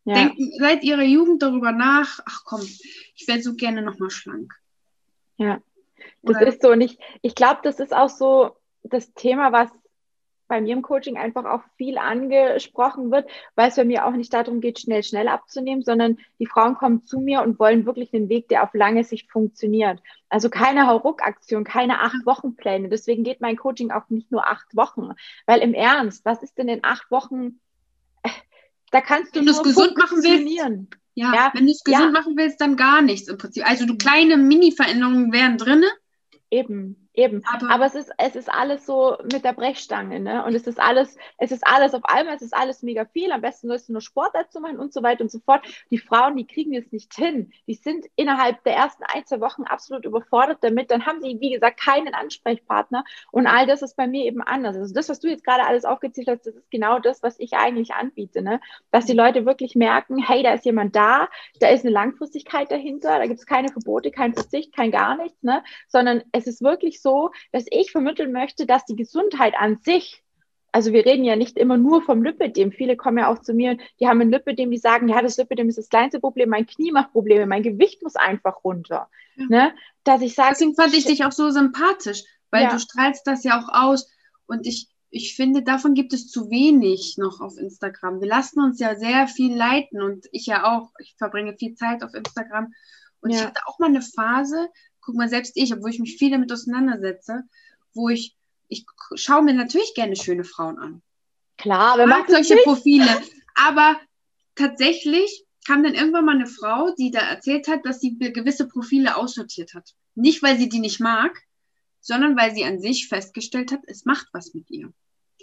Ja. 0.05 0.15
denken 0.15 0.51
seit 0.59 0.83
ihrer 0.83 1.03
Jugend 1.05 1.43
darüber 1.43 1.71
nach, 1.73 2.19
ach 2.27 2.41
komm, 2.45 2.61
ich 2.63 3.25
wäre 3.29 3.41
so 3.41 3.55
gerne 3.55 3.83
nochmal 3.83 4.11
schlank. 4.11 4.53
Ja. 5.37 5.63
Das 6.23 6.37
Oder- 6.37 6.47
ist 6.49 6.63
so 6.63 6.71
und 6.71 6.81
ich, 6.81 6.99
ich 7.23 7.35
glaube, 7.35 7.61
das 7.63 7.79
ist 7.81 7.95
auch 7.95 8.09
so 8.09 8.57
das 8.83 9.13
Thema, 9.15 9.53
was 9.53 9.71
bei 10.53 10.61
mir 10.61 10.75
im 10.75 10.83
Coaching 10.83 11.17
einfach 11.17 11.47
auch 11.47 11.63
viel 11.79 11.97
angesprochen 11.97 13.11
wird, 13.11 13.27
weil 13.55 13.71
es 13.71 13.77
bei 13.77 13.87
mir 13.87 14.05
auch 14.05 14.13
nicht 14.13 14.35
darum 14.35 14.61
geht, 14.61 14.81
schnell, 14.81 15.03
schnell 15.03 15.27
abzunehmen, 15.29 15.83
sondern 15.83 16.19
die 16.39 16.45
Frauen 16.45 16.75
kommen 16.75 17.07
zu 17.07 17.21
mir 17.21 17.41
und 17.41 17.59
wollen 17.59 17.87
wirklich 17.87 18.13
einen 18.13 18.29
Weg, 18.29 18.49
der 18.51 18.63
auf 18.63 18.75
lange 18.75 19.03
Sicht 19.03 19.31
funktioniert. 19.33 20.03
Also 20.29 20.51
keine 20.51 20.87
Hauruck-Aktion, 20.89 21.65
keine 21.65 22.01
acht 22.01 22.27
Wochen 22.27 22.55
Pläne. 22.55 22.91
Deswegen 22.91 23.25
geht 23.25 23.41
mein 23.41 23.57
Coaching 23.57 23.93
auch 23.93 24.11
nicht 24.11 24.31
nur 24.31 24.47
acht 24.47 24.77
Wochen. 24.77 25.13
Weil 25.47 25.61
im 25.61 25.73
Ernst, 25.73 26.23
was 26.27 26.43
ist 26.43 26.59
denn 26.59 26.69
in 26.69 26.81
acht 26.85 27.11
Wochen? 27.11 27.59
Da 28.91 29.01
kannst 29.01 29.35
du 29.35 29.39
Wenn 29.39 29.47
du 29.47 29.53
es 29.53 29.63
gesund 29.63 29.97
machen 29.97 30.19
willst, 30.19 30.29
funktionieren. 30.29 30.91
Ja, 31.15 31.33
Ja, 31.35 31.51
wenn 31.55 31.65
du 31.65 31.73
es 31.73 31.83
gesund 31.83 32.05
ja. 32.05 32.11
machen 32.11 32.37
willst, 32.37 32.61
dann 32.61 32.77
gar 32.77 33.01
nichts 33.01 33.29
im 33.29 33.39
Prinzip. 33.39 33.67
Also 33.67 33.87
du 33.87 33.97
kleine 33.97 34.37
Mini-Veränderungen 34.37 35.33
wären 35.33 35.57
drinne, 35.57 35.87
Eben, 36.53 37.09
eben. 37.15 37.43
aber, 37.45 37.71
Aber 37.71 37.87
es 37.87 37.95
ist, 37.95 38.11
es 38.19 38.37
ist 38.37 38.53
alles 38.53 38.87
so 38.87 39.17
mit 39.33 39.45
der 39.45 39.53
Brechstange, 39.53 40.21
ne? 40.21 40.45
Und 40.45 40.55
es 40.55 40.67
ist 40.67 40.81
alles, 40.81 41.17
es 41.39 41.53
ist 41.53 41.67
alles 41.67 41.95
auf 41.95 42.05
einmal, 42.05 42.37
es 42.37 42.43
ist 42.43 42.55
alles 42.55 42.83
mega 42.83 43.05
viel. 43.05 43.33
Am 43.33 43.41
besten 43.41 43.69
sollst 43.69 43.89
du 43.89 43.93
nur 43.93 44.01
Sport 44.01 44.31
dazu 44.35 44.61
machen 44.61 44.79
und 44.79 44.93
so 44.93 45.03
weiter 45.03 45.23
und 45.23 45.31
so 45.31 45.41
fort. 45.41 45.65
Die 45.91 45.99
Frauen, 45.99 46.37
die 46.37 46.47
kriegen 46.47 46.75
es 46.75 46.91
nicht 46.93 47.15
hin. 47.15 47.53
Die 47.67 47.75
sind 47.75 48.07
innerhalb 48.17 48.63
der 48.65 48.75
ersten 48.75 49.05
ein, 49.05 49.27
zwei 49.27 49.41
Wochen 49.41 49.65
absolut 49.65 50.05
überfordert 50.05 50.59
damit. 50.63 50.91
Dann 50.91 51.07
haben 51.07 51.21
sie, 51.21 51.39
wie 51.41 51.51
gesagt, 51.51 51.81
keinen 51.81 52.15
Ansprechpartner. 52.15 53.05
Und 53.31 53.47
all 53.47 53.67
das 53.67 53.83
ist 53.83 53.97
bei 53.97 54.07
mir 54.07 54.25
eben 54.25 54.43
anders. 54.43 54.77
Also 54.77 54.95
das, 54.95 55.09
was 55.09 55.21
du 55.21 55.29
jetzt 55.29 55.45
gerade 55.45 55.67
alles 55.67 55.85
aufgezählt 55.85 56.29
hast, 56.29 56.47
das 56.47 56.55
ist 56.55 56.71
genau 56.71 56.99
das, 56.99 57.23
was 57.23 57.39
ich 57.39 57.55
eigentlich 57.55 57.95
anbiete, 57.95 58.43
ne? 58.43 58.61
Dass 58.91 59.07
die 59.07 59.13
Leute 59.13 59.45
wirklich 59.45 59.75
merken, 59.75 60.19
hey, 60.19 60.43
da 60.43 60.55
ist 60.55 60.65
jemand 60.65 60.97
da, 60.97 61.29
da 61.61 61.69
ist 61.69 61.85
eine 61.85 61.93
Langfristigkeit 61.93 62.71
dahinter, 62.71 63.19
da 63.19 63.27
gibt 63.27 63.41
es 63.41 63.47
keine 63.47 63.69
Verbote, 63.69 64.11
kein 64.11 64.35
Verzicht, 64.35 64.75
kein 64.75 64.91
gar 64.91 65.17
nichts, 65.17 65.43
ne? 65.43 65.63
Sondern 65.89 66.23
es 66.33 66.47
ist 66.47 66.63
wirklich 66.63 67.02
so, 67.03 67.31
dass 67.53 67.65
ich 67.71 67.91
vermitteln 67.93 68.33
möchte, 68.33 68.67
dass 68.67 68.85
die 68.85 68.97
Gesundheit 68.97 69.55
an 69.59 69.79
sich, 69.79 70.23
also 70.73 70.93
wir 70.93 71.05
reden 71.05 71.25
ja 71.25 71.37
nicht 71.37 71.59
immer 71.59 71.77
nur 71.77 72.01
vom 72.03 72.23
Lipidem. 72.23 72.73
Viele 72.73 72.97
kommen 72.97 73.19
ja 73.19 73.29
auch 73.31 73.41
zu 73.41 73.53
mir, 73.53 73.77
die 74.01 74.09
haben 74.09 74.21
ein 74.23 74.31
Lipidem, 74.31 74.71
die 74.71 74.79
sagen, 74.79 75.09
ja, 75.09 75.21
das 75.21 75.37
Lipidem 75.37 75.69
ist 75.69 75.79
das 75.79 75.89
kleinste 75.91 76.21
Problem, 76.21 76.49
mein 76.49 76.67
Knie 76.67 76.93
macht 76.93 77.13
Probleme, 77.13 77.47
mein 77.47 77.63
Gewicht 77.63 78.03
muss 78.03 78.17
einfach 78.17 78.65
runter. 78.65 79.11
Ja. 79.37 79.47
Ne? 79.49 79.75
Dass 80.05 80.23
ich 80.23 80.35
sage, 80.35 80.51
deswegen 80.53 80.75
fand 80.75 80.95
ich 80.95 81.05
dich 81.05 81.25
auch 81.25 81.33
so 81.33 81.51
sympathisch, 81.51 82.25
weil 82.51 82.65
Ja. 82.65 82.71
du 82.73 82.79
strahlst 82.79 83.27
das 83.27 83.45
ja 83.45 83.61
auch 83.61 83.69
aus 83.69 84.11
und 84.47 84.67
ich, 84.67 84.89
ich 85.11 85.37
finde, 85.37 85.63
davon 85.63 85.93
gibt 85.93 86.15
es 86.15 86.29
zu 86.29 86.49
wenig 86.49 87.17
noch 87.19 87.41
auf 87.43 87.59
Instagram. 87.59 88.21
Wir 88.23 88.29
lassen 88.29 88.61
uns 88.63 88.81
ja 88.81 88.95
sehr 88.97 89.29
viel 89.29 89.55
leiten 89.55 90.01
und 90.01 90.27
ich 90.33 90.47
ja 90.47 90.65
auch. 90.65 90.91
Ich 91.01 91.15
verbringe 91.19 91.55
viel 91.59 91.75
Zeit 91.75 92.03
auf 92.03 92.15
Instagram 92.15 92.73
und 93.21 93.31
ich 93.31 93.39
Ja. 93.39 93.47
hatte 93.49 93.61
auch 93.67 93.79
mal 93.79 93.91
eine 93.91 94.01
Phase, 94.01 94.69
guck 95.03 95.15
mal, 95.17 95.29
selbst 95.29 95.53
ich, 95.57 95.73
obwohl 95.73 95.91
ich 95.91 95.99
mich 95.99 96.17
viel 96.17 96.31
damit 96.31 96.51
auseinandersetze, 96.51 97.43
wo 97.93 98.09
ich, 98.09 98.35
ich 98.69 98.87
schaue 99.15 99.43
mir 99.43 99.55
natürlich 99.55 99.95
gerne 99.95 100.17
schöne 100.17 100.45
Frauen 100.45 100.79
an. 100.79 101.03
klar, 102.05 102.19
macht 102.19 102.31
das 102.31 102.37
solche 102.37 102.55
nicht? 102.55 102.65
Profile. 102.65 103.23
Aber 103.55 104.01
tatsächlich 104.55 105.45
kam 105.67 105.85
dann 105.85 105.95
irgendwann 105.95 106.25
mal 106.25 106.35
eine 106.35 106.47
Frau, 106.47 106.95
die 106.97 107.11
da 107.11 107.21
erzählt 107.21 107.69
hat, 107.69 107.85
dass 107.85 108.01
sie 108.01 108.19
gewisse 108.19 108.67
Profile 108.67 109.17
aussortiert 109.17 109.75
hat. 109.75 109.95
Nicht, 110.15 110.43
weil 110.43 110.59
sie 110.59 110.69
die 110.69 110.81
nicht 110.81 111.01
mag, 111.01 111.39
sondern 112.01 112.37
weil 112.37 112.55
sie 112.55 112.65
an 112.65 112.81
sich 112.81 113.09
festgestellt 113.09 113.73
hat, 113.73 113.81
es 113.87 114.05
macht 114.05 114.29
was 114.33 114.55
mit 114.55 114.71
ihr. 114.71 114.93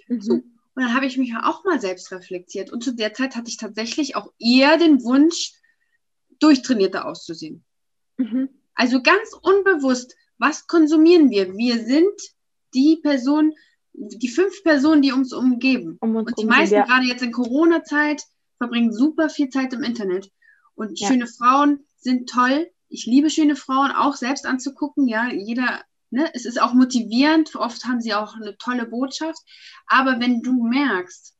Mhm. 0.07 0.21
So. 0.21 0.33
Und 0.33 0.83
dann 0.83 0.93
habe 0.93 1.05
ich 1.05 1.17
mich 1.17 1.33
auch 1.35 1.63
mal 1.63 1.79
selbst 1.79 2.11
reflektiert. 2.11 2.71
Und 2.71 2.83
zu 2.83 2.93
der 2.93 3.13
Zeit 3.13 3.35
hatte 3.35 3.49
ich 3.49 3.57
tatsächlich 3.57 4.15
auch 4.15 4.31
eher 4.39 4.77
den 4.77 5.03
Wunsch, 5.03 5.53
durchtrainierter 6.39 7.05
auszusehen. 7.05 7.63
Mhm. 8.17 8.49
Also 8.79 9.01
ganz 9.01 9.33
unbewusst, 9.41 10.15
was 10.37 10.65
konsumieren 10.67 11.29
wir? 11.29 11.53
Wir 11.57 11.83
sind 11.83 12.13
die 12.73 12.97
Person, 13.03 13.53
die 13.91 14.29
fünf 14.29 14.63
Personen, 14.63 15.01
die 15.01 15.11
uns 15.11 15.33
umgeben. 15.33 15.97
Um 15.99 16.15
uns 16.15 16.29
Und 16.29 16.39
die 16.39 16.45
meisten, 16.45 16.75
wir- 16.75 16.83
gerade 16.83 17.05
jetzt 17.05 17.21
in 17.21 17.33
Corona-Zeit, 17.33 18.23
verbringen 18.57 18.93
super 18.93 19.27
viel 19.29 19.49
Zeit 19.49 19.73
im 19.73 19.83
Internet. 19.83 20.31
Und 20.75 20.97
Ja. 20.97 21.09
schöne 21.09 21.27
Frauen 21.27 21.85
sind 21.97 22.29
toll. 22.29 22.71
Ich 22.87 23.05
liebe 23.05 23.29
schöne 23.29 23.57
Frauen 23.57 23.91
auch 23.91 24.15
selbst 24.15 24.45
anzugucken. 24.45 25.09
Ja, 25.09 25.27
jeder, 25.29 25.83
ne, 26.09 26.29
es 26.33 26.45
ist 26.45 26.61
auch 26.61 26.73
motivierend. 26.73 27.53
Oft 27.57 27.83
haben 27.83 27.99
sie 27.99 28.13
auch 28.13 28.33
eine 28.35 28.57
tolle 28.57 28.85
Botschaft. 28.85 29.41
Aber 29.87 30.21
wenn 30.21 30.41
du 30.41 30.63
merkst, 30.63 31.35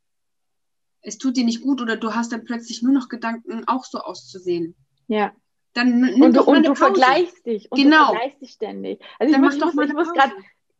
es 1.01 1.17
tut 1.17 1.37
dir 1.37 1.45
nicht 1.45 1.61
gut 1.61 1.79
oder 1.81 1.95
du 1.95 2.13
hast 2.13 2.33
dann 2.33 2.43
plötzlich 2.43 2.81
nur 2.83 2.91
noch 2.91 3.07
Gedanken, 3.07 3.65
auch 3.65 3.85
so 3.85 3.99
auszusehen, 3.99 4.75
ja. 5.07 5.31
Dann 5.73 6.01
nimm 6.01 6.21
Und 6.21 6.35
du, 6.35 6.43
und 6.43 6.65
du 6.65 6.75
vergleichst 6.75 7.45
dich. 7.45 7.71
Und 7.71 7.81
Genau. 7.81 8.07
du 8.07 8.13
vergleichst 8.13 8.41
dich 8.41 8.51
ständig. 8.51 9.01
Also 9.19 9.33
Dann 9.33 9.43
ich 9.43 9.49
muss, 9.49 9.59
doch 9.59 9.69
ich 9.69 9.75
mal 9.75 9.87
muss, 9.87 9.91
ich 9.91 9.97
eine 9.97 10.05
muss 10.05 10.13
gerade. 10.13 10.33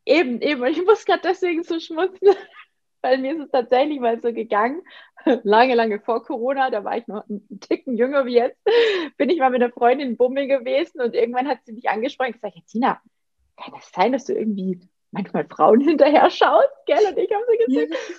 Eben, 0.06 0.42
eben. 0.42 0.66
Ich 0.66 0.84
muss 0.84 1.06
gerade 1.06 1.22
deswegen 1.24 1.64
so 1.64 1.80
schmutzen, 1.80 2.20
weil 3.02 3.18
mir 3.20 3.34
ist 3.36 3.46
es 3.46 3.52
tatsächlich 3.52 4.00
mal 4.00 4.20
so 4.22 4.34
gegangen. 4.34 4.82
Lange, 5.44 5.76
lange 5.76 6.00
vor 6.00 6.24
Corona, 6.24 6.70
da 6.70 6.84
war 6.84 6.98
ich 6.98 7.08
noch 7.08 7.28
einen 7.30 7.60
Ticken 7.60 7.98
jünger 7.98 8.26
wie 8.26 8.36
jetzt, 8.36 8.58
bin 9.18 9.30
ich 9.30 9.40
mal 9.40 9.50
mit 9.50 9.62
einer 9.62 9.72
Freundin 9.72 10.12
in 10.12 10.18
Bummel 10.18 10.48
gewesen 10.48 11.02
und 11.02 11.14
irgendwann 11.14 11.48
hat 11.48 11.60
sie 11.66 11.74
mich 11.74 11.90
angesprochen 11.90 12.34
und 12.34 12.42
gesagt, 12.42 12.56
Tina, 12.70 13.02
kann 13.58 13.74
das 13.74 13.92
sein, 13.92 14.14
dass 14.14 14.26
du 14.26 14.34
irgendwie 14.34 14.80
manchmal 15.12 15.46
Frauen 15.46 15.82
hinterher 15.82 16.30
schaust? 16.30 16.70
Gell? 16.86 17.06
Und 17.10 17.18
ich 17.18 17.30
habe 17.32 17.44
so 17.46 17.66
gesagt, 17.66 17.92
ja, 17.92 18.16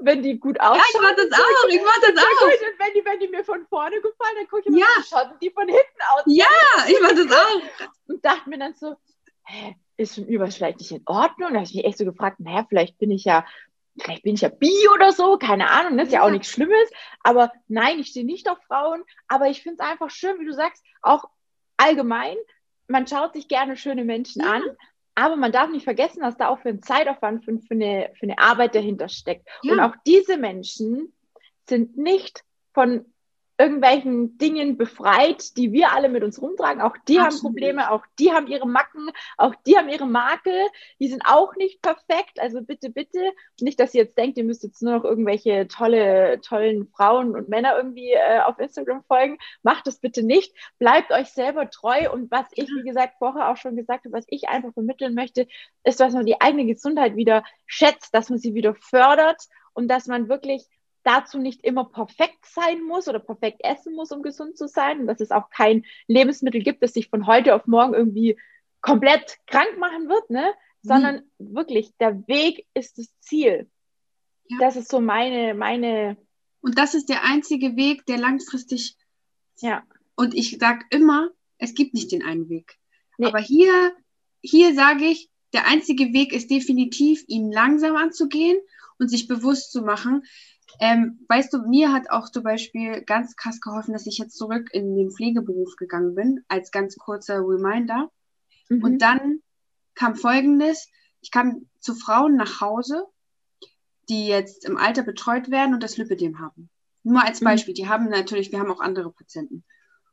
wenn 0.00 0.22
die 0.22 0.38
gut 0.38 0.56
ja, 0.58 0.70
ausschauen. 0.70 0.84
ich 0.94 1.00
mach 1.00 1.16
das 1.16 1.32
auch, 1.32 1.68
ich 1.68 1.82
mach 1.82 2.00
das 2.00 2.10
Ja, 2.14 2.22
auch. 2.22 2.42
und 2.46 2.78
wenn 2.78 2.94
die, 2.94 3.04
wenn 3.04 3.20
die 3.20 3.28
mir 3.28 3.44
von 3.44 3.66
vorne 3.66 3.96
gefallen, 4.00 4.34
dann 4.36 4.46
gucke 4.48 4.60
ich 4.62 4.66
immer, 4.66 4.78
Ja. 4.78 4.86
wie 4.98 5.02
schauen 5.02 5.32
die 5.40 5.50
von 5.50 5.68
hinten 5.68 6.00
aus? 6.14 6.22
Ja, 6.26 6.46
ich 6.88 6.98
mach 7.00 7.10
das 7.12 7.32
auch. 7.32 7.88
und 8.08 8.24
dachte 8.24 8.48
mir 8.50 8.58
dann 8.58 8.74
so, 8.74 8.94
hä, 9.46 9.76
ist 9.96 10.14
schon 10.16 10.26
überall 10.26 10.50
vielleicht 10.50 10.78
nicht 10.80 10.92
in 10.92 11.02
Ordnung? 11.06 11.50
Da 11.50 11.56
habe 11.56 11.64
ich 11.64 11.74
mich 11.74 11.84
echt 11.84 11.98
so 11.98 12.04
gefragt, 12.04 12.40
naja, 12.40 12.66
vielleicht 12.68 12.98
bin 12.98 13.10
ich 13.10 13.24
ja, 13.24 13.44
vielleicht 14.00 14.22
bin 14.24 14.34
ich 14.34 14.40
ja 14.40 14.48
bi 14.48 14.72
oder 14.94 15.12
so, 15.12 15.38
keine 15.38 15.70
Ahnung, 15.70 15.96
das 15.98 16.08
ist 16.08 16.12
ja, 16.14 16.20
Ja. 16.20 16.26
auch 16.26 16.30
nichts 16.30 16.48
Schlimmes. 16.48 16.90
Aber 17.22 17.52
nein, 17.68 17.98
ich 18.00 18.08
stehe 18.08 18.26
nicht 18.26 18.48
auf 18.48 18.58
Frauen, 18.66 19.04
aber 19.28 19.48
ich 19.48 19.62
finde 19.62 19.82
es 19.82 19.88
einfach 19.90 20.10
schön, 20.10 20.38
wie 20.40 20.46
du 20.46 20.52
sagst, 20.52 20.82
auch 21.02 21.24
allgemein, 21.76 22.36
man 22.88 23.06
schaut 23.06 23.32
sich 23.34 23.48
gerne 23.48 23.76
schöne 23.76 24.04
Menschen 24.04 24.42
Ja. 24.42 24.52
an, 24.52 24.62
aber 25.14 25.36
man 25.36 25.52
darf 25.52 25.70
nicht 25.70 25.84
vergessen, 25.84 26.20
dass 26.20 26.36
da 26.36 26.48
auch 26.48 26.58
für 26.60 26.70
einen 26.70 26.82
Zeitaufwand, 26.82 27.44
für, 27.44 27.58
für, 27.58 27.74
eine, 27.74 28.10
für 28.18 28.24
eine 28.24 28.38
Arbeit 28.38 28.74
dahinter 28.74 29.08
steckt. 29.08 29.48
Ja. 29.62 29.72
Und 29.72 29.80
auch 29.80 29.94
diese 30.06 30.36
Menschen 30.36 31.12
sind 31.68 31.96
nicht 31.96 32.44
von 32.72 33.04
irgendwelchen 33.56 34.36
Dingen 34.38 34.76
befreit, 34.76 35.56
die 35.56 35.72
wir 35.72 35.92
alle 35.92 36.08
mit 36.08 36.24
uns 36.24 36.42
rumtragen. 36.42 36.82
Auch 36.82 36.96
die 37.06 37.18
Absolut. 37.18 37.34
haben 37.34 37.40
Probleme, 37.40 37.90
auch 37.90 38.04
die 38.18 38.32
haben 38.32 38.48
ihre 38.48 38.66
Macken, 38.66 39.08
auch 39.36 39.54
die 39.66 39.76
haben 39.76 39.88
ihre 39.88 40.06
Makel. 40.06 40.66
Die 40.98 41.08
sind 41.08 41.22
auch 41.24 41.54
nicht 41.54 41.80
perfekt. 41.80 42.40
Also 42.40 42.62
bitte, 42.62 42.90
bitte, 42.90 43.20
nicht, 43.60 43.78
dass 43.78 43.94
ihr 43.94 44.02
jetzt 44.02 44.18
denkt, 44.18 44.38
ihr 44.38 44.44
müsst 44.44 44.64
jetzt 44.64 44.82
nur 44.82 44.94
noch 44.94 45.04
irgendwelche 45.04 45.68
tolle, 45.68 46.40
tollen 46.40 46.88
Frauen 46.88 47.36
und 47.36 47.48
Männer 47.48 47.76
irgendwie 47.76 48.10
äh, 48.10 48.40
auf 48.40 48.58
Instagram 48.58 49.04
folgen. 49.04 49.38
Macht 49.62 49.86
das 49.86 49.98
bitte 49.98 50.24
nicht. 50.24 50.52
Bleibt 50.78 51.12
euch 51.12 51.28
selber 51.28 51.70
treu. 51.70 52.10
Und 52.12 52.30
was 52.32 52.46
ich, 52.52 52.68
wie 52.68 52.82
gesagt, 52.82 53.14
vorher 53.18 53.50
auch 53.50 53.56
schon 53.56 53.76
gesagt 53.76 54.04
habe, 54.04 54.16
was 54.16 54.26
ich 54.28 54.48
einfach 54.48 54.72
vermitteln 54.72 55.14
möchte, 55.14 55.46
ist, 55.84 56.00
dass 56.00 56.12
man 56.12 56.26
die 56.26 56.40
eigene 56.40 56.66
Gesundheit 56.66 57.14
wieder 57.14 57.44
schätzt, 57.66 58.14
dass 58.14 58.30
man 58.30 58.38
sie 58.38 58.54
wieder 58.54 58.74
fördert 58.74 59.42
und 59.74 59.88
dass 59.88 60.06
man 60.06 60.28
wirklich 60.28 60.66
dazu 61.04 61.38
nicht 61.38 61.62
immer 61.62 61.84
perfekt 61.84 62.44
sein 62.46 62.82
muss 62.82 63.08
oder 63.08 63.20
perfekt 63.20 63.60
essen 63.62 63.94
muss, 63.94 64.10
um 64.10 64.22
gesund 64.22 64.56
zu 64.56 64.66
sein. 64.66 65.00
Und 65.00 65.06
dass 65.06 65.20
es 65.20 65.30
auch 65.30 65.50
kein 65.50 65.84
Lebensmittel 66.08 66.62
gibt, 66.62 66.82
das 66.82 66.94
sich 66.94 67.08
von 67.08 67.26
heute 67.26 67.54
auf 67.54 67.66
morgen 67.66 67.94
irgendwie 67.94 68.36
komplett 68.80 69.38
krank 69.46 69.78
machen 69.78 70.08
wird, 70.08 70.28
ne? 70.30 70.52
Sondern 70.82 71.22
mhm. 71.38 71.54
wirklich, 71.54 71.96
der 71.98 72.26
Weg 72.26 72.66
ist 72.74 72.98
das 72.98 73.08
Ziel. 73.20 73.70
Ja. 74.48 74.58
Das 74.60 74.76
ist 74.76 74.90
so 74.90 75.00
meine, 75.00 75.54
meine. 75.54 76.16
Und 76.60 76.78
das 76.78 76.94
ist 76.94 77.08
der 77.08 77.24
einzige 77.24 77.76
Weg, 77.76 78.04
der 78.06 78.18
langfristig. 78.18 78.96
Ja. 79.60 79.84
Und 80.16 80.34
ich 80.34 80.58
sage 80.58 80.84
immer, 80.90 81.30
es 81.58 81.74
gibt 81.74 81.94
nicht 81.94 82.12
den 82.12 82.24
einen 82.24 82.48
Weg. 82.48 82.78
Nee. 83.16 83.26
Aber 83.26 83.38
hier, 83.38 83.92
hier 84.42 84.74
sage 84.74 85.04
ich, 85.04 85.30
der 85.52 85.66
einzige 85.66 86.12
Weg 86.12 86.32
ist 86.32 86.50
definitiv, 86.50 87.24
ihn 87.28 87.50
langsam 87.50 87.96
anzugehen 87.96 88.58
und 88.98 89.08
sich 89.08 89.28
bewusst 89.28 89.72
zu 89.72 89.82
machen, 89.82 90.24
ähm, 90.80 91.24
weißt 91.28 91.52
du, 91.52 91.58
mir 91.68 91.92
hat 91.92 92.10
auch 92.10 92.30
zum 92.30 92.42
Beispiel 92.42 93.02
ganz 93.02 93.36
krass 93.36 93.60
geholfen, 93.60 93.92
dass 93.92 94.06
ich 94.06 94.18
jetzt 94.18 94.36
zurück 94.36 94.70
in 94.72 94.96
den 94.96 95.10
Pflegeberuf 95.10 95.76
gegangen 95.76 96.14
bin, 96.14 96.44
als 96.48 96.70
ganz 96.70 96.96
kurzer 96.96 97.40
Reminder. 97.40 98.10
Mhm. 98.68 98.82
Und 98.82 98.98
dann 98.98 99.40
kam 99.94 100.16
Folgendes. 100.16 100.90
Ich 101.20 101.30
kam 101.30 101.68
zu 101.80 101.94
Frauen 101.94 102.36
nach 102.36 102.60
Hause, 102.60 103.06
die 104.08 104.26
jetzt 104.26 104.64
im 104.64 104.76
Alter 104.76 105.02
betreut 105.02 105.50
werden 105.50 105.74
und 105.74 105.82
das 105.82 105.96
Lipidem 105.96 106.38
haben. 106.38 106.68
Nur 107.02 107.24
als 107.24 107.40
mhm. 107.40 107.46
Beispiel. 107.46 107.72
Mhm. 107.72 107.76
Die 107.76 107.88
haben 107.88 108.08
natürlich, 108.08 108.52
wir 108.52 108.58
haben 108.58 108.70
auch 108.70 108.80
andere 108.80 109.12
Patienten. 109.12 109.64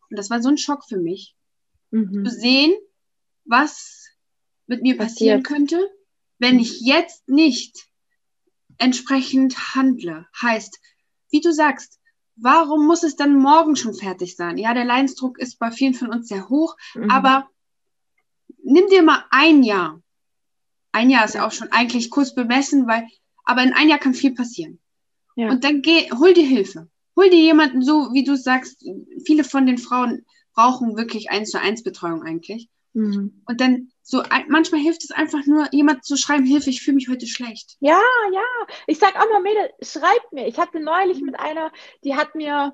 Und 0.09 0.18
das 0.18 0.30
war 0.30 0.41
so 0.41 0.49
ein 0.49 0.57
Schock 0.57 0.84
für 0.88 0.97
mich, 0.97 1.36
mhm. 1.89 2.26
zu 2.26 2.32
sehen, 2.32 2.74
was 3.45 4.07
mit 4.68 4.82
mir 4.82 4.97
passieren 4.97 5.43
Passiert. 5.43 5.70
könnte, 5.70 5.91
wenn 6.38 6.59
ich 6.59 6.82
jetzt 6.82 7.28
nicht 7.28 7.91
entsprechend 8.82 9.76
handle. 9.76 10.28
Heißt, 10.42 10.80
wie 11.30 11.42
du 11.42 11.54
sagst, 11.54 12.00
warum 12.36 12.88
muss 12.88 13.04
es 13.04 13.16
dann 13.16 13.36
morgen 13.36 13.76
schon 13.76 13.94
fertig 13.94 14.36
sein? 14.36 14.58
Ja, 14.58 14.74
der 14.74 14.86
Leidensdruck 14.86 15.40
ist 15.40 15.60
bei 15.60 15.72
vielen 15.72 15.94
von 15.94 16.10
uns 16.10 16.28
sehr 16.28 16.50
hoch, 16.50 16.76
mhm. 16.96 17.10
aber 17.10 17.50
nimm 18.64 18.88
dir 18.88 19.04
mal 19.04 19.24
ein 19.30 19.64
Jahr. 19.64 20.02
Ein 20.92 21.10
Jahr 21.10 21.26
ist 21.26 21.36
ja 21.36 21.46
auch 21.46 21.52
schon 21.52 21.72
eigentlich 21.72 22.10
kurz 22.10 22.36
bemessen, 22.36 22.88
weil, 22.88 23.08
aber 23.46 23.64
in 23.64 23.74
ein 23.74 23.88
Jahr 23.88 24.00
kann 24.00 24.14
viel 24.14 24.34
passieren. 24.34 24.80
Ja. 25.36 25.50
Und 25.50 25.64
dann 25.64 25.82
geh, 25.82 26.10
hol 26.12 26.34
dir 26.34 26.46
Hilfe. 26.46 26.90
Hol 27.16 27.30
dir 27.30 27.40
jemanden, 27.40 27.82
so 27.82 28.14
wie 28.14 28.24
du 28.24 28.36
sagst, 28.36 28.84
viele 29.26 29.44
von 29.44 29.66
den 29.66 29.78
Frauen 29.78 30.26
brauchen 30.54 30.98
wirklich 30.98 31.30
eins 31.30 31.52
zu 31.52 31.60
eins 31.60 31.84
Betreuung 31.84 32.24
eigentlich. 32.24 32.70
Mhm. 32.94 33.42
Und 33.46 33.62
dann 33.62 33.92
so 34.04 34.24
manchmal 34.48 34.82
hilft 34.82 35.04
es 35.04 35.12
einfach 35.12 35.46
nur, 35.46 35.68
jemand 35.72 36.04
zu 36.04 36.18
schreiben, 36.18 36.46
Hilfe, 36.46 36.70
ich 36.70 36.82
fühle 36.82 36.96
mich 36.96 37.08
heute 37.10 37.28
schlecht. 37.28 37.78
Ja, 37.80 38.02
ja. 38.34 38.44
Ich 38.88 39.00
sag 39.00 39.16
auch 39.16 39.30
mal, 39.30 39.42
Mädel, 39.42 39.70
schreibt 39.82 40.34
mir. 40.34 40.48
Ich 40.48 40.58
hatte 40.60 40.80
neulich 40.80 41.20
mhm. 41.20 41.28
mit 41.28 41.39
einer, 41.39 41.72
die 42.04 42.16
hat 42.16 42.36
mir 42.36 42.74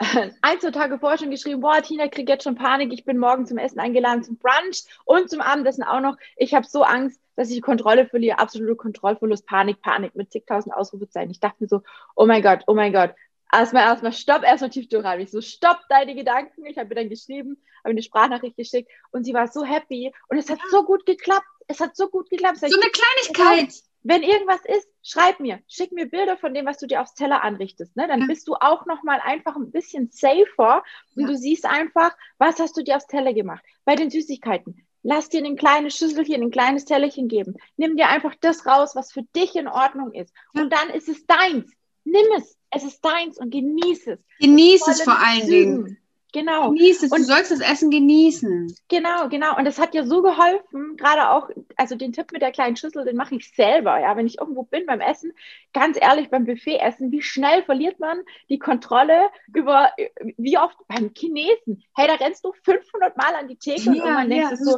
ein, 0.42 0.60
zwei 0.60 0.70
Tage 0.70 0.98
vorher 0.98 1.18
schon 1.18 1.30
geschrieben, 1.30 1.60
boah, 1.60 1.82
Tina 1.82 2.08
kriegt 2.08 2.28
jetzt 2.28 2.44
schon 2.44 2.54
Panik, 2.54 2.92
ich 2.92 3.04
bin 3.04 3.18
morgen 3.18 3.46
zum 3.46 3.58
Essen 3.58 3.80
eingeladen, 3.80 4.22
zum 4.22 4.38
Brunch 4.38 4.84
und 5.04 5.28
zum 5.28 5.40
Abendessen 5.40 5.82
auch 5.82 6.00
noch. 6.00 6.16
Ich 6.36 6.54
habe 6.54 6.66
so 6.66 6.82
Angst, 6.82 7.20
dass 7.36 7.48
ich 7.48 7.56
die 7.56 7.60
Kontrolle 7.60 8.06
verliere, 8.06 8.38
absolute 8.38 8.76
Kontrollverlust, 8.76 9.46
Panik, 9.46 9.82
Panik 9.82 10.14
mit 10.14 10.32
zigtausend 10.32 10.74
Ausrufezeichen. 10.74 11.30
Ich 11.30 11.40
dachte 11.40 11.56
mir 11.60 11.68
so, 11.68 11.82
oh 12.14 12.26
mein 12.26 12.42
Gott, 12.42 12.62
oh 12.66 12.74
mein 12.74 12.92
Gott, 12.92 13.14
erstmal, 13.52 13.84
erstmal, 13.84 14.12
stopp, 14.12 14.42
erstmal 14.42 14.70
tief 14.70 14.88
durchhalten. 14.88 15.24
Ich 15.24 15.30
so, 15.30 15.40
stopp 15.40 15.80
deine 15.88 16.14
Gedanken. 16.14 16.66
Ich 16.66 16.78
habe 16.78 16.90
ihr 16.90 16.96
dann 16.96 17.08
geschrieben, 17.08 17.62
habe 17.84 17.90
eine 17.90 18.02
Sprachnachricht 18.02 18.56
geschickt 18.56 18.90
und 19.10 19.24
sie 19.24 19.34
war 19.34 19.48
so 19.48 19.64
happy 19.64 20.12
und 20.28 20.38
es 20.38 20.50
hat 20.50 20.58
so 20.70 20.84
gut 20.84 21.06
geklappt. 21.06 21.46
Es 21.66 21.80
hat 21.80 21.96
so 21.96 22.08
gut 22.08 22.30
geklappt. 22.30 22.58
So 22.58 22.66
eine 22.66 22.90
Kleinigkeit. 22.90 23.74
Wenn 24.02 24.22
irgendwas 24.22 24.60
ist, 24.64 24.88
schreib 25.02 25.40
mir, 25.40 25.60
schick 25.66 25.92
mir 25.92 26.06
Bilder 26.06 26.36
von 26.36 26.54
dem, 26.54 26.66
was 26.66 26.78
du 26.78 26.86
dir 26.86 27.02
aufs 27.02 27.14
Teller 27.14 27.42
anrichtest. 27.42 27.96
Ne? 27.96 28.06
Dann 28.06 28.20
ja. 28.20 28.26
bist 28.26 28.46
du 28.48 28.54
auch 28.54 28.86
noch 28.86 29.02
mal 29.02 29.20
einfach 29.22 29.56
ein 29.56 29.70
bisschen 29.70 30.08
safer 30.10 30.82
und 31.16 31.22
ja. 31.22 31.26
du 31.28 31.36
siehst 31.36 31.66
einfach, 31.66 32.16
was 32.38 32.58
hast 32.58 32.76
du 32.76 32.82
dir 32.82 32.96
aufs 32.96 33.06
Teller 33.08 33.34
gemacht. 33.34 33.62
Bei 33.84 33.96
den 33.96 34.08
Süßigkeiten, 34.08 34.86
lass 35.02 35.28
dir 35.28 35.44
ein 35.44 35.56
kleines 35.56 35.96
Schüsselchen, 35.96 36.42
ein 36.42 36.50
kleines 36.50 36.84
Tellerchen 36.84 37.28
geben. 37.28 37.56
Nimm 37.76 37.96
dir 37.96 38.08
einfach 38.08 38.34
das 38.40 38.66
raus, 38.66 38.94
was 38.94 39.12
für 39.12 39.24
dich 39.34 39.56
in 39.56 39.68
Ordnung 39.68 40.12
ist. 40.12 40.32
Und 40.54 40.72
dann 40.72 40.90
ist 40.90 41.08
es 41.08 41.26
deins. 41.26 41.70
Nimm 42.04 42.26
es. 42.36 42.57
Es 42.70 42.84
ist 42.84 43.04
deins 43.04 43.38
und 43.38 43.50
genieß 43.50 44.06
es. 44.08 44.18
Genieß 44.40 44.86
es 44.88 45.02
vor 45.02 45.18
allen 45.18 45.42
Zügen. 45.42 45.84
Dingen. 45.84 45.98
Genau. 46.32 46.68
Genieß 46.68 47.04
es, 47.04 47.10
und, 47.10 47.20
du 47.20 47.24
sollst 47.24 47.50
das 47.50 47.60
Essen 47.60 47.90
genießen. 47.90 48.74
Genau, 48.88 49.28
genau. 49.28 49.56
Und 49.56 49.64
das 49.64 49.78
hat 49.78 49.94
ja 49.94 50.04
so 50.04 50.20
geholfen, 50.20 50.96
gerade 50.96 51.30
auch, 51.30 51.48
also 51.76 51.94
den 51.94 52.12
Tipp 52.12 52.32
mit 52.32 52.42
der 52.42 52.52
kleinen 52.52 52.76
Schüssel, 52.76 53.04
den 53.06 53.16
mache 53.16 53.36
ich 53.36 53.50
selber, 53.54 53.98
ja, 53.98 54.14
wenn 54.14 54.26
ich 54.26 54.38
irgendwo 54.38 54.64
bin 54.64 54.84
beim 54.84 55.00
Essen, 55.00 55.32
ganz 55.72 55.96
ehrlich, 55.98 56.28
beim 56.28 56.44
Buffet-Essen, 56.44 57.12
wie 57.12 57.22
schnell 57.22 57.62
verliert 57.62 57.98
man 57.98 58.20
die 58.50 58.58
Kontrolle 58.58 59.30
über, 59.54 59.90
wie 60.36 60.58
oft 60.58 60.76
beim 60.86 61.12
Chinesen? 61.16 61.82
Hey, 61.96 62.08
da 62.08 62.14
rennst 62.14 62.44
du 62.44 62.52
500 62.62 63.16
Mal 63.16 63.34
an 63.34 63.48
die 63.48 63.56
Theke 63.56 63.96
ja, 63.96 64.20
und 64.20 64.28
denkst 64.28 64.50
ja, 64.50 64.56
du 64.56 64.64
so, 64.64 64.76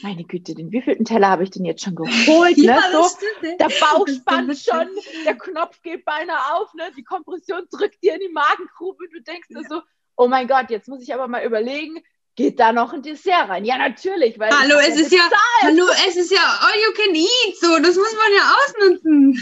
meine 0.00 0.24
Güte, 0.24 0.54
den 0.54 0.72
wievielten 0.72 1.04
Teller 1.04 1.28
habe 1.28 1.44
ich 1.44 1.50
denn 1.50 1.64
jetzt 1.64 1.84
schon 1.84 1.94
geholt? 1.94 2.56
ja, 2.56 2.76
ne? 2.76 2.82
so, 2.92 3.04
stimmt, 3.08 3.60
der 3.60 3.68
Bauch 3.68 4.08
spannt 4.08 4.56
schon, 4.58 4.88
der 5.24 5.34
Knopf 5.34 5.82
geht 5.82 6.04
beinahe 6.04 6.54
auf, 6.54 6.72
ne? 6.74 6.84
die 6.96 7.04
Kompression 7.04 7.66
drückt 7.70 8.02
dir 8.02 8.14
in 8.14 8.20
die 8.20 8.32
Magengrube 8.32 9.04
und 9.04 9.12
du 9.12 9.20
denkst 9.22 9.48
ja. 9.50 9.60
dir 9.60 9.68
so, 9.68 9.82
oh 10.16 10.28
mein 10.28 10.48
Gott, 10.48 10.70
jetzt 10.70 10.88
muss 10.88 11.02
ich 11.02 11.12
aber 11.12 11.28
mal 11.28 11.44
überlegen, 11.44 12.02
geht 12.36 12.58
da 12.58 12.72
noch 12.72 12.92
ein 12.92 13.02
Dessert 13.02 13.48
rein? 13.48 13.64
Ja, 13.64 13.76
natürlich. 13.76 14.38
Weil 14.38 14.50
hallo, 14.50 14.78
es 14.78 14.98
ist 14.98 15.12
ja, 15.12 15.28
hallo, 15.62 15.84
es 16.08 16.16
ist 16.16 16.32
ja 16.32 16.58
all 16.60 16.74
you 16.74 16.92
can 16.94 17.14
eat, 17.14 17.56
so, 17.60 17.78
das 17.78 17.96
muss 17.96 18.14
man 18.16 18.32
ja 18.34 18.54
ausnutzen. 18.64 19.38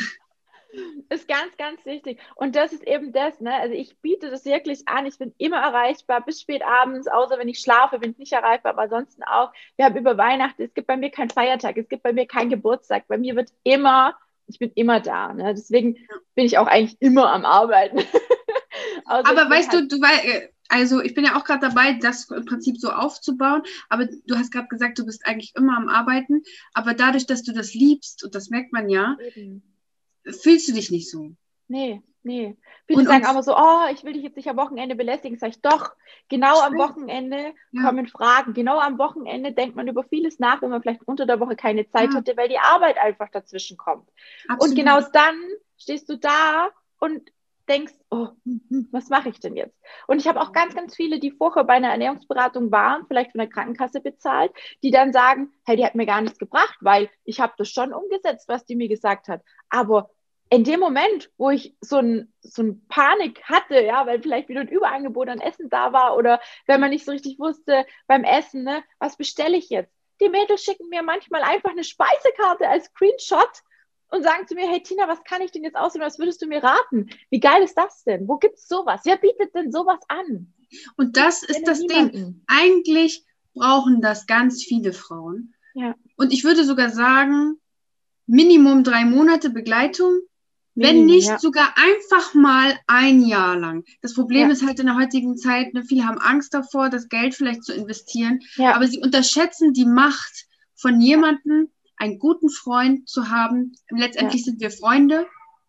Ist 1.09 1.27
ganz, 1.27 1.57
ganz 1.57 1.85
wichtig. 1.85 2.21
Und 2.37 2.55
das 2.55 2.73
ist 2.73 2.87
eben 2.87 3.13
das, 3.13 3.41
ne? 3.41 3.53
Also 3.55 3.75
ich 3.75 3.97
biete 3.99 4.31
das 4.31 4.45
wirklich 4.45 4.87
an. 4.87 5.07
Ich 5.07 5.19
bin 5.19 5.35
immer 5.39 5.59
erreichbar 5.59 6.25
bis 6.25 6.41
spät 6.41 6.63
abends, 6.63 7.09
außer 7.09 7.39
wenn 7.39 7.49
ich 7.49 7.59
schlafe, 7.59 7.99
bin 7.99 8.13
ich 8.13 8.19
nicht 8.19 8.33
erreichbar, 8.33 8.73
aber 8.73 8.83
ansonsten 8.83 9.23
auch. 9.25 9.53
Wir 9.77 9.87
haben 9.87 9.97
über 9.97 10.17
Weihnachten, 10.17 10.63
es 10.63 10.75
gibt 10.75 10.87
bei 10.87 10.97
mir 10.97 11.11
keinen 11.11 11.31
Feiertag, 11.31 11.77
es 11.77 11.89
gibt 11.89 12.03
bei 12.03 12.13
mir 12.13 12.27
keinen 12.27 12.51
Geburtstag. 12.51 13.09
Bei 13.09 13.19
mir 13.19 13.35
wird 13.35 13.51
immer, 13.65 14.17
ich 14.47 14.59
bin 14.59 14.71
immer 14.75 15.01
da. 15.01 15.33
Ne? 15.33 15.55
Deswegen 15.55 15.97
bin 16.35 16.47
ich 16.47 16.59
auch 16.59 16.67
eigentlich 16.67 16.97
immer 17.01 17.33
am 17.33 17.45
Arbeiten. 17.45 17.99
aber 19.05 19.51
weißt 19.51 19.73
halt 19.73 19.91
du, 19.91 19.97
du 19.97 20.03
weißt, 20.03 20.51
also 20.69 21.01
ich 21.01 21.15
bin 21.15 21.25
ja 21.25 21.37
auch 21.37 21.45
gerade 21.45 21.67
dabei, 21.67 21.95
das 21.95 22.31
im 22.31 22.45
Prinzip 22.45 22.79
so 22.79 22.91
aufzubauen, 22.91 23.63
aber 23.89 24.07
du 24.07 24.37
hast 24.37 24.53
gerade 24.53 24.69
gesagt, 24.69 25.01
du 25.01 25.05
bist 25.05 25.27
eigentlich 25.27 25.53
immer 25.57 25.77
am 25.77 25.89
Arbeiten, 25.89 26.45
aber 26.75 26.95
dadurch, 26.95 27.27
dass 27.27 27.43
du 27.43 27.53
das 27.53 27.75
liebst, 27.75 28.23
und 28.23 28.37
das 28.37 28.51
merkt 28.51 28.73
man 28.73 28.89
ja, 28.89 29.17
Eben 29.35 29.65
fühlst 30.25 30.69
du 30.69 30.73
dich 30.73 30.91
nicht 30.91 31.11
so. 31.11 31.31
Nee, 31.69 32.03
nee. 32.23 32.57
Viele 32.87 33.01
und, 33.01 33.07
sagen 33.07 33.25
aber 33.27 33.43
so, 33.43 33.57
oh, 33.57 33.87
ich 33.93 34.03
will 34.05 34.13
dich 34.13 34.23
jetzt 34.23 34.37
nicht 34.37 34.49
am 34.49 34.57
Wochenende 34.57 34.97
belästigen. 34.97 35.39
Sag 35.39 35.51
ich 35.51 35.61
doch, 35.61 35.93
genau 36.29 36.61
am 36.61 36.75
Wochenende 36.75 37.55
ja. 37.71 37.83
kommen 37.83 38.09
Fragen. 38.09 38.55
Genau 38.55 38.79
am 38.79 38.99
Wochenende 38.99 39.53
denkt 39.53 39.77
man 39.77 39.89
über 39.89 40.03
vieles 40.05 40.39
nach, 40.39 40.61
wenn 40.63 40.71
man 40.71 40.83
vielleicht 40.83 41.07
unter 41.07 41.27
der 41.27 41.41
Woche 41.41 41.57
keine 41.57 41.89
Zeit 41.89 42.11
ja. 42.11 42.17
hatte, 42.17 42.37
weil 42.37 42.49
die 42.49 42.59
Arbeit 42.59 42.99
einfach 42.99 43.31
dazwischen 43.31 43.77
kommt. 43.77 44.09
Absolut. 44.49 44.71
Und 44.71 44.77
genau 44.77 45.01
dann 45.13 45.37
stehst 45.79 46.09
du 46.09 46.17
da 46.17 46.71
und 46.99 47.31
denkst, 47.71 47.95
oh, 48.11 48.29
hm, 48.45 48.61
hm, 48.69 48.89
was 48.91 49.09
mache 49.09 49.31
ich 49.31 49.41
denn 49.41 49.57
jetzt? 49.57 49.79
Und 50.07 50.19
ich 50.19 50.27
habe 50.27 50.41
auch 50.41 50.53
ganz, 50.53 50.75
ganz 50.75 50.95
viele, 50.95 51.21
die 51.21 51.31
vorher 51.31 51.65
bei 51.65 51.75
einer 51.75 51.91
Ernährungsberatung 51.91 52.71
waren, 52.71 53.07
vielleicht 53.07 53.33
von 53.33 53.39
der 53.39 53.49
Krankenkasse 53.49 54.01
bezahlt, 54.01 54.53
die 54.83 54.91
dann 54.91 55.13
sagen, 55.13 55.53
hey, 55.65 55.77
die 55.77 55.85
hat 55.85 55.95
mir 55.95 56.07
gar 56.07 56.21
nichts 56.21 56.39
gebracht, 56.39 56.77
weil 56.81 57.09
ich 57.25 57.41
habe 57.41 57.55
das 57.57 57.71
schon 57.71 57.95
umgesetzt, 57.95 58.49
was 58.49 58.65
die 58.65 58.77
mir 58.77 58.89
gesagt 58.89 59.29
hat. 59.29 59.43
Aber 59.69 60.11
in 60.51 60.65
dem 60.65 60.81
Moment, 60.81 61.31
wo 61.39 61.51
ich 61.51 61.77
so 61.81 61.99
ein, 61.99 62.33
so 62.41 62.63
ein 62.63 62.87
Panik 62.89 63.43
hatte, 63.45 63.81
ja, 63.81 64.05
weil 64.07 64.21
vielleicht 64.21 64.49
wieder 64.49 64.61
ein 64.61 64.69
Überangebot 64.69 65.29
an 65.29 65.41
Essen 65.41 65.71
da 65.71 65.93
war 65.93 66.17
oder 66.17 66.41
wenn 66.67 66.81
man 66.81 66.91
nicht 66.91 67.05
so 67.05 67.13
richtig 67.13 67.39
wusste 67.39 67.87
beim 68.09 68.25
Essen, 68.25 68.65
ne, 68.65 68.83
was 68.99 69.17
bestelle 69.17 69.57
ich 69.57 69.71
jetzt? 69.71 69.95
Die 70.21 70.29
Mädels 70.29 70.65
schicken 70.65 70.89
mir 70.89 71.03
manchmal 71.03 71.43
einfach 71.43 71.71
eine 71.71 71.85
Speisekarte 71.85 72.69
als 72.69 72.87
Screenshot 72.87 73.63
und 74.11 74.23
sagen 74.23 74.47
zu 74.47 74.55
mir, 74.55 74.69
hey 74.69 74.83
Tina, 74.83 75.09
was 75.09 75.23
kann 75.25 75.41
ich 75.43 75.53
denn 75.53 75.65
jetzt 75.65 75.77
aussehen? 75.77 76.03
Was 76.03 76.19
würdest 76.19 76.43
du 76.43 76.47
mir 76.47 76.63
raten? 76.63 77.09
Wie 77.31 77.41
geil 77.41 77.63
ist 77.63 77.75
das 77.77 78.05
denn? 78.05 78.27
Wo 78.29 78.39
gibt's 78.39 78.69
sowas? 78.69 79.03
Wer 79.05 79.17
bietet 79.17 79.55
denn 79.55 79.71
sowas 79.73 80.01
an? 80.09 80.53
Und 80.97 81.17
das 81.17 81.43
ist 81.43 81.67
das 81.67 81.81
niemanden. 81.81 82.13
Ding. 82.13 82.43
Eigentlich 82.47 83.25
brauchen 83.55 84.01
das 84.01 84.27
ganz 84.27 84.63
viele 84.63 84.93
Frauen. 84.93 85.55
Ja. 85.75 85.95
Und 86.17 86.33
ich 86.33 86.45
würde 86.45 86.65
sogar 86.65 86.91
sagen, 86.91 87.61
Minimum 88.27 88.85
drei 88.85 89.05
Monate 89.05 89.51
Begleitung, 89.51 90.21
Wenn 90.75 91.05
nicht 91.05 91.29
ja. 91.29 91.39
sogar 91.39 91.75
einfach 91.77 92.33
mal 92.35 92.79
ein 92.87 93.23
Jahr 93.23 93.57
lang. 93.59 93.85
Das 94.03 94.15
Problem 94.15 94.49
ja. 94.49 94.53
ist 94.53 94.65
halt 94.65 94.79
in 94.79 94.87
der 94.87 94.97
heutigen 94.97 95.37
Zeit, 95.37 95.75
ne, 95.75 95.83
viele 95.83 96.07
haben 96.07 96.19
Angst 96.19 96.55
davor, 96.55 96.89
das 96.89 97.09
Geld 97.09 97.35
vielleicht 97.35 97.65
zu 97.65 97.75
investieren, 97.75 98.41
aber 98.59 98.87
sie 98.87 99.01
unterschätzen 99.01 99.73
die 99.73 99.85
Macht 99.85 100.47
von 100.77 101.01
jemandem, 101.01 101.69
einen 102.01 102.19
guten 102.19 102.49
Freund 102.49 103.09
zu 103.09 103.29
haben. 103.29 103.77
Letztendlich 103.91 104.45
sind 104.45 104.61
wir 104.61 104.71
Freunde 104.71 105.27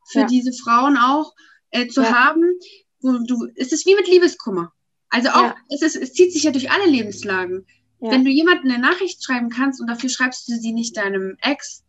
für 0.07 0.25
diese 0.25 0.53
Frauen 0.53 0.97
auch 0.97 1.33
äh, 1.71 1.87
zu 1.87 2.09
haben, 2.09 2.57
wo 3.01 3.17
du, 3.27 3.47
es 3.55 3.71
ist 3.71 3.85
wie 3.85 3.95
mit 3.95 4.07
Liebeskummer. 4.07 4.71
Also 5.09 5.29
auch, 5.29 5.53
es, 5.69 5.81
ist, 5.81 5.97
es 5.97 6.13
zieht 6.13 6.31
sich 6.31 6.43
ja 6.43 6.51
durch 6.51 6.71
alle 6.71 6.85
Lebenslagen. 6.85 7.67
Wenn 7.99 8.25
du 8.25 8.31
jemandem 8.31 8.71
eine 8.71 8.81
Nachricht 8.81 9.23
schreiben 9.23 9.49
kannst 9.49 9.79
und 9.79 9.87
dafür 9.87 10.09
schreibst 10.09 10.47
du 10.47 10.53
sie 10.53 10.71
nicht 10.71 10.97
deinem 10.97 11.37
Ex, 11.41 11.83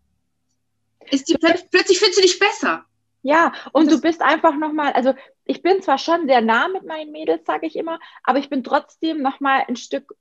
ist 1.11 1.28
die, 1.28 1.34
plötzlich 1.34 1.99
fühlst 1.99 2.18
du 2.18 2.22
dich 2.22 2.38
besser. 2.38 2.84
Ja, 3.22 3.53
und 3.72 3.86
das 3.86 3.95
du 3.95 4.03
bist 4.03 4.20
einfach 4.20 4.57
nochmal, 4.57 4.93
also 4.93 5.14
ich 5.45 5.62
bin 5.62 5.80
zwar 5.80 5.97
schon 5.97 6.26
sehr 6.26 6.43
nah 6.43 6.68
mit 6.68 6.84
meinen 6.84 7.12
Mädels, 7.12 7.47
sage 7.47 7.66
ich 7.66 7.76
immer, 7.76 7.99
aber 8.24 8.40
ich 8.40 8.51
bin 8.51 8.62
trotzdem 8.62 9.22
nochmal 9.22 9.64
ein 9.68 9.76
Stück 9.76 10.14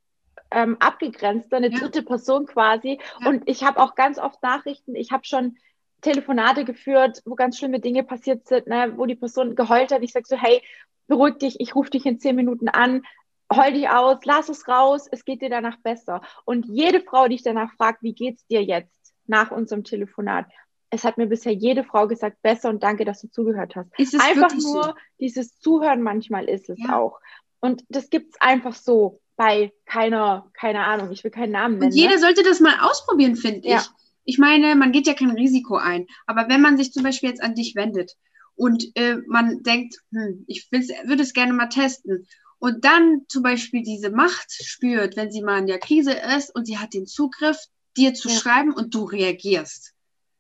ähm, 0.52 0.78
abgegrenzter, 0.80 1.58
eine 1.58 1.72
ja. 1.72 1.80
dritte 1.80 2.04
Person 2.04 2.46
quasi. 2.46 3.00
Ja. 3.22 3.30
Und 3.30 3.48
ich 3.48 3.64
habe 3.64 3.80
auch 3.80 3.96
ganz 3.96 4.20
oft 4.20 4.42
Nachrichten, 4.44 4.96
ich 4.96 5.12
habe 5.12 5.26
schon 5.26 5.58
Telefonate 6.02 6.66
geführt, 6.66 7.22
wo 7.26 7.36
ganz 7.36 7.58
schlimme 7.58 7.80
Dinge 7.80 8.04
passiert 8.04 8.48
sind, 8.48 8.68
ne, 8.68 8.94
wo 8.98 9.06
die 9.06 9.16
Person 9.16 9.56
geheult 9.56 9.92
hat. 9.92 10.02
Ich 10.02 10.12
sage 10.12 10.26
so, 10.28 10.36
hey, 10.36 10.62
beruhig 11.08 11.38
dich, 11.38 11.60
ich 11.60 11.76
rufe 11.76 11.92
dich 11.92 12.06
in 12.06 12.20
zehn 12.20 12.36
Minuten 12.36 12.70
an, 12.70 13.04
heul 13.54 13.74
dich 13.74 13.90
aus, 13.90 14.18
lass 14.24 14.50
es 14.50 14.68
raus, 14.68 15.08
es 15.12 15.26
geht 15.26 15.42
dir 15.42 15.50
danach 15.50 15.78
besser. 15.78 16.22
Und 16.46 16.66
jede 16.66 17.02
Frau, 17.02 17.28
die 17.28 17.36
ich 17.36 17.44
danach 17.44 17.72
fragt, 17.74 18.02
wie 18.02 18.14
geht's 18.14 18.46
dir 18.48 18.64
jetzt 18.64 19.14
nach 19.28 19.52
unserem 19.52 19.84
Telefonat, 19.84 20.46
es 20.90 21.06
hat 21.06 21.18
mir 21.18 21.28
bisher 21.28 21.54
jede 21.54 21.84
Frau 21.84 22.08
gesagt, 22.08 22.42
besser 22.42 22.70
und 22.70 22.84
danke, 22.84 23.06
dass 23.06 23.22
du 23.22 23.30
zugehört 23.30 23.76
hast. 23.76 23.92
einfach 24.20 24.54
nur 24.54 24.84
so? 24.84 24.94
dieses 25.20 25.58
Zuhören 25.60 26.02
manchmal 26.02 26.50
ist 26.50 26.70
es 26.70 26.80
ja. 26.80 26.98
auch. 26.98 27.20
Und 27.62 27.86
das 27.90 28.10
gibt 28.10 28.34
es 28.34 28.42
einfach 28.42 28.74
so 28.74 29.22
bei 29.42 29.74
keiner, 29.86 30.52
keine 30.54 30.86
Ahnung, 30.86 31.12
ich 31.12 31.24
will 31.24 31.32
keinen 31.32 31.54
Namen 31.54 31.80
nennen. 31.80 31.92
Und 31.92 31.98
jeder 31.98 32.16
ne? 32.16 32.20
sollte 32.20 32.44
das 32.44 32.60
mal 32.60 32.80
ausprobieren, 32.82 33.36
finde 33.36 33.68
ja. 33.68 33.78
ich. 33.78 33.90
Ich 34.24 34.38
meine, 34.38 34.76
man 34.76 34.92
geht 34.92 35.08
ja 35.08 35.16
kein 35.16 35.32
Risiko 35.32 35.78
ein. 35.78 36.06
Aber 36.28 36.48
wenn 36.48 36.62
man 36.62 36.78
sich 36.78 36.94
zum 36.94 37.04
Beispiel 37.04 37.30
jetzt 37.30 37.42
an 37.42 37.56
dich 37.56 37.74
wendet 37.76 38.16
und 38.56 38.96
äh, 38.96 39.18
man 39.28 39.64
denkt, 39.64 39.96
hm, 40.12 40.44
ich 40.46 40.70
würde 40.72 41.24
es 41.24 41.34
gerne 41.34 41.54
mal 41.54 41.70
testen 41.70 42.28
und 42.60 42.86
dann 42.86 43.22
zum 43.30 43.42
Beispiel 43.42 43.82
diese 43.82 44.12
Macht 44.12 44.52
spürt, 44.52 45.16
wenn 45.16 45.32
sie 45.32 45.42
mal 45.42 45.58
in 45.58 45.68
der 45.68 45.80
Krise 45.80 46.14
ist 46.38 46.54
und 46.54 46.66
sie 46.66 46.78
hat 46.78 46.94
den 46.94 47.08
Zugriff, 47.08 47.58
dir 47.98 48.14
zu 48.14 48.30
ja. 48.30 48.36
schreiben 48.36 48.74
und 48.74 48.94
du 48.94 49.06
reagierst 49.06 49.96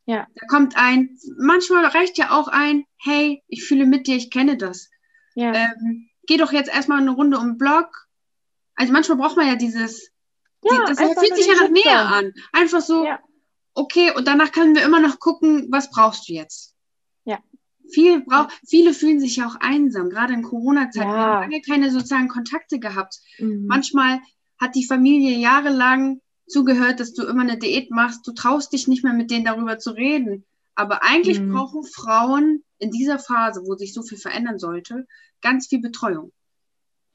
ja. 0.06 0.28
Da 0.36 0.46
kommt 0.48 0.76
ein, 0.78 1.18
manchmal 1.38 1.86
reicht 1.86 2.18
ja 2.18 2.32
auch 2.32 2.48
ein, 2.48 2.86
hey, 2.98 3.44
ich 3.48 3.64
fühle 3.64 3.86
mit 3.86 4.08
dir, 4.08 4.16
ich 4.16 4.32
kenne 4.32 4.58
das. 4.58 4.90
Ja. 5.36 5.54
Ähm, 5.54 6.10
geh 6.28 6.38
doch 6.38 6.52
jetzt 6.52 6.70
erstmal 6.70 7.00
eine 7.00 7.12
Runde 7.12 7.38
um 7.38 7.52
den 7.52 7.58
Block. 7.58 8.08
Also 8.82 8.94
manchmal 8.94 9.20
braucht 9.20 9.38
man 9.38 9.46
ja 9.46 9.56
dieses, 9.56 10.10
ja, 10.64 10.72
die, 10.72 10.96
das 10.96 10.98
fühlt 10.98 11.36
sich 11.36 11.46
ja 11.46 11.54
nach 11.54 11.70
näher 11.70 12.00
an. 12.00 12.34
Einfach 12.52 12.82
so, 12.82 13.06
ja. 13.06 13.20
okay, 13.76 14.12
und 14.16 14.28
danach 14.28 14.52
können 14.52 14.74
wir 14.74 14.84
immer 14.84 15.00
noch 15.00 15.20
gucken, 15.20 15.68
was 15.70 15.92
brauchst 15.92 16.28
du 16.28 16.34
jetzt? 16.34 16.74
Ja. 17.24 17.38
Viel 17.92 18.22
brauch, 18.22 18.48
viele 18.68 18.96
fühlen 18.96 19.20
sich 19.20 19.36
ja 19.36 19.46
auch 19.46 19.56
einsam, 19.60 20.10
gerade 20.10 20.34
in 20.34 20.42
Corona-Zeiten. 20.42 21.08
Ja. 21.08 21.16
Wir 21.16 21.22
haben 21.22 21.42
lange 21.42 21.62
keine 21.62 21.92
sozialen 21.92 22.28
Kontakte 22.28 22.80
gehabt. 22.80 23.20
Mhm. 23.38 23.68
Manchmal 23.68 24.20
hat 24.60 24.74
die 24.74 24.88
Familie 24.88 25.38
jahrelang 25.38 26.20
zugehört, 26.48 27.00
dass 27.00 27.14
du 27.14 27.28
immer 27.28 27.44
eine 27.44 27.60
Diät 27.60 27.92
machst. 27.92 28.26
Du 28.26 28.32
traust 28.32 28.74
dich 28.74 28.88
nicht 28.88 29.04
mehr 29.04 29.14
mit 29.14 29.30
denen 29.30 29.46
darüber 29.46 29.78
zu 29.78 29.92
reden. 29.92 30.44
Aber 30.74 31.04
eigentlich 31.04 31.40
mhm. 31.40 31.52
brauchen 31.54 31.84
Frauen 31.84 32.64
in 32.80 32.90
dieser 32.90 33.20
Phase, 33.20 33.62
wo 33.64 33.76
sich 33.76 33.94
so 33.94 34.02
viel 34.02 34.18
verändern 34.18 34.58
sollte, 34.58 35.06
ganz 35.40 35.68
viel 35.68 35.82
Betreuung. 35.82 36.32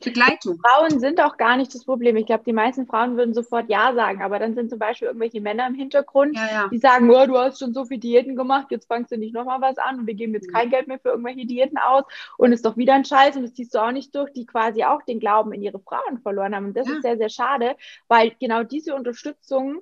Begleitung. 0.04 0.58
Frauen 0.58 1.00
sind 1.00 1.20
auch 1.20 1.38
gar 1.38 1.56
nicht 1.56 1.74
das 1.74 1.84
Problem. 1.84 2.16
Ich 2.16 2.26
glaube, 2.26 2.44
die 2.44 2.52
meisten 2.52 2.86
Frauen 2.86 3.16
würden 3.16 3.32
sofort 3.32 3.70
Ja 3.70 3.94
sagen, 3.94 4.22
aber 4.22 4.38
dann 4.38 4.54
sind 4.54 4.68
zum 4.68 4.78
Beispiel 4.78 5.08
irgendwelche 5.08 5.40
Männer 5.40 5.66
im 5.66 5.74
Hintergrund, 5.74 6.36
ja, 6.36 6.46
ja. 6.50 6.68
die 6.68 6.78
sagen, 6.78 7.10
oh, 7.10 7.26
du 7.26 7.38
hast 7.38 7.58
schon 7.58 7.72
so 7.72 7.86
viele 7.86 8.00
Diäten 8.00 8.36
gemacht, 8.36 8.66
jetzt 8.70 8.86
fangst 8.86 9.10
du 9.10 9.16
nicht 9.16 9.34
nochmal 9.34 9.60
was 9.62 9.78
an 9.78 10.00
und 10.00 10.06
wir 10.06 10.14
geben 10.14 10.34
jetzt 10.34 10.48
mhm. 10.48 10.52
kein 10.52 10.70
Geld 10.70 10.86
mehr 10.86 10.98
für 10.98 11.08
irgendwelche 11.10 11.46
Diäten 11.46 11.78
aus 11.78 12.04
und 12.36 12.52
ist 12.52 12.66
doch 12.66 12.76
wieder 12.76 12.94
ein 12.94 13.06
Scheiß 13.06 13.36
und 13.36 13.42
das 13.42 13.54
ziehst 13.54 13.74
du 13.74 13.78
auch 13.78 13.90
nicht 13.90 14.14
durch, 14.14 14.32
die 14.32 14.44
quasi 14.44 14.84
auch 14.84 15.02
den 15.02 15.18
Glauben 15.18 15.52
in 15.52 15.62
ihre 15.62 15.80
Frauen 15.80 16.18
verloren 16.22 16.54
haben. 16.54 16.66
Und 16.66 16.76
das 16.76 16.88
ja. 16.88 16.94
ist 16.94 17.02
sehr, 17.02 17.16
sehr 17.16 17.30
schade, 17.30 17.76
weil 18.06 18.32
genau 18.38 18.64
diese 18.64 18.94
Unterstützung, 18.94 19.78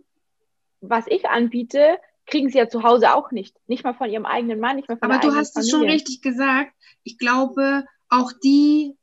was 0.80 1.06
ich 1.08 1.28
anbiete, 1.28 1.98
kriegen 2.26 2.48
sie 2.50 2.58
ja 2.58 2.68
zu 2.68 2.84
Hause 2.84 3.14
auch 3.14 3.32
nicht. 3.32 3.56
Nicht 3.66 3.84
mal 3.84 3.94
von 3.94 4.08
ihrem 4.08 4.26
eigenen 4.26 4.60
Mann, 4.60 4.76
nicht 4.76 4.88
mal 4.88 4.96
von 4.96 5.10
Aber 5.10 5.20
du 5.20 5.34
hast 5.34 5.58
es 5.58 5.70
schon 5.70 5.82
richtig 5.82 6.22
gesagt. 6.22 6.72
Ich 7.02 7.18
glaube, 7.18 7.84
auch 8.08 8.32
die 8.42 8.96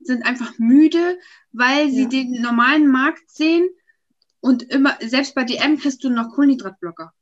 sind 0.00 0.24
einfach 0.24 0.58
müde, 0.58 1.18
weil 1.52 1.90
sie 1.90 2.02
ja. 2.02 2.08
den 2.08 2.40
normalen 2.40 2.88
Markt 2.90 3.30
sehen 3.30 3.68
und 4.40 4.62
immer, 4.64 4.96
selbst 5.00 5.34
bei 5.34 5.44
DM 5.44 5.78
kriegst 5.78 6.02
du 6.02 6.10
noch 6.10 6.30
Kohlenhydratblocker. 6.30 7.12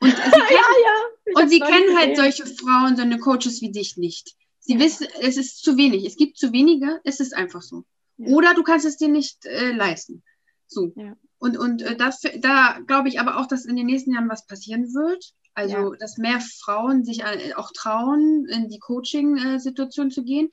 Und 0.00 0.10
sie 0.10 0.16
kennen, 0.22 0.46
ja, 0.50 0.62
ja. 0.84 1.40
Und 1.40 1.48
sie 1.48 1.60
kennen 1.60 1.96
halt 1.96 2.16
solche 2.16 2.46
Frauen, 2.46 2.96
so 2.96 3.02
eine 3.02 3.18
Coaches 3.18 3.60
wie 3.60 3.72
dich 3.72 3.96
nicht. 3.96 4.34
Sie 4.60 4.78
wissen, 4.78 5.06
es 5.20 5.36
ist 5.36 5.62
zu 5.62 5.76
wenig. 5.76 6.06
Es 6.06 6.16
gibt 6.16 6.38
zu 6.38 6.52
wenige, 6.52 7.00
es 7.04 7.20
ist 7.20 7.34
einfach 7.34 7.62
so. 7.62 7.84
Oder 8.16 8.54
du 8.54 8.62
kannst 8.62 8.86
es 8.86 8.96
dir 8.96 9.08
nicht 9.08 9.44
äh, 9.44 9.72
leisten. 9.72 10.22
So. 10.66 10.92
Und, 11.38 11.58
und 11.58 11.82
äh, 11.82 11.96
das, 11.96 12.22
da 12.38 12.78
glaube 12.86 13.08
ich 13.08 13.20
aber 13.20 13.38
auch, 13.38 13.46
dass 13.46 13.66
in 13.66 13.76
den 13.76 13.86
nächsten 13.86 14.12
Jahren 14.12 14.28
was 14.28 14.46
passieren 14.46 14.94
wird. 14.94 15.32
Also, 15.52 15.92
ja. 15.92 15.96
dass 15.98 16.16
mehr 16.16 16.40
Frauen 16.40 17.04
sich 17.04 17.22
äh, 17.22 17.54
auch 17.54 17.70
trauen, 17.72 18.46
in 18.46 18.68
die 18.68 18.78
Coaching-Situation 18.78 20.10
zu 20.10 20.24
gehen 20.24 20.50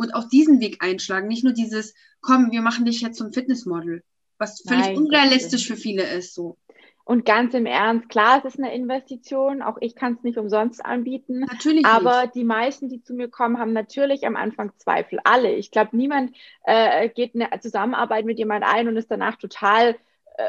und 0.00 0.14
auch 0.14 0.24
diesen 0.24 0.60
Weg 0.60 0.82
einschlagen. 0.82 1.28
Nicht 1.28 1.44
nur 1.44 1.52
dieses, 1.52 1.94
komm, 2.22 2.50
wir 2.52 2.62
machen 2.62 2.86
dich 2.86 3.02
jetzt 3.02 3.18
zum 3.18 3.34
Fitnessmodel, 3.34 4.02
was 4.38 4.62
völlig 4.66 4.86
Nein, 4.86 4.96
unrealistisch 4.96 5.66
für 5.66 5.76
viele 5.76 6.04
ist. 6.04 6.34
So. 6.34 6.56
Und 7.04 7.26
ganz 7.26 7.52
im 7.52 7.66
Ernst, 7.66 8.08
klar, 8.08 8.38
es 8.38 8.54
ist 8.54 8.58
eine 8.58 8.74
Investition. 8.74 9.60
Auch 9.60 9.76
ich 9.80 9.94
kann 9.94 10.14
es 10.14 10.22
nicht 10.22 10.38
umsonst 10.38 10.82
anbieten. 10.82 11.40
Natürlich. 11.40 11.84
Aber 11.84 12.22
nicht. 12.22 12.34
die 12.34 12.44
meisten, 12.44 12.88
die 12.88 13.02
zu 13.02 13.12
mir 13.12 13.28
kommen, 13.28 13.58
haben 13.58 13.74
natürlich 13.74 14.26
am 14.26 14.36
Anfang 14.36 14.72
Zweifel. 14.78 15.18
Alle. 15.24 15.52
Ich 15.52 15.70
glaube, 15.70 15.94
niemand 15.94 16.34
äh, 16.64 17.10
geht 17.10 17.34
eine 17.34 17.50
Zusammenarbeit 17.60 18.24
mit 18.24 18.38
jemand 18.38 18.64
ein 18.64 18.88
und 18.88 18.96
ist 18.96 19.10
danach 19.10 19.36
total, 19.36 19.96
äh, 20.36 20.44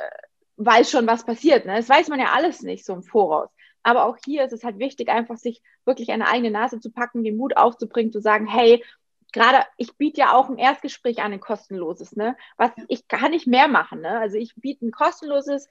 weiß 0.56 0.90
schon, 0.90 1.08
was 1.08 1.26
passiert. 1.26 1.66
Ne? 1.66 1.76
Das 1.76 1.90
weiß 1.90 2.08
man 2.08 2.22
ja 2.22 2.32
alles 2.34 2.62
nicht 2.62 2.86
so 2.86 2.94
im 2.94 3.04
Voraus. 3.04 3.50
Aber 3.84 4.06
auch 4.06 4.18
hier 4.24 4.46
ist 4.46 4.54
es 4.54 4.64
halt 4.64 4.80
wichtig, 4.80 5.10
einfach 5.10 5.38
sich 5.38 5.62
wirklich 5.86 6.12
eine 6.12 6.28
eigene 6.28 6.52
Nase 6.52 6.80
zu 6.80 6.92
packen, 6.92 7.24
den 7.24 7.38
Mut 7.38 7.58
aufzubringen, 7.58 8.12
zu 8.12 8.22
sagen, 8.22 8.46
hey, 8.48 8.84
gerade, 9.32 9.66
ich 9.78 9.96
biete 9.98 10.22
ja 10.22 10.34
auch 10.34 10.50
ein 10.50 10.58
Erstgespräch 10.58 11.22
an, 11.22 11.34
ein 11.34 11.40
kostenloses, 11.40 12.16
ne? 12.16 12.36
Was 12.58 12.72
ich 12.88 13.08
kann 13.08 13.32
nicht 13.32 13.48
mehr 13.48 13.68
machen, 13.68 14.02
ne? 14.02 14.20
Also 14.20 14.38
ich 14.38 14.54
biete 14.56 14.86
ein 14.86 14.92
kostenloses, 14.92 15.68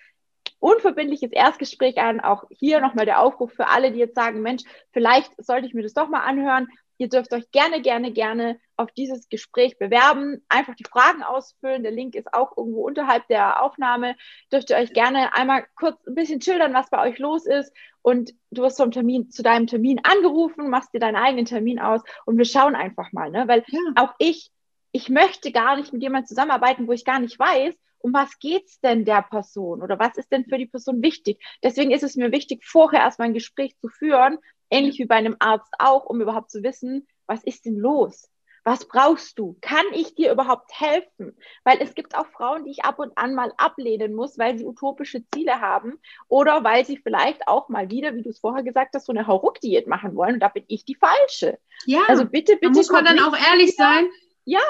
unverbindliches 0.58 1.32
Erstgespräch 1.32 1.98
an. 1.98 2.20
Auch 2.20 2.44
hier 2.50 2.80
nochmal 2.80 3.06
der 3.06 3.20
Aufruf 3.20 3.52
für 3.52 3.68
alle, 3.68 3.92
die 3.92 3.98
jetzt 3.98 4.14
sagen, 4.14 4.42
Mensch, 4.42 4.62
vielleicht 4.92 5.32
sollte 5.44 5.66
ich 5.66 5.74
mir 5.74 5.82
das 5.82 5.94
doch 5.94 6.08
mal 6.08 6.20
anhören. 6.20 6.68
Ihr 6.98 7.08
dürft 7.08 7.32
euch 7.32 7.50
gerne, 7.50 7.80
gerne, 7.80 8.12
gerne 8.12 8.60
auf 8.76 8.92
dieses 8.92 9.30
Gespräch 9.30 9.78
bewerben. 9.78 10.44
Einfach 10.50 10.74
die 10.74 10.84
Fragen 10.84 11.22
ausfüllen. 11.22 11.82
Der 11.82 11.92
Link 11.92 12.14
ist 12.14 12.34
auch 12.34 12.54
irgendwo 12.58 12.86
unterhalb 12.86 13.26
der 13.28 13.62
Aufnahme. 13.62 14.16
Dürft 14.52 14.68
ihr 14.68 14.76
euch 14.76 14.92
gerne 14.92 15.34
einmal 15.34 15.64
kurz 15.76 16.06
ein 16.06 16.14
bisschen 16.14 16.42
schildern, 16.42 16.74
was 16.74 16.90
bei 16.90 17.00
euch 17.08 17.18
los 17.18 17.46
ist. 17.46 17.72
Und 18.02 18.32
du 18.50 18.62
wirst 18.62 18.78
vom 18.78 18.90
Termin 18.90 19.30
zu 19.30 19.42
deinem 19.42 19.66
Termin 19.66 20.00
angerufen, 20.02 20.70
machst 20.70 20.94
dir 20.94 21.00
deinen 21.00 21.16
eigenen 21.16 21.44
Termin 21.44 21.78
aus 21.78 22.02
und 22.24 22.38
wir 22.38 22.44
schauen 22.44 22.74
einfach 22.74 23.12
mal, 23.12 23.30
ne? 23.30 23.46
Weil 23.46 23.64
ja. 23.68 23.78
auch 23.96 24.14
ich, 24.18 24.50
ich 24.92 25.08
möchte 25.08 25.52
gar 25.52 25.76
nicht 25.76 25.92
mit 25.92 26.02
jemandem 26.02 26.26
zusammenarbeiten, 26.26 26.88
wo 26.88 26.92
ich 26.92 27.04
gar 27.04 27.20
nicht 27.20 27.38
weiß, 27.38 27.74
um 27.98 28.14
was 28.14 28.38
geht's 28.38 28.80
denn 28.80 29.04
der 29.04 29.22
Person 29.22 29.82
oder 29.82 29.98
was 29.98 30.16
ist 30.16 30.32
denn 30.32 30.46
für 30.46 30.58
die 30.58 30.66
Person 30.66 31.02
wichtig. 31.02 31.42
Deswegen 31.62 31.90
ist 31.90 32.02
es 32.02 32.16
mir 32.16 32.32
wichtig, 32.32 32.64
vorher 32.64 33.00
erstmal 33.00 33.28
ein 33.28 33.34
Gespräch 33.34 33.76
zu 33.78 33.88
führen, 33.88 34.38
ähnlich 34.70 34.98
wie 34.98 35.04
bei 35.04 35.16
einem 35.16 35.36
Arzt 35.38 35.72
auch, 35.78 36.06
um 36.06 36.20
überhaupt 36.20 36.50
zu 36.50 36.62
wissen, 36.62 37.06
was 37.26 37.44
ist 37.44 37.66
denn 37.66 37.76
los? 37.76 38.28
Was 38.64 38.86
brauchst 38.86 39.38
du? 39.38 39.56
Kann 39.60 39.84
ich 39.92 40.14
dir 40.14 40.32
überhaupt 40.32 40.70
helfen? 40.78 41.36
Weil 41.64 41.78
es 41.80 41.94
gibt 41.94 42.14
auch 42.14 42.26
Frauen, 42.26 42.64
die 42.64 42.72
ich 42.72 42.84
ab 42.84 42.98
und 42.98 43.16
an 43.16 43.34
mal 43.34 43.52
ablehnen 43.56 44.14
muss, 44.14 44.38
weil 44.38 44.58
sie 44.58 44.64
utopische 44.64 45.22
Ziele 45.34 45.60
haben 45.60 45.98
oder 46.28 46.62
weil 46.62 46.84
sie 46.84 46.98
vielleicht 46.98 47.48
auch 47.48 47.68
mal 47.68 47.90
wieder, 47.90 48.14
wie 48.14 48.22
du 48.22 48.30
es 48.30 48.40
vorher 48.40 48.62
gesagt 48.62 48.94
hast, 48.94 49.06
so 49.06 49.12
eine 49.12 49.26
Hauruck-Diät 49.26 49.86
machen 49.86 50.14
wollen. 50.14 50.34
Und 50.34 50.40
da 50.40 50.48
bin 50.48 50.64
ich 50.68 50.84
die 50.84 50.96
Falsche. 50.96 51.58
Ja, 51.86 52.00
also 52.08 52.24
bitte, 52.24 52.54
bitte. 52.54 52.72
Da 52.72 52.78
muss 52.78 52.90
man 52.90 53.04
dann 53.04 53.20
auch 53.20 53.36
ehrlich 53.36 53.72
wieder. 53.72 53.84
sein. 53.84 54.08
Ja, 54.44 54.60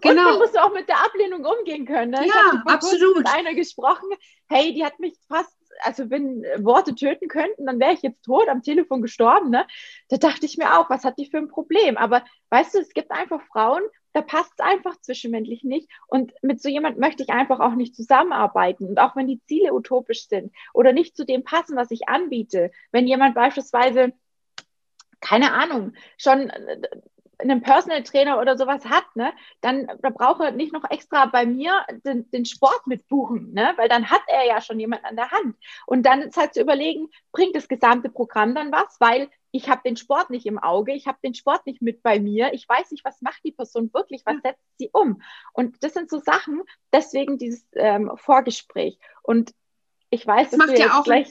genau. 0.00 0.10
Und 0.10 0.16
dann 0.16 0.38
musst 0.38 0.54
du 0.54 0.62
auch 0.62 0.72
mit 0.72 0.88
der 0.88 1.04
Ablehnung 1.04 1.44
umgehen 1.44 1.86
können. 1.86 2.10
Ne? 2.10 2.26
Ja, 2.26 2.62
absolut. 2.66 3.12
Ich 3.12 3.18
mit 3.18 3.28
einer 3.28 3.54
gesprochen, 3.54 4.08
hey, 4.48 4.74
die 4.74 4.84
hat 4.84 4.98
mich 4.98 5.14
fast 5.28 5.56
also 5.80 6.10
wenn 6.10 6.42
Worte 6.58 6.94
töten 6.94 7.28
könnten, 7.28 7.66
dann 7.66 7.80
wäre 7.80 7.92
ich 7.92 8.02
jetzt 8.02 8.22
tot, 8.24 8.48
am 8.48 8.62
Telefon 8.62 9.02
gestorben. 9.02 9.50
Ne? 9.50 9.66
Da 10.08 10.16
dachte 10.16 10.46
ich 10.46 10.58
mir 10.58 10.78
auch, 10.78 10.90
was 10.90 11.04
hat 11.04 11.18
die 11.18 11.26
für 11.26 11.38
ein 11.38 11.48
Problem? 11.48 11.96
Aber 11.96 12.24
weißt 12.50 12.74
du, 12.74 12.78
es 12.78 12.92
gibt 12.92 13.10
einfach 13.10 13.42
Frauen, 13.46 13.82
da 14.12 14.20
passt 14.20 14.52
es 14.58 14.64
einfach 14.64 15.00
zwischenmännlich 15.00 15.64
nicht. 15.64 15.88
Und 16.06 16.32
mit 16.42 16.60
so 16.60 16.68
jemand 16.68 16.98
möchte 16.98 17.22
ich 17.22 17.30
einfach 17.30 17.60
auch 17.60 17.74
nicht 17.74 17.96
zusammenarbeiten. 17.96 18.86
Und 18.86 18.98
auch 18.98 19.16
wenn 19.16 19.26
die 19.26 19.42
Ziele 19.46 19.72
utopisch 19.72 20.28
sind 20.28 20.52
oder 20.74 20.92
nicht 20.92 21.16
zu 21.16 21.24
dem 21.24 21.44
passen, 21.44 21.76
was 21.76 21.90
ich 21.90 22.08
anbiete, 22.08 22.70
wenn 22.90 23.06
jemand 23.06 23.34
beispielsweise 23.34 24.12
keine 25.22 25.52
Ahnung, 25.52 25.92
schon 26.18 26.50
äh, 26.50 26.80
einen 27.42 27.62
Personal 27.62 28.02
Trainer 28.02 28.40
oder 28.40 28.56
sowas 28.56 28.84
hat, 28.84 29.04
ne, 29.14 29.32
dann 29.60 29.88
da 30.00 30.10
braucht 30.10 30.40
er 30.40 30.52
nicht 30.52 30.72
noch 30.72 30.88
extra 30.90 31.26
bei 31.26 31.44
mir 31.44 31.84
den, 32.04 32.30
den 32.30 32.44
Sport 32.44 32.86
mitbuchen, 32.86 33.52
ne, 33.52 33.74
weil 33.76 33.88
dann 33.88 34.10
hat 34.10 34.22
er 34.28 34.46
ja 34.46 34.60
schon 34.60 34.80
jemand 34.80 35.04
an 35.04 35.16
der 35.16 35.30
Hand. 35.30 35.56
Und 35.86 36.04
dann 36.04 36.22
ist 36.22 36.36
halt 36.36 36.54
zu 36.54 36.60
überlegen, 36.60 37.08
bringt 37.32 37.54
das 37.56 37.68
gesamte 37.68 38.08
Programm 38.08 38.54
dann 38.54 38.72
was, 38.72 38.96
weil 39.00 39.28
ich 39.50 39.68
habe 39.68 39.82
den 39.84 39.96
Sport 39.96 40.30
nicht 40.30 40.46
im 40.46 40.58
Auge, 40.58 40.94
ich 40.94 41.06
habe 41.06 41.18
den 41.22 41.34
Sport 41.34 41.66
nicht 41.66 41.82
mit 41.82 42.02
bei 42.02 42.18
mir, 42.18 42.54
ich 42.54 42.66
weiß 42.66 42.90
nicht, 42.90 43.04
was 43.04 43.20
macht 43.20 43.44
die 43.44 43.52
Person 43.52 43.92
wirklich, 43.92 44.22
was 44.24 44.36
setzt 44.42 44.64
sie 44.78 44.88
um. 44.92 45.20
Und 45.52 45.82
das 45.84 45.92
sind 45.92 46.08
so 46.08 46.20
Sachen, 46.20 46.62
deswegen 46.92 47.36
dieses 47.36 47.66
ähm, 47.74 48.10
Vorgespräch. 48.16 48.98
Und 49.22 49.52
ich 50.08 50.26
weiß, 50.26 50.50
das 50.50 50.58
macht 50.58 50.78
ja 50.78 50.98
auch 50.98 51.04
gleich 51.04 51.28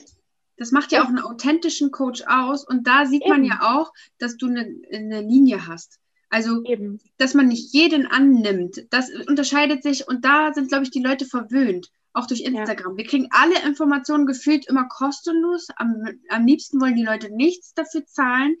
das 0.56 0.70
macht 0.70 0.92
ja 0.92 1.02
auch 1.02 1.08
einen 1.08 1.18
authentischen 1.18 1.90
Coach 1.90 2.22
aus. 2.26 2.64
Und 2.64 2.86
da 2.86 3.06
sieht 3.06 3.22
Eben. 3.22 3.30
man 3.30 3.44
ja 3.44 3.58
auch, 3.62 3.92
dass 4.18 4.36
du 4.36 4.46
eine, 4.46 4.80
eine 4.92 5.20
Linie 5.20 5.66
hast. 5.66 5.98
Also, 6.32 6.62
Eben. 6.64 6.98
dass 7.18 7.34
man 7.34 7.48
nicht 7.48 7.74
jeden 7.74 8.06
annimmt, 8.06 8.86
das 8.88 9.10
unterscheidet 9.28 9.82
sich 9.82 10.08
und 10.08 10.24
da 10.24 10.54
sind, 10.54 10.68
glaube 10.68 10.84
ich, 10.84 10.90
die 10.90 11.02
Leute 11.02 11.26
verwöhnt, 11.26 11.90
auch 12.14 12.26
durch 12.26 12.40
Instagram. 12.40 12.92
Ja. 12.92 12.96
Wir 12.96 13.04
kriegen 13.04 13.28
alle 13.32 13.62
Informationen 13.66 14.24
gefühlt 14.24 14.66
immer 14.66 14.88
kostenlos. 14.88 15.68
Am, 15.76 16.02
am 16.30 16.46
liebsten 16.46 16.80
wollen 16.80 16.96
die 16.96 17.04
Leute 17.04 17.28
nichts 17.36 17.74
dafür 17.74 18.06
zahlen. 18.06 18.56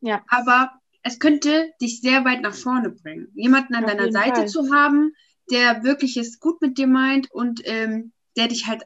Ja. 0.00 0.24
Aber 0.26 0.72
es 1.04 1.20
könnte 1.20 1.70
dich 1.80 2.00
sehr 2.00 2.24
weit 2.24 2.40
nach 2.40 2.54
vorne 2.54 2.90
bringen. 2.90 3.28
Jemanden 3.34 3.76
an 3.76 3.84
Auf 3.84 3.92
deiner 3.92 4.10
Seite 4.10 4.40
Fall. 4.40 4.48
zu 4.48 4.74
haben, 4.74 5.12
der 5.48 5.84
wirklich 5.84 6.16
es 6.16 6.40
gut 6.40 6.60
mit 6.60 6.76
dir 6.76 6.88
meint 6.88 7.30
und 7.30 7.60
ähm, 7.66 8.10
der 8.36 8.48
dich 8.48 8.66
halt 8.66 8.82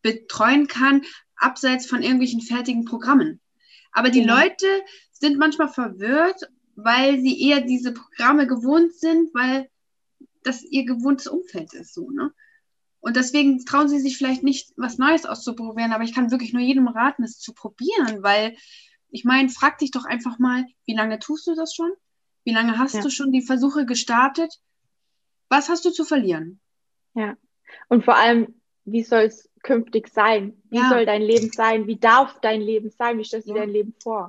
betreuen 0.00 0.68
kann, 0.68 1.02
abseits 1.36 1.84
von 1.84 2.00
irgendwelchen 2.00 2.40
fertigen 2.40 2.86
Programmen. 2.86 3.40
Aber 3.92 4.08
die 4.08 4.22
ja. 4.22 4.40
Leute 4.40 4.66
sind 5.12 5.36
manchmal 5.36 5.68
verwirrt 5.68 6.48
weil 6.76 7.20
sie 7.20 7.42
eher 7.42 7.62
diese 7.62 7.92
Programme 7.92 8.46
gewohnt 8.46 8.94
sind, 8.94 9.34
weil 9.34 9.68
das 10.42 10.62
ihr 10.62 10.84
gewohntes 10.84 11.26
Umfeld 11.26 11.74
ist 11.74 11.94
so, 11.94 12.10
ne? 12.10 12.32
Und 13.00 13.16
deswegen 13.16 13.64
trauen 13.64 13.88
sie 13.88 14.00
sich 14.00 14.16
vielleicht 14.16 14.42
nicht, 14.42 14.72
was 14.76 14.98
Neues 14.98 15.26
auszuprobieren, 15.26 15.92
aber 15.92 16.02
ich 16.02 16.12
kann 16.12 16.30
wirklich 16.30 16.52
nur 16.52 16.62
jedem 16.62 16.88
raten, 16.88 17.22
es 17.22 17.38
zu 17.38 17.52
probieren, 17.52 18.22
weil 18.22 18.56
ich 19.10 19.24
meine, 19.24 19.48
frag 19.48 19.78
dich 19.78 19.92
doch 19.92 20.04
einfach 20.04 20.38
mal, 20.38 20.64
wie 20.86 20.94
lange 20.94 21.18
tust 21.18 21.46
du 21.46 21.54
das 21.54 21.74
schon? 21.74 21.90
Wie 22.44 22.52
lange 22.52 22.78
hast 22.78 22.96
ja. 22.96 23.02
du 23.02 23.10
schon 23.10 23.32
die 23.32 23.42
Versuche 23.42 23.86
gestartet? 23.86 24.60
Was 25.48 25.68
hast 25.68 25.84
du 25.84 25.90
zu 25.90 26.04
verlieren? 26.04 26.60
Ja. 27.14 27.36
Und 27.88 28.04
vor 28.04 28.16
allem, 28.16 28.60
wie 28.84 29.02
soll 29.02 29.22
es 29.22 29.48
künftig 29.62 30.08
sein? 30.08 30.60
Wie 30.70 30.78
ja. 30.78 30.88
soll 30.88 31.06
dein 31.06 31.22
Leben 31.22 31.50
sein? 31.52 31.86
Wie 31.86 31.98
darf 31.98 32.40
dein 32.40 32.60
Leben 32.60 32.90
sein? 32.90 33.18
Wie 33.18 33.24
stellst 33.24 33.48
du 33.48 33.54
ja. 33.54 33.60
dein 33.60 33.70
Leben 33.70 33.94
vor? 34.02 34.26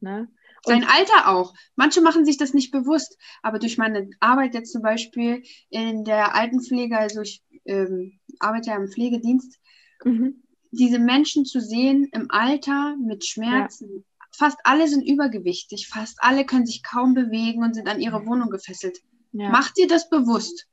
Ne? 0.00 0.28
Sein 0.66 0.84
Alter 0.84 1.28
auch. 1.28 1.54
Manche 1.76 2.00
machen 2.00 2.24
sich 2.24 2.36
das 2.36 2.54
nicht 2.54 2.70
bewusst, 2.70 3.18
aber 3.42 3.58
durch 3.58 3.78
meine 3.78 4.08
Arbeit 4.20 4.54
jetzt 4.54 4.72
zum 4.72 4.82
Beispiel 4.82 5.42
in 5.68 6.04
der 6.04 6.34
Altenpflege, 6.34 6.98
also 6.98 7.20
ich 7.20 7.42
ähm, 7.66 8.18
arbeite 8.40 8.70
ja 8.70 8.76
im 8.76 8.88
Pflegedienst, 8.88 9.58
mhm. 10.04 10.42
diese 10.70 10.98
Menschen 10.98 11.44
zu 11.44 11.60
sehen 11.60 12.08
im 12.12 12.30
Alter 12.30 12.96
mit 12.96 13.26
Schmerzen. 13.26 13.88
Ja. 13.94 14.02
Fast 14.32 14.58
alle 14.64 14.88
sind 14.88 15.02
übergewichtig, 15.02 15.88
fast 15.88 16.18
alle 16.20 16.44
können 16.44 16.66
sich 16.66 16.82
kaum 16.82 17.14
bewegen 17.14 17.62
und 17.62 17.74
sind 17.74 17.88
an 17.88 18.00
ihre 18.00 18.26
Wohnung 18.26 18.50
gefesselt. 18.50 18.98
Ja. 19.32 19.50
Mach 19.50 19.70
dir 19.72 19.86
das 19.86 20.08
bewusst. 20.08 20.66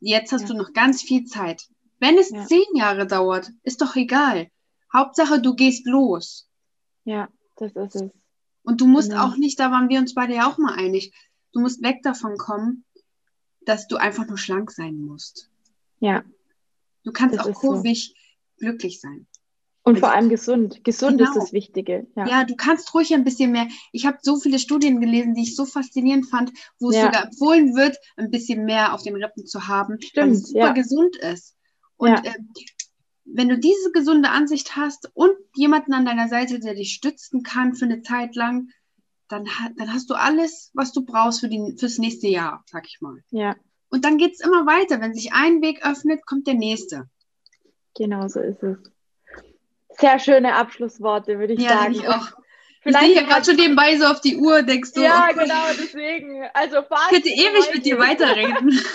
Jetzt 0.00 0.32
hast 0.32 0.42
ja. 0.42 0.48
du 0.48 0.54
noch 0.54 0.72
ganz 0.72 1.02
viel 1.02 1.24
Zeit. 1.24 1.62
Wenn 1.98 2.18
es 2.18 2.28
zehn 2.48 2.66
Jahre 2.74 3.06
dauert, 3.06 3.50
ist 3.62 3.80
doch 3.80 3.96
egal. 3.96 4.50
Hauptsache, 4.92 5.40
du 5.40 5.54
gehst 5.54 5.86
los. 5.86 6.48
Ja, 7.04 7.28
das 7.56 7.74
ist 7.74 7.94
es. 7.94 8.10
Und 8.66 8.80
du 8.80 8.86
musst 8.86 9.10
genau. 9.10 9.24
auch 9.24 9.36
nicht, 9.36 9.60
da 9.60 9.70
waren 9.70 9.88
wir 9.88 10.00
uns 10.00 10.14
beide 10.14 10.34
ja 10.34 10.50
auch 10.50 10.58
mal 10.58 10.74
einig, 10.74 11.12
du 11.52 11.60
musst 11.60 11.82
weg 11.84 12.02
davon 12.02 12.36
kommen, 12.36 12.84
dass 13.60 13.86
du 13.86 13.96
einfach 13.96 14.26
nur 14.26 14.38
schlank 14.38 14.72
sein 14.72 14.98
musst. 14.98 15.48
Ja. 16.00 16.24
Du 17.04 17.12
kannst 17.12 17.38
auch 17.38 17.52
kurvig 17.54 18.14
so. 18.16 18.66
glücklich 18.66 19.00
sein. 19.00 19.28
Und 19.84 19.94
also, 19.94 20.06
vor 20.06 20.14
allem 20.16 20.28
gesund. 20.28 20.82
Gesund 20.82 21.18
genau. 21.18 21.30
ist 21.30 21.36
das 21.36 21.52
Wichtige. 21.52 22.08
Ja. 22.16 22.26
ja. 22.26 22.44
du 22.44 22.56
kannst 22.56 22.92
ruhig 22.92 23.14
ein 23.14 23.22
bisschen 23.22 23.52
mehr. 23.52 23.68
Ich 23.92 24.04
habe 24.04 24.18
so 24.20 24.36
viele 24.36 24.58
Studien 24.58 25.00
gelesen, 25.00 25.34
die 25.34 25.42
ich 25.42 25.54
so 25.54 25.64
faszinierend 25.64 26.28
fand, 26.28 26.50
wo 26.80 26.90
es 26.90 26.96
ja. 26.96 27.04
sogar 27.04 27.26
empfohlen 27.26 27.76
wird, 27.76 27.96
ein 28.16 28.32
bisschen 28.32 28.64
mehr 28.64 28.94
auf 28.94 29.04
den 29.04 29.14
Rippen 29.14 29.46
zu 29.46 29.68
haben, 29.68 30.00
Stimmt, 30.00 30.16
weil 30.26 30.32
es 30.32 30.48
super 30.48 30.58
ja. 30.58 30.72
gesund 30.72 31.14
ist. 31.14 31.54
Und 31.98 32.10
äh, 32.10 32.34
wenn 33.26 33.48
du 33.48 33.58
diese 33.58 33.92
gesunde 33.92 34.30
Ansicht 34.30 34.76
hast 34.76 35.10
und 35.14 35.36
jemanden 35.54 35.92
an 35.92 36.04
deiner 36.04 36.28
Seite, 36.28 36.60
der 36.60 36.74
dich 36.74 36.92
stützen 36.92 37.42
kann 37.42 37.74
für 37.74 37.84
eine 37.84 38.02
Zeit 38.02 38.34
lang, 38.34 38.68
dann, 39.28 39.46
dann 39.76 39.92
hast 39.92 40.08
du 40.10 40.14
alles, 40.14 40.70
was 40.74 40.92
du 40.92 41.04
brauchst 41.04 41.40
für 41.40 41.48
die, 41.48 41.74
fürs 41.78 41.98
nächste 41.98 42.28
Jahr, 42.28 42.62
sag 42.66 42.86
ich 42.86 43.00
mal. 43.00 43.18
Ja. 43.30 43.56
Und 43.88 44.04
dann 44.04 44.18
geht 44.18 44.34
es 44.34 44.40
immer 44.40 44.66
weiter. 44.66 45.00
Wenn 45.00 45.14
sich 45.14 45.32
ein 45.32 45.62
Weg 45.62 45.84
öffnet, 45.84 46.24
kommt 46.26 46.46
der 46.46 46.54
nächste. 46.54 47.08
Genau 47.96 48.28
so 48.28 48.40
ist 48.40 48.62
es. 48.62 48.78
Sehr 49.98 50.18
schöne 50.18 50.54
Abschlussworte, 50.54 51.38
würde 51.38 51.54
ich 51.54 51.60
ja, 51.60 51.70
sagen. 51.70 51.94
Ich 51.94 52.08
auch. 52.08 52.32
Vielleicht 52.82 53.08
ich 53.08 53.18
sehe 53.18 53.26
gerade 53.26 53.44
schon 53.44 53.56
nebenbei 53.56 53.98
so 53.98 54.04
auf 54.04 54.20
die 54.20 54.36
Uhr, 54.36 54.62
denkst 54.62 54.92
du. 54.92 55.02
Ja, 55.02 55.28
oh 55.30 55.34
genau, 55.36 55.64
deswegen. 55.76 56.44
Also 56.54 56.78
ich 56.78 57.08
könnte 57.08 57.28
ewig 57.28 57.74
mit 57.74 57.84
dir 57.84 57.98
weiterreden. 57.98 58.80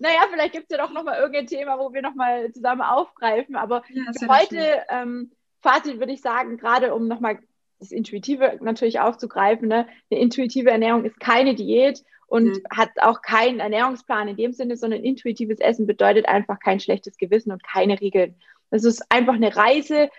naja, 0.00 0.20
vielleicht 0.30 0.52
gibt 0.52 0.70
es 0.70 0.76
ja 0.76 0.84
doch 0.84 0.92
nochmal 0.92 1.18
irgendein 1.18 1.46
Thema, 1.46 1.78
wo 1.78 1.92
wir 1.92 2.02
nochmal 2.02 2.52
zusammen 2.52 2.82
aufgreifen. 2.82 3.56
Aber 3.56 3.82
ja, 3.88 4.28
heute, 4.28 4.84
ähm, 4.88 5.32
Fazit 5.60 5.98
würde 5.98 6.12
ich 6.12 6.20
sagen, 6.20 6.56
gerade 6.56 6.94
um 6.94 7.08
nochmal 7.08 7.38
das 7.78 7.92
Intuitive 7.92 8.58
natürlich 8.60 9.00
aufzugreifen, 9.00 9.68
ne? 9.68 9.86
eine 10.10 10.20
intuitive 10.20 10.70
Ernährung 10.70 11.04
ist 11.04 11.20
keine 11.20 11.54
Diät 11.54 12.02
und 12.26 12.48
mhm. 12.48 12.62
hat 12.70 12.90
auch 13.00 13.22
keinen 13.22 13.60
Ernährungsplan 13.60 14.28
in 14.28 14.36
dem 14.36 14.52
Sinne, 14.52 14.76
sondern 14.76 15.02
intuitives 15.02 15.60
Essen 15.60 15.86
bedeutet 15.86 16.26
einfach 16.26 16.58
kein 16.60 16.80
schlechtes 16.80 17.16
Gewissen 17.16 17.52
und 17.52 17.62
keine 17.62 18.00
Regeln. 18.00 18.36
Das 18.70 18.84
ist 18.84 19.02
einfach 19.10 19.34
eine 19.34 19.54
Reise 19.56 20.10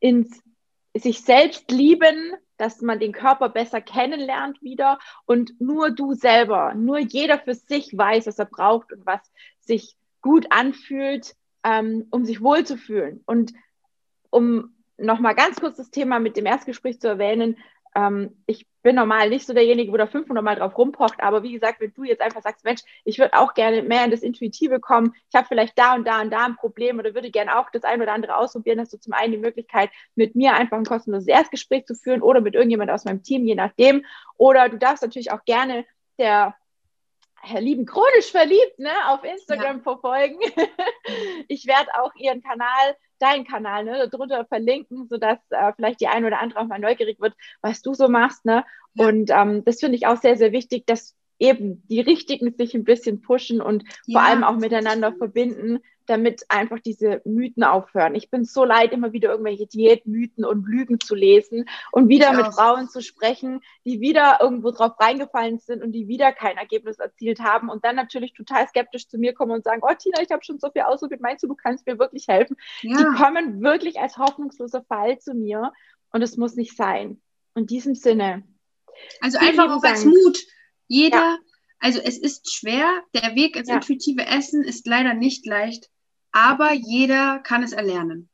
ins 0.00 0.42
sich 0.96 1.22
selbst 1.22 1.70
lieben, 1.70 2.34
dass 2.64 2.80
man 2.80 2.98
den 2.98 3.12
Körper 3.12 3.50
besser 3.50 3.82
kennenlernt 3.82 4.62
wieder 4.62 4.98
und 5.26 5.60
nur 5.60 5.90
du 5.90 6.14
selber, 6.14 6.72
nur 6.74 6.98
jeder 6.98 7.38
für 7.38 7.54
sich 7.54 7.96
weiß, 7.96 8.26
was 8.26 8.38
er 8.38 8.46
braucht 8.46 8.90
und 8.90 9.04
was 9.04 9.20
sich 9.60 9.98
gut 10.22 10.46
anfühlt, 10.48 11.36
ähm, 11.62 12.06
um 12.10 12.24
sich 12.24 12.40
wohlzufühlen. 12.40 13.22
Und 13.26 13.52
um 14.30 14.74
nochmal 14.96 15.34
ganz 15.34 15.60
kurz 15.60 15.76
das 15.76 15.90
Thema 15.90 16.20
mit 16.20 16.38
dem 16.38 16.46
Erstgespräch 16.46 17.00
zu 17.00 17.08
erwähnen, 17.08 17.58
ähm, 17.94 18.36
ich 18.46 18.66
bin 18.82 18.96
normal 18.96 19.30
nicht 19.30 19.46
so 19.46 19.54
derjenige, 19.54 19.92
wo 19.92 19.96
da 19.96 20.06
500 20.06 20.44
Mal 20.44 20.56
drauf 20.56 20.76
rumpocht, 20.76 21.20
aber 21.20 21.42
wie 21.42 21.52
gesagt, 21.52 21.80
wenn 21.80 21.94
du 21.94 22.04
jetzt 22.04 22.20
einfach 22.20 22.42
sagst, 22.42 22.64
Mensch, 22.64 22.82
ich 23.04 23.18
würde 23.18 23.34
auch 23.34 23.54
gerne 23.54 23.82
mehr 23.82 24.04
in 24.04 24.10
das 24.10 24.22
Intuitive 24.22 24.78
kommen, 24.80 25.14
ich 25.30 25.34
habe 25.34 25.46
vielleicht 25.48 25.78
da 25.78 25.94
und 25.94 26.06
da 26.06 26.20
und 26.20 26.30
da 26.30 26.44
ein 26.44 26.56
Problem 26.56 26.98
oder 26.98 27.14
würde 27.14 27.30
gerne 27.30 27.58
auch 27.58 27.70
das 27.70 27.84
ein 27.84 28.02
oder 28.02 28.12
andere 28.12 28.36
ausprobieren, 28.36 28.80
hast 28.80 28.92
du 28.92 28.98
zum 28.98 29.12
einen 29.12 29.32
die 29.32 29.38
Möglichkeit, 29.38 29.90
mit 30.14 30.34
mir 30.34 30.54
einfach 30.54 30.76
ein 30.76 30.84
kostenloses 30.84 31.28
Erstgespräch 31.28 31.86
zu 31.86 31.94
führen 31.94 32.20
oder 32.20 32.40
mit 32.40 32.54
irgendjemand 32.54 32.90
aus 32.90 33.04
meinem 33.04 33.22
Team, 33.22 33.46
je 33.46 33.54
nachdem. 33.54 34.04
Oder 34.36 34.68
du 34.68 34.76
darfst 34.76 35.02
natürlich 35.02 35.32
auch 35.32 35.44
gerne 35.44 35.86
der 36.18 36.54
Herr 37.40 37.60
Lieben 37.60 37.86
chronisch 37.86 38.30
verliebt, 38.30 38.78
ne, 38.78 38.92
auf 39.08 39.22
Instagram 39.22 39.78
ja. 39.78 39.82
verfolgen. 39.82 40.38
ich 41.48 41.66
werde 41.66 41.90
auch 42.00 42.14
ihren 42.16 42.42
Kanal, 42.42 42.96
deinen 43.24 43.44
Kanal, 43.46 43.84
ne, 43.84 44.08
darunter 44.10 44.44
verlinken, 44.44 45.08
sodass 45.08 45.38
äh, 45.50 45.72
vielleicht 45.74 46.00
die 46.00 46.08
eine 46.08 46.26
oder 46.26 46.40
andere 46.40 46.60
auch 46.60 46.66
mal 46.66 46.78
neugierig 46.78 47.20
wird, 47.20 47.34
was 47.62 47.80
du 47.80 47.94
so 47.94 48.08
machst, 48.08 48.44
ne. 48.44 48.64
Ja. 48.94 49.06
Und 49.08 49.30
ähm, 49.30 49.64
das 49.64 49.80
finde 49.80 49.96
ich 49.96 50.06
auch 50.06 50.20
sehr, 50.20 50.36
sehr 50.36 50.52
wichtig, 50.52 50.86
dass 50.86 51.16
eben 51.38 51.82
die 51.88 52.00
Richtigen 52.00 52.54
sich 52.54 52.74
ein 52.74 52.84
bisschen 52.84 53.22
pushen 53.22 53.60
und 53.60 53.84
ja, 54.06 54.20
vor 54.20 54.28
allem 54.28 54.44
auch 54.44 54.56
miteinander 54.56 55.12
verbinden, 55.12 55.80
damit 56.06 56.44
einfach 56.48 56.80
diese 56.80 57.22
Mythen 57.24 57.64
aufhören. 57.64 58.14
Ich 58.14 58.30
bin 58.30 58.44
so 58.44 58.64
leid, 58.64 58.92
immer 58.92 59.12
wieder 59.12 59.30
irgendwelche 59.30 59.66
Diätmythen 59.66 60.44
und 60.44 60.66
Lügen 60.66 61.00
zu 61.00 61.14
lesen 61.14 61.68
und 61.92 62.08
wieder 62.08 62.30
ich 62.32 62.36
mit. 62.36 62.54
Frauen 62.54 62.88
zu 62.88 63.02
sprechen, 63.02 63.60
die 63.84 64.00
wieder 64.00 64.38
irgendwo 64.40 64.70
drauf 64.70 64.92
reingefallen 64.98 65.58
sind 65.58 65.82
und 65.82 65.92
die 65.92 66.08
wieder 66.08 66.32
kein 66.32 66.56
Ergebnis 66.56 66.98
erzielt 66.98 67.40
haben 67.40 67.68
und 67.68 67.84
dann 67.84 67.96
natürlich 67.96 68.34
total 68.34 68.68
skeptisch 68.68 69.08
zu 69.08 69.18
mir 69.18 69.32
kommen 69.32 69.52
und 69.52 69.64
sagen, 69.64 69.82
oh 69.82 69.94
Tina, 69.98 70.20
ich 70.22 70.30
habe 70.30 70.44
schon 70.44 70.58
so 70.58 70.70
viel 70.70 70.82
ausprobiert, 70.82 71.20
meinst 71.20 71.42
du, 71.42 71.48
du 71.48 71.54
kannst 71.54 71.86
mir 71.86 71.98
wirklich 71.98 72.28
helfen? 72.28 72.56
Ja. 72.82 72.96
Die 72.98 73.04
kommen 73.16 73.62
wirklich 73.62 73.98
als 73.98 74.18
hoffnungsloser 74.18 74.82
Fall 74.84 75.18
zu 75.18 75.34
mir 75.34 75.72
und 76.12 76.22
es 76.22 76.36
muss 76.36 76.54
nicht 76.54 76.76
sein. 76.76 77.20
In 77.54 77.66
diesem 77.66 77.94
Sinne. 77.94 78.42
Also 79.20 79.38
einfach 79.38 79.70
auch 79.70 79.82
als 79.82 80.04
Mut. 80.04 80.38
Jeder, 80.86 81.16
ja. 81.16 81.38
also 81.78 82.00
es 82.00 82.18
ist 82.18 82.52
schwer, 82.52 82.88
der 83.14 83.34
Weg 83.34 83.56
ins 83.56 83.68
ja. 83.68 83.76
intuitive 83.76 84.26
Essen 84.26 84.62
ist 84.62 84.86
leider 84.86 85.14
nicht 85.14 85.46
leicht, 85.46 85.90
aber 86.34 86.72
jeder 86.72 87.38
kann 87.38 87.62
es 87.62 87.72
erlernen. 87.72 88.28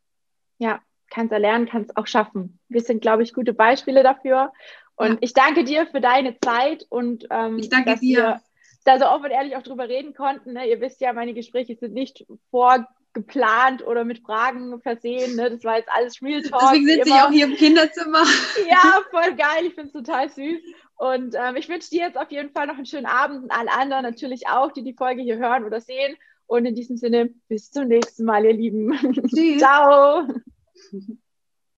Ja, 0.58 0.80
kann 1.10 1.26
es 1.26 1.32
erlernen, 1.32 1.68
kann 1.68 1.82
es 1.82 1.96
auch 1.96 2.06
schaffen. 2.06 2.58
Wir 2.68 2.80
sind, 2.80 3.02
glaube 3.02 3.22
ich, 3.22 3.34
gute 3.34 3.52
Beispiele 3.52 4.02
dafür. 4.02 4.52
Und 4.96 5.12
ja. 5.12 5.18
ich 5.20 5.34
danke 5.34 5.64
dir 5.64 5.86
für 5.86 6.00
deine 6.00 6.38
Zeit 6.40 6.86
und 6.88 7.26
ähm, 7.30 7.58
ich 7.58 7.68
danke 7.68 7.90
dass 7.90 8.00
dir. 8.00 8.16
wir 8.16 8.40
da 8.84 8.98
so 8.98 9.06
offen 9.06 9.26
und 9.26 9.30
ehrlich 9.32 9.54
auch 9.56 9.62
drüber 9.62 9.88
reden 9.88 10.14
konnten. 10.14 10.54
Ne? 10.54 10.66
Ihr 10.66 10.80
wisst 10.80 11.02
ja, 11.02 11.12
meine 11.12 11.34
Gespräche 11.34 11.76
sind 11.76 11.92
nicht 11.92 12.26
vorgeplant 12.50 13.86
oder 13.86 14.04
mit 14.04 14.20
Fragen 14.20 14.80
versehen. 14.80 15.36
Ne? 15.36 15.50
Das 15.50 15.64
war 15.64 15.76
jetzt 15.76 15.90
alles 15.92 16.22
Real 16.22 16.40
Talk. 16.40 16.60
Deswegen 16.62 16.86
sitze 16.86 17.08
ich 17.08 17.14
auch 17.14 17.30
hier 17.30 17.46
im 17.46 17.54
Kinderzimmer. 17.54 18.24
ja, 18.70 19.00
voll 19.10 19.34
geil. 19.34 19.66
Ich 19.66 19.74
finde 19.74 19.88
es 19.88 19.92
total 19.92 20.30
süß. 20.30 20.58
Und 20.96 21.34
ähm, 21.34 21.56
ich 21.56 21.68
wünsche 21.68 21.90
dir 21.90 22.06
jetzt 22.06 22.18
auf 22.18 22.30
jeden 22.30 22.50
Fall 22.50 22.66
noch 22.66 22.76
einen 22.76 22.86
schönen 22.86 23.06
Abend 23.06 23.42
und 23.42 23.50
allen 23.50 23.68
anderen 23.68 24.04
natürlich 24.04 24.48
auch, 24.48 24.72
die 24.72 24.84
die 24.84 24.94
Folge 24.94 25.20
hier 25.20 25.36
hören 25.36 25.64
oder 25.64 25.82
sehen. 25.82 26.16
Und 26.50 26.66
in 26.66 26.74
diesem 26.74 26.96
Sinne, 26.96 27.30
bis 27.46 27.70
zum 27.70 27.86
nächsten 27.86 28.24
Mal, 28.24 28.44
ihr 28.44 28.52
Lieben. 28.52 28.90
Tschüss. 29.28 29.58
Ciao. 29.58 30.26